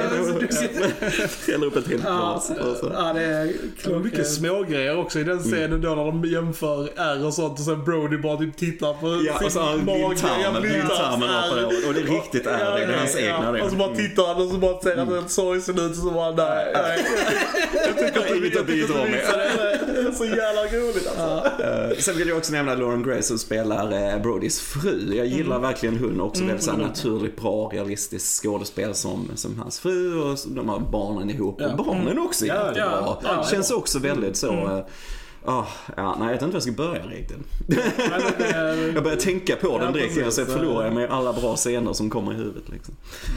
Häller 1.52 1.68
upp 1.68 1.76
ett 1.76 1.88
helt 1.88 2.02
glas. 2.02 2.52
ja, 2.94 3.14
det 3.14 3.22
är 3.24 3.54
klockrent. 3.82 4.06
mycket 4.06 4.28
smågrejer 4.28 4.98
också 4.98 5.20
i 5.20 5.24
den 5.24 5.40
scenen 5.40 5.82
då 5.82 5.90
när 5.90 6.06
de 6.06 6.26
jämför 6.26 6.90
R 6.96 7.26
och 7.26 7.34
sånt 7.34 7.60
och 7.60 7.66
sen 7.66 7.84
Brody 7.84 8.18
bara 8.18 8.38
typ 8.38 8.58
tittar 8.58 8.94
på 8.94 9.22
Ja, 9.26 9.34
och 10.06 10.18
blindtarmen, 10.36 10.62
blindtarmen 10.62 11.30
rakt 11.30 11.50
på 11.84 11.88
och 11.88 11.94
det 11.94 12.00
är 12.00 12.04
riktigt 12.06 12.46
är 12.46 12.72
det, 12.80 12.86
det 12.86 12.94
är 12.94 12.98
hans 12.98 13.18
egna 13.18 13.52
det. 13.52 13.62
Och 13.62 13.70
så 13.70 13.76
bara 13.76 13.96
tittar 13.96 14.28
han 14.28 14.42
och 14.46 14.50
så 14.52 14.58
bara 14.58 14.80
ser 14.82 14.98
han 14.98 15.08
helt 15.14 15.32
sorgsen 15.32 15.80
ut 15.80 15.92
och 15.92 15.98
så 15.98 16.12
bara 16.12 16.32
nej, 16.32 16.72
nej. 16.74 17.06
Jag 17.74 17.98
tycker 17.98 18.28
inte 18.28 18.38
Inget 18.38 18.60
att 18.60 18.68
bidra 18.68 18.96
med. 18.96 19.22
Det 19.96 20.00
är 20.00 20.12
så 20.12 20.26
jävla 20.26 20.62
roligt 20.64 21.08
alltså. 21.08 21.62
Eh, 21.64 21.98
Sen 21.98 22.18
vill 22.18 22.28
jag 22.28 22.38
också 22.38 22.52
nämna 22.52 22.76
Lauren 22.76 23.04
Gray 23.04 23.22
som 23.22 23.38
spelar 23.40 24.14
eh, 24.14 24.22
Brodys 24.22 24.60
fru. 24.62 25.16
Jag 25.16 25.28
gillar 25.28 25.60
verkligen 25.60 25.98
hon 25.98 26.22
också. 26.22 26.44
Väldigt 26.44 26.64
så 26.64 26.72
här 26.72 26.78
naturligt 26.78 27.42
bra, 27.42 27.70
realistiskt 27.74 28.44
skådespel 28.44 28.96
som, 28.96 29.32
som 29.36 29.60
hans 29.60 29.80
fru 29.80 30.22
och 30.22 30.38
de 30.48 30.70
har 30.70 30.80
barnen 30.80 31.30
ihop. 31.30 31.62
Och 31.62 31.86
barnen 31.86 32.20
också 32.20 32.46
jättebra. 32.46 33.44
Känns 33.52 33.72
också 33.72 34.00
väldigt 34.00 34.38
så... 34.38 34.84
eh, 35.46 35.54
ah, 35.54 35.68
ja, 35.98 36.16
nej, 36.20 36.28
jag 36.28 36.34
vet 36.34 36.42
inte 36.42 36.46
var 36.46 36.54
jag 36.54 36.64
ska 36.64 36.72
börja 36.72 37.06
riktigt. 37.06 37.38
Jag 38.96 39.04
börjar 39.04 39.18
tänka 39.18 39.56
på 39.56 39.78
den 39.78 39.88
Ja, 39.88 39.92
direkt 39.94 40.18
igen 40.18 40.32
så 40.32 40.42
precis. 40.42 40.56
förlorar 40.56 40.86
jag 40.86 40.94
mig 40.94 41.04
i 41.04 41.08
alla 41.08 41.34
bra 41.34 41.56
scener 41.56 41.94
som 41.94 42.10
kommer 42.10 42.32
i 42.34 42.36
huvudet. 42.36 42.70
Liksom. 42.70 42.96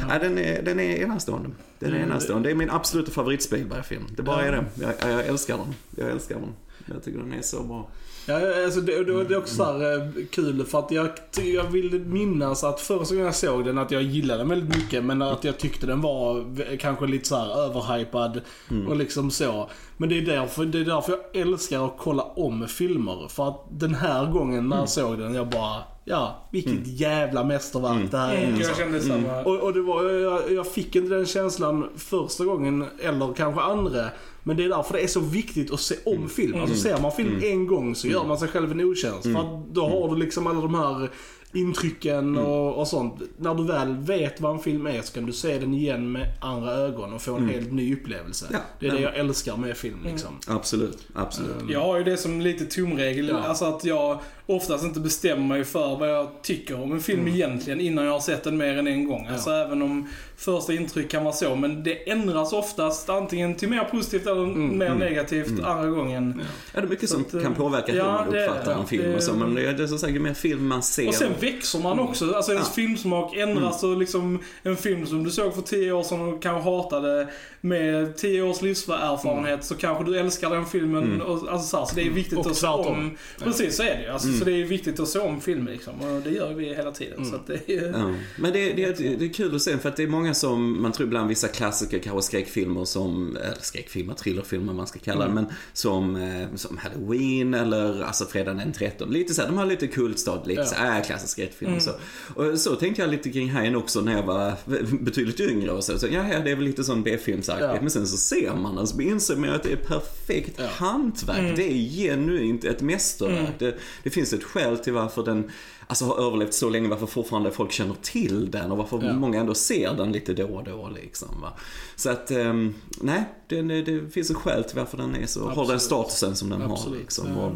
Nej, 0.08 0.18
den, 0.20 0.38
är, 0.38 0.62
den 0.62 0.80
är 0.80 0.96
enastående. 0.96 1.50
Den 1.78 1.94
är 1.94 1.98
enastående. 1.98 2.48
Det 2.48 2.52
är 2.52 2.54
min 2.54 2.70
absoluta 2.70 3.10
favorit 3.10 3.42
Spielberg-film. 3.42 4.04
Det 4.16 4.22
bara 4.22 4.44
är 4.44 4.52
det. 4.52 4.64
Jag, 4.74 5.12
jag 5.12 5.26
älskar 5.26 5.56
den. 5.58 5.74
Jag 5.96 6.10
älskar 6.10 6.34
den. 6.34 6.54
Jag 6.86 7.04
tycker 7.04 7.18
den 7.18 7.32
är 7.32 7.42
så 7.42 7.62
bra. 7.62 7.88
Ja, 8.26 8.64
alltså 8.64 8.80
det, 8.80 9.04
det, 9.04 9.24
det 9.24 9.34
är 9.34 9.38
också 9.38 9.54
så 9.54 9.64
här, 9.64 9.98
eh, 9.98 10.24
kul 10.30 10.64
för 10.64 10.78
att 10.78 10.90
jag, 10.90 11.08
jag 11.54 11.64
vill 11.64 12.00
minnas 12.00 12.64
att 12.64 12.80
första 12.80 13.14
gången 13.14 13.26
jag 13.26 13.34
såg 13.34 13.64
den 13.64 13.78
att 13.78 13.90
jag 13.90 14.02
gillade 14.02 14.40
den 14.40 14.48
väldigt 14.48 14.76
mycket 14.76 15.04
men 15.04 15.22
att 15.22 15.44
jag 15.44 15.58
tyckte 15.58 15.86
den 15.86 16.00
var 16.00 16.44
kanske 16.76 17.06
lite 17.06 17.28
så 17.28 17.36
här 17.36 17.64
överhypad 17.64 18.40
och 18.88 18.96
liksom 18.96 19.30
så. 19.30 19.70
Men 19.96 20.08
det 20.08 20.18
är, 20.18 20.22
därför, 20.22 20.64
det 20.64 20.78
är 20.78 20.84
därför 20.84 21.12
jag 21.12 21.42
älskar 21.42 21.86
att 21.86 21.94
kolla 21.98 22.22
om 22.22 22.68
filmer. 22.68 23.28
För 23.28 23.48
att 23.48 23.66
den 23.70 23.94
här 23.94 24.26
gången 24.32 24.68
när 24.68 24.76
jag 24.76 24.88
såg 24.88 25.18
den, 25.18 25.34
jag 25.34 25.48
bara, 25.48 25.82
ja, 26.04 26.48
vilket 26.50 26.86
jävla 26.86 27.44
mästerverk 27.44 28.10
det 28.10 28.18
här 28.18 28.34
är. 28.34 28.44
Mm, 28.44 28.54
liksom. 28.54 28.74
jag 28.78 28.78
kände 28.78 29.00
samma. 29.00 29.40
Och, 29.40 29.56
och 29.56 29.72
det 29.72 29.82
var, 29.82 30.04
jag, 30.04 30.52
jag 30.52 30.66
fick 30.66 30.96
inte 30.96 31.14
den 31.14 31.26
känslan 31.26 31.88
första 31.96 32.44
gången, 32.44 32.86
eller 33.02 33.34
kanske 33.34 33.60
andra. 33.60 34.04
Men 34.46 34.56
det 34.56 34.64
är 34.64 34.68
därför 34.68 34.94
det 34.94 35.00
är 35.02 35.06
så 35.06 35.20
viktigt 35.20 35.72
att 35.72 35.80
se 35.80 35.94
om 36.04 36.28
film. 36.28 36.60
Alltså 36.60 36.76
ser 36.76 37.00
man 37.00 37.12
film 37.12 37.40
en 37.42 37.66
gång 37.66 37.94
så 37.94 38.08
gör 38.08 38.24
man 38.24 38.38
sig 38.38 38.48
själv 38.48 38.70
en 38.72 38.80
otjänst. 38.80 39.22
För 39.22 39.40
att 39.40 39.74
då 39.74 39.88
har 39.88 40.08
du 40.14 40.16
liksom 40.16 40.46
alla 40.46 40.60
de 40.60 40.74
här 40.74 41.10
intrycken 41.52 42.36
och, 42.38 42.74
och 42.78 42.88
sånt. 42.88 43.20
När 43.38 43.54
du 43.54 43.64
väl 43.64 43.96
vet 43.96 44.40
vad 44.40 44.52
en 44.52 44.58
film 44.58 44.86
är 44.86 45.02
så 45.02 45.12
kan 45.12 45.26
du 45.26 45.32
se 45.32 45.58
den 45.58 45.74
igen 45.74 46.12
med 46.12 46.26
andra 46.40 46.72
ögon 46.72 47.12
och 47.12 47.22
få 47.22 47.34
en 47.34 47.48
helt 47.48 47.72
ny 47.72 47.94
upplevelse. 47.94 48.46
Ja. 48.52 48.58
Det 48.80 48.86
är 48.86 48.90
det 48.90 48.96
Ja. 49.00 49.02
jag 49.10 49.16
älskar 49.16 49.56
med 49.56 49.76
film 49.76 49.98
liksom. 50.04 50.30
Absolut, 50.46 51.06
absolut. 51.14 51.54
Jag 51.68 51.80
har 51.80 51.98
ju 51.98 52.04
det 52.04 52.16
som 52.16 52.40
lite 52.40 52.64
tumregel, 52.64 53.28
Ja. 53.28 53.38
alltså 53.38 53.64
att 53.64 53.84
jag 53.84 54.20
oftast 54.46 54.84
inte 54.84 55.00
bestämmer 55.00 55.46
mig 55.46 55.64
för 55.64 55.96
vad 55.96 56.10
jag 56.10 56.28
tycker 56.42 56.82
om 56.82 56.92
en 56.92 57.00
film 57.00 57.20
Mm. 57.20 57.34
egentligen 57.34 57.80
innan 57.80 58.04
jag 58.04 58.12
har 58.12 58.20
sett 58.20 58.44
den 58.44 58.56
mer 58.56 58.78
än 58.78 58.86
en 58.86 59.06
gång. 59.08 59.26
Alltså 59.32 59.50
även 59.50 59.82
om 59.82 60.08
första 60.36 60.72
intryck 60.72 61.10
kan 61.10 61.24
vara 61.24 61.34
så, 61.34 61.56
men 61.56 61.82
det 61.82 62.10
ändras 62.10 62.52
oftast 62.52 63.08
antingen 63.10 63.54
till 63.54 63.68
mer 63.68 63.84
positivt 63.84 64.26
eller 64.26 64.42
Mm. 64.44 64.78
mer 64.78 64.94
negativt 64.94 65.60
andra 65.64 65.86
gången. 65.88 66.42
Ja, 66.74 66.80
det 66.80 66.86
är 66.86 66.90
mycket 66.90 67.08
Så 67.08 67.14
som 67.14 67.24
att, 67.24 67.34
eh, 67.34 67.42
kan 67.42 67.54
påverka 67.54 67.92
hur 67.92 67.98
ja, 67.98 68.12
man 68.12 68.28
uppfattar 68.36 68.74
det. 68.74 68.80
en 68.80 68.86
film 68.86 69.02
Det- 69.10 69.16
och 69.16 69.22
så. 69.22 69.34
Men 69.34 69.54
det 69.54 69.62
är, 69.82 69.86
sagt, 69.86 70.14
ju 70.14 70.18
mer 70.20 70.34
film 70.34 70.66
man 70.66 70.82
ser. 70.82 71.08
Och 71.08 71.14
sen 71.14 71.32
växer 71.40 71.78
man 71.78 71.98
också. 72.00 72.34
Alltså 72.34 72.52
ens 72.52 72.66
Ja. 72.68 72.72
filmsmak 72.74 73.36
ändras 73.36 73.82
och 73.82 73.96
liksom 73.96 74.38
en 74.62 74.76
film 74.76 75.06
som 75.06 75.24
du 75.24 75.30
såg 75.30 75.54
för 75.54 75.62
10 75.62 75.92
år 75.92 76.02
sedan 76.02 76.20
och 76.20 76.42
kanske 76.42 76.70
hatade 76.70 77.28
med 77.60 78.16
10 78.16 78.42
års 78.42 78.62
livserfarenhet 78.62 79.64
så 79.64 79.74
kanske 79.74 80.04
du 80.04 80.18
älskar 80.18 80.50
den 80.50 80.66
filmen. 80.66 81.22
Och, 81.22 81.52
alltså, 81.52 81.68
så, 81.68 81.76
här, 81.78 81.84
så 81.86 81.94
det 81.94 82.06
är 82.06 82.10
viktigt 82.10 82.38
Och 82.38 82.46
att 82.46 82.56
se 82.56 82.60
tvärtom. 82.66 82.86
om. 82.86 83.16
Precis 83.38 83.76
så 83.76 83.82
är 83.82 83.96
det 83.96 84.02
ju. 84.02 84.08
Alltså, 84.08 84.28
Så 84.38 84.44
det 84.44 84.52
är 84.52 84.64
viktigt 84.64 85.00
att 85.00 85.08
se 85.08 85.18
om 85.18 85.40
film 85.40 85.66
liksom. 85.66 86.00
Och 86.00 86.22
det 86.22 86.30
gör 86.30 86.54
vi 86.54 86.74
hela 86.74 86.90
tiden. 86.92 87.24
Så 87.24 87.34
att 87.36 87.46
det 87.46 87.70
är, 87.72 87.92
Ja. 87.92 88.14
Men 88.38 88.52
det, 88.52 88.72
det, 88.72 88.92
det 89.18 89.24
är 89.24 89.32
kul 89.32 89.56
att 89.56 89.62
se 89.62 89.78
för 89.78 89.88
att 89.88 89.96
det 89.96 90.02
är 90.02 90.06
många 90.08 90.34
som, 90.34 90.82
man 90.82 90.92
tror 90.92 91.06
ibland 91.06 91.28
vissa 91.28 91.48
klassiker, 91.48 91.98
kanske 91.98 92.22
skräckfilmer 92.22 92.84
som, 92.84 93.36
eller 93.36 93.56
skräckfilmer, 93.60 94.14
thrillerfilmer 94.14 94.72
man 94.72 94.86
ska 94.86 94.98
kalla 94.98 95.26
det, 95.28 95.34
men 95.34 95.46
som, 95.72 96.16
eh, 96.16 96.46
som 96.54 96.78
Halloween 96.78 97.54
eller 97.54 98.02
alltså 98.02 98.24
Fredagen 98.24 98.56
den 98.58 98.72
13. 98.72 99.10
Lite 99.10 99.34
så 99.34 99.40
här, 99.42 99.48
de 99.48 99.58
har 99.58 99.66
lite 99.66 99.86
kultstad, 99.86 100.42
lite 100.46 100.60
Ja. 100.60 100.66
så 100.66 100.74
här, 100.74 101.00
äh, 101.00 101.06
klassisk 101.06 101.32
skräckfilm 101.32 101.74
och 101.74 101.82
så. 101.82 101.90
Och 102.34 102.58
så 102.60 102.74
tänkte 102.76 103.02
jag 103.02 103.10
lite 103.10 103.30
kring 103.32 103.50
Hajen 103.50 103.76
också 103.76 104.00
när 104.00 104.12
jag 104.12 104.22
var 104.22 104.52
betydligt 105.04 105.40
yngre 105.40 105.70
och 105.70 105.84
så. 105.84 105.98
så 105.98 106.06
ja, 106.06 106.22
det 106.44 106.50
är 106.50 106.56
väl 106.56 106.64
lite 106.64 106.84
sån 106.84 107.02
B-filmsaktigt. 107.02 107.68
Ja. 107.74 107.78
Men 107.80 107.90
sen 107.90 108.06
så 108.06 108.16
ser 108.16 108.54
man 108.54 108.76
den 108.76 108.86
så 108.86 109.00
inser 109.00 109.36
man 109.36 109.50
att 109.50 109.62
det 109.62 109.72
är 109.72 109.76
perfekt 109.76 110.52
Ja. 110.58 110.64
hantverk. 110.72 111.56
Det 111.56 111.62
är 111.72 111.74
genuint 111.96 112.64
ett 112.64 112.80
mästerverk. 112.82 113.58
Det, 113.58 113.74
det 114.02 114.10
finns 114.10 114.25
ett 114.32 114.44
skäl 114.44 114.78
till 114.78 114.92
varför 114.92 115.24
den 115.24 115.50
alltså, 115.86 116.04
har 116.04 116.26
överlevt 116.26 116.54
så 116.54 116.70
länge, 116.70 116.88
varför 116.88 117.06
fortfarande 117.06 117.50
folk 117.50 117.72
känner 117.72 117.94
till 118.02 118.50
den 118.50 118.70
och 118.72 118.78
varför 118.78 119.04
Ja. 119.04 119.12
många 119.12 119.40
ändå 119.40 119.54
ser 119.54 119.94
den 119.94 120.12
lite 120.12 120.32
då 120.34 120.46
och 120.46 120.64
då 120.64 120.90
liksom. 120.94 121.28
Va? 121.42 121.52
Så 121.96 122.10
att, 122.10 122.30
ehm, 122.30 122.74
nej, 123.00 123.24
det, 123.48 123.62
det 123.62 124.10
finns 124.10 124.30
ett 124.30 124.36
skäl 124.36 124.64
till 124.64 124.76
varför 124.78 124.96
den 124.96 125.16
är 125.16 125.26
så, 125.26 125.40
har 125.40 125.48
den 125.54 125.60
Absolut. 125.60 125.82
statusen 125.82 126.36
som 126.36 126.50
den 126.50 126.60
har 126.60 126.72
Absolut. 126.72 127.00
liksom. 127.00 127.36
Och, 127.36 127.52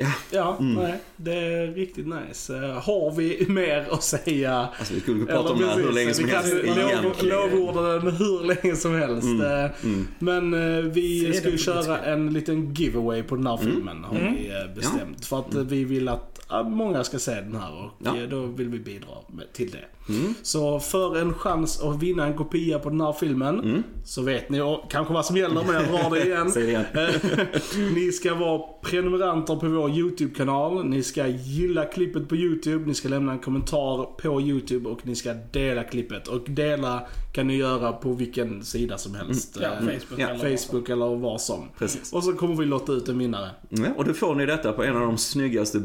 Ja, 0.00 0.06
Ja, 0.30 0.56
nej. 0.60 0.94
Det 1.16 1.34
är 1.34 1.66
riktigt 1.66 2.06
nice. 2.06 2.56
Eh, 2.56 2.62
Har 2.70 3.14
vi 3.16 3.46
mer 3.48 3.86
att 3.90 4.02
säga? 4.02 4.68
alltså 4.78 4.94
vi 4.94 5.00
skulle 5.00 5.18
kunna 5.24 5.32
prata 5.38 5.52
om 5.52 5.58
det 5.60 5.66
här 5.66 5.76
hur 5.76 5.92
länge 5.92 6.14
som 6.14 6.24
vi 6.24 6.30
helst 6.30 6.54
egentligen. 6.64 7.28
lovorda 7.28 7.82
den 7.98 8.16
hur 8.16 8.44
länge 8.46 8.76
som 8.76 8.94
helst. 8.94 9.26
Eh, 9.26 9.70
Men 10.18 10.54
eh, 10.54 10.84
vi 10.84 11.32
ska 11.34 11.48
ju 11.50 11.58
köra 11.58 11.98
en 11.98 12.32
liten 12.32 12.74
giveaway 12.74 13.22
på 13.22 13.36
den 13.36 13.46
här 13.46 13.56
filmen 13.56 14.04
har 14.04 14.16
Mm. 14.16 14.34
vi 14.34 14.48
eh, 14.48 14.74
bestämt. 14.74 15.24
För 15.26 15.38
att 15.38 15.54
vi 15.54 15.84
vill 15.84 16.08
att 16.08 16.37
många 16.64 17.04
ska 17.04 17.18
se 17.18 17.34
den 17.34 17.56
här 17.56 17.84
och 17.84 17.90
Ja. 18.06 18.16
eh, 18.16 18.28
då 18.28 18.40
vill 18.42 18.68
vi 18.68 18.78
bidra 18.78 19.08
med, 19.28 19.52
till 19.52 19.70
det. 19.70 20.12
Mm. 20.12 20.34
Så 20.42 20.80
för 20.80 21.16
en 21.18 21.34
chans 21.34 21.80
att 21.82 22.02
vinna 22.02 22.26
en 22.26 22.34
kopia 22.36 22.78
på 22.78 22.90
den 22.90 23.00
här 23.00 23.12
filmen 23.12 23.84
så 24.04 24.22
vet 24.22 24.50
ni 24.50 24.60
och, 24.60 24.90
kanske 24.90 25.14
vad 25.14 25.26
som 25.26 25.36
gäller 25.36 25.62
men 25.66 25.74
jag 25.74 25.84
drar 25.84 26.10
det 26.14 26.24
igen. 26.26 26.50
Det 26.54 26.64
igen. 26.68 26.84
Eh, 26.94 27.90
Ni 27.94 28.12
ska 28.12 28.34
vara 28.34 28.62
prenumeranter 28.82 29.56
på 29.56 29.68
vår 29.68 29.90
YouTube-kanal. 29.90 30.84
Ni 30.84 31.02
ska 31.02 31.26
gilla 31.26 31.84
klippet 31.84 32.28
på 32.28 32.36
YouTube, 32.36 32.86
ni 32.86 32.94
ska 32.94 33.08
lämna 33.08 33.32
en 33.32 33.38
kommentar 33.38 34.04
på 34.22 34.40
YouTube 34.40 34.88
och 34.88 35.06
ni 35.06 35.14
ska 35.16 35.34
dela 35.52 35.82
klippet. 35.84 36.28
Och 36.28 36.40
dela 36.50 37.06
kan 37.32 37.46
ni 37.46 37.56
göra 37.56 37.92
på 37.92 38.12
vilken 38.12 38.64
sida 38.64 38.98
som 38.98 39.14
helst. 39.14 39.58
Ja, 39.62 39.68
Eh, 39.68 39.74
Facebook 39.80 40.20
Ja. 40.20 40.28
eller 40.28 40.56
Facebook 40.56 40.88
eller 40.88 41.16
vad 41.16 41.40
som. 41.40 41.68
Precis. 41.78 42.12
Och 42.12 42.24
så 42.24 42.32
kommer 42.32 42.54
vi 42.54 42.64
låta 42.66 42.92
ut 42.92 43.08
en 43.08 43.18
vinnare. 43.18 43.50
Ja, 43.68 43.84
och 43.96 44.04
då 44.04 44.14
får 44.14 44.34
ni 44.34 44.46
detta 44.46 44.72
på 44.72 44.82
en 44.84 44.96
av 44.96 45.02
de 45.02 45.18
snyggaste 45.18 45.78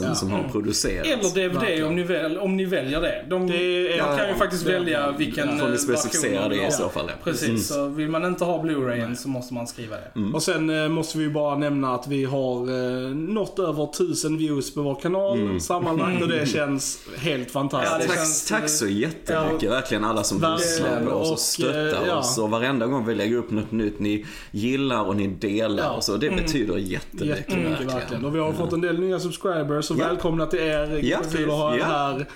Blu-raysen 0.00 0.08
Ja. 0.08 0.14
som 0.14 0.30
har 0.30 0.48
producerats. 0.52 1.08
Eller 1.08 1.48
DVD 1.48 1.54
Verkligen. 1.58 1.86
om 1.88 1.94
ni, 1.96 2.02
väl, 2.02 2.38
om 2.38 2.56
ni 2.56 2.64
väljer 2.64 3.00
det. 3.00 3.24
De, 3.30 3.46
Det 3.46 3.54
är- 3.56 4.02
man 4.06 4.16
kan 4.16 4.26
ju 4.26 4.32
ja, 4.32 4.38
faktiskt 4.38 4.66
det- 4.66 4.72
välja 4.72 5.10
vilken 5.18 5.58
får 5.58 5.66
ni 5.66 5.72
eh, 5.72 5.78
specificera 5.78 6.48
det 6.48 6.66
i 6.66 6.70
så 6.70 6.88
fall. 6.88 7.04
ja. 7.08 7.14
Precis, 7.24 7.68
så 7.68 7.86
vill 7.88 8.08
man 8.08 8.24
inte 8.24 8.44
ha 8.44 8.62
Blu-rayen 8.62 9.16
så 9.16 9.28
måste 9.28 9.54
man 9.54 9.66
skriva 9.66 9.96
det. 9.96 10.20
Mm. 10.20 10.34
Och 10.34 10.42
sen 10.42 10.70
eh, 10.82 10.88
måste 10.88 11.18
vi 11.18 11.28
bara 11.28 11.56
nämna 11.58 11.94
att 11.94 12.08
vi 12.08 12.24
har 12.24 12.56
eh, 12.60 13.10
nått 13.14 13.58
över 13.58 13.84
1000 13.84 14.38
views 14.38 14.74
på 14.74 14.82
vår 14.82 14.94
kanal 14.94 15.60
sammanlagt 15.60 16.22
och 16.22 16.28
det 16.28 16.46
känns 16.48 16.98
helt 17.18 17.42
Ja, 17.46 17.52
fantastiskt. 17.52 18.00
det 18.00 18.06
Tack, 18.08 18.16
känns- 18.16 18.48
tack 18.48 18.68
så 18.68 18.86
jättemycket, 18.88 19.70
verkligen 19.70 20.04
alla 20.04 20.22
som 20.24 20.40
Verkligen. 20.40 20.60
lyssnar 20.70 21.04
på 21.10 21.16
oss 21.16 21.26
och 21.28 21.32
Och, 21.32 21.38
stöttar 21.38 22.02
eh, 22.02 22.08
ja. 22.08 22.16
oss. 22.16 22.38
Och 22.38 22.50
varenda 22.50 22.86
gång 22.86 23.06
vi 23.06 23.14
lägger 23.14 23.36
upp 23.36 23.50
något 23.50 23.72
nytt, 23.72 23.98
ni 24.00 24.26
gillar 24.50 25.02
och 25.04 25.16
ni 25.16 25.26
delar 25.26 25.82
Ja. 25.84 25.90
och 25.90 26.04
så. 26.04 26.16
Det 26.16 26.30
betyder 26.30 26.76
jättemycket, 26.76 27.38
Jättemycket 27.38 27.94
verkligen. 27.94 28.24
Och 28.24 28.34
vi 28.34 28.38
har 28.38 28.52
fått 28.52 28.72
en 28.72 28.80
del 28.80 28.98
nya 29.00 29.20
subscribers 29.20 29.81
och 29.90 29.96
Ja. 29.98 30.06
välkomna 30.08 30.46
till 30.46 30.58
er. 30.60 31.00
Ja, 31.02 31.18
Kul 31.32 31.50
att 31.50 31.56
ha 31.56 31.74
er 31.76 31.80
här. 31.80 32.26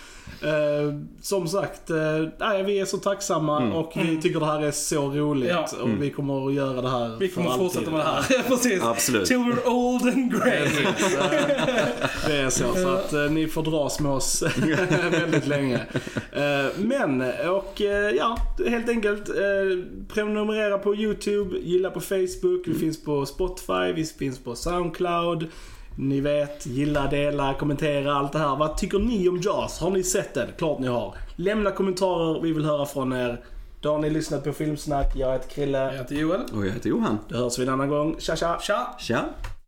Eh, 0.42 0.94
som 1.22 1.48
sagt, 1.48 1.90
eh, 1.90 1.96
vi 2.66 2.80
är 2.80 2.84
så 2.84 2.96
tacksamma 2.96 3.60
Mm. 3.60 3.72
och 3.72 3.92
vi 3.96 4.20
tycker 4.22 4.40
det 4.40 4.46
här 4.46 4.62
är 4.62 4.70
så 4.70 5.08
roligt. 5.10 5.48
Ja. 5.50 5.68
Och 5.82 5.88
vi 6.02 6.10
kommer 6.10 6.46
att 6.48 6.54
göra 6.54 6.82
det 6.82 6.88
här 6.90 7.16
Vi 7.20 7.28
kommer 7.28 7.50
för 7.50 7.56
fortsätta 7.58 7.78
alltid. 7.80 7.92
med 7.92 8.06
det 8.06 8.36
här. 8.36 8.42
Precis. 8.48 8.82
Absolut. 8.82 9.26
Till 9.26 9.36
we're 9.36 9.66
old 9.68 10.02
and 10.02 10.32
grey. 10.32 10.68
Det 12.26 12.36
är 12.36 12.50
så, 12.50 12.64
så 12.74 12.88
att 12.88 13.12
eh, 13.12 13.20
ni 13.30 13.46
får 13.46 13.62
dras 13.62 14.00
med 14.00 14.12
oss 14.12 14.42
väldigt 15.10 15.46
länge. 15.46 15.80
Eh, 16.32 16.66
men, 16.78 17.20
och 17.48 17.80
eh, 17.82 18.10
ja, 18.10 18.38
helt 18.68 18.88
enkelt. 18.88 19.28
Eh, 19.28 19.34
prenumerera 20.14 20.78
på 20.78 20.94
YouTube, 20.96 21.58
gilla 21.58 21.90
på 21.90 22.00
Facebook, 22.00 22.62
vi 22.66 22.74
finns 22.74 23.04
på 23.04 23.26
Spotify, 23.26 23.92
vi 23.94 24.04
finns 24.04 24.38
på 24.38 24.54
Soundcloud. 24.54 25.46
Ni 25.98 26.20
vet, 26.20 26.66
gilla, 26.66 27.06
dela, 27.06 27.54
kommentera, 27.54 28.14
allt 28.14 28.32
det 28.32 28.38
här. 28.38 28.56
Vad 28.56 28.76
tycker 28.76 28.98
ni 28.98 29.28
om 29.28 29.40
Jaws? 29.40 29.78
Har 29.78 29.90
ni 29.90 30.02
sett 30.02 30.34
den? 30.34 30.48
Klart 30.58 30.78
ni 30.78 30.86
har. 30.86 31.14
Lämna 31.36 31.70
kommentarer, 31.70 32.40
vi 32.40 32.52
vill 32.52 32.64
höra 32.64 32.86
från 32.86 33.12
er. 33.12 33.40
Då 33.80 33.92
har 33.92 33.98
ni 33.98 34.10
lyssnat 34.10 34.44
på 34.44 34.52
Filmsnack, 34.52 35.16
jag 35.16 35.32
heter 35.32 35.48
Krille. 35.48 35.78
Jag 35.78 35.92
heter 35.92 36.14
Joel. 36.14 36.40
Och 36.54 36.66
jag 36.66 36.72
heter 36.72 36.90
Johan. 36.90 37.18
Då 37.28 37.36
hörs 37.36 37.58
vi 37.58 37.62
en 37.62 37.68
annan 37.68 37.88
gång. 37.88 38.16
Tja 38.18 38.36
tja! 38.36 38.58
Tja! 38.60 38.96
Tja! 38.98 39.24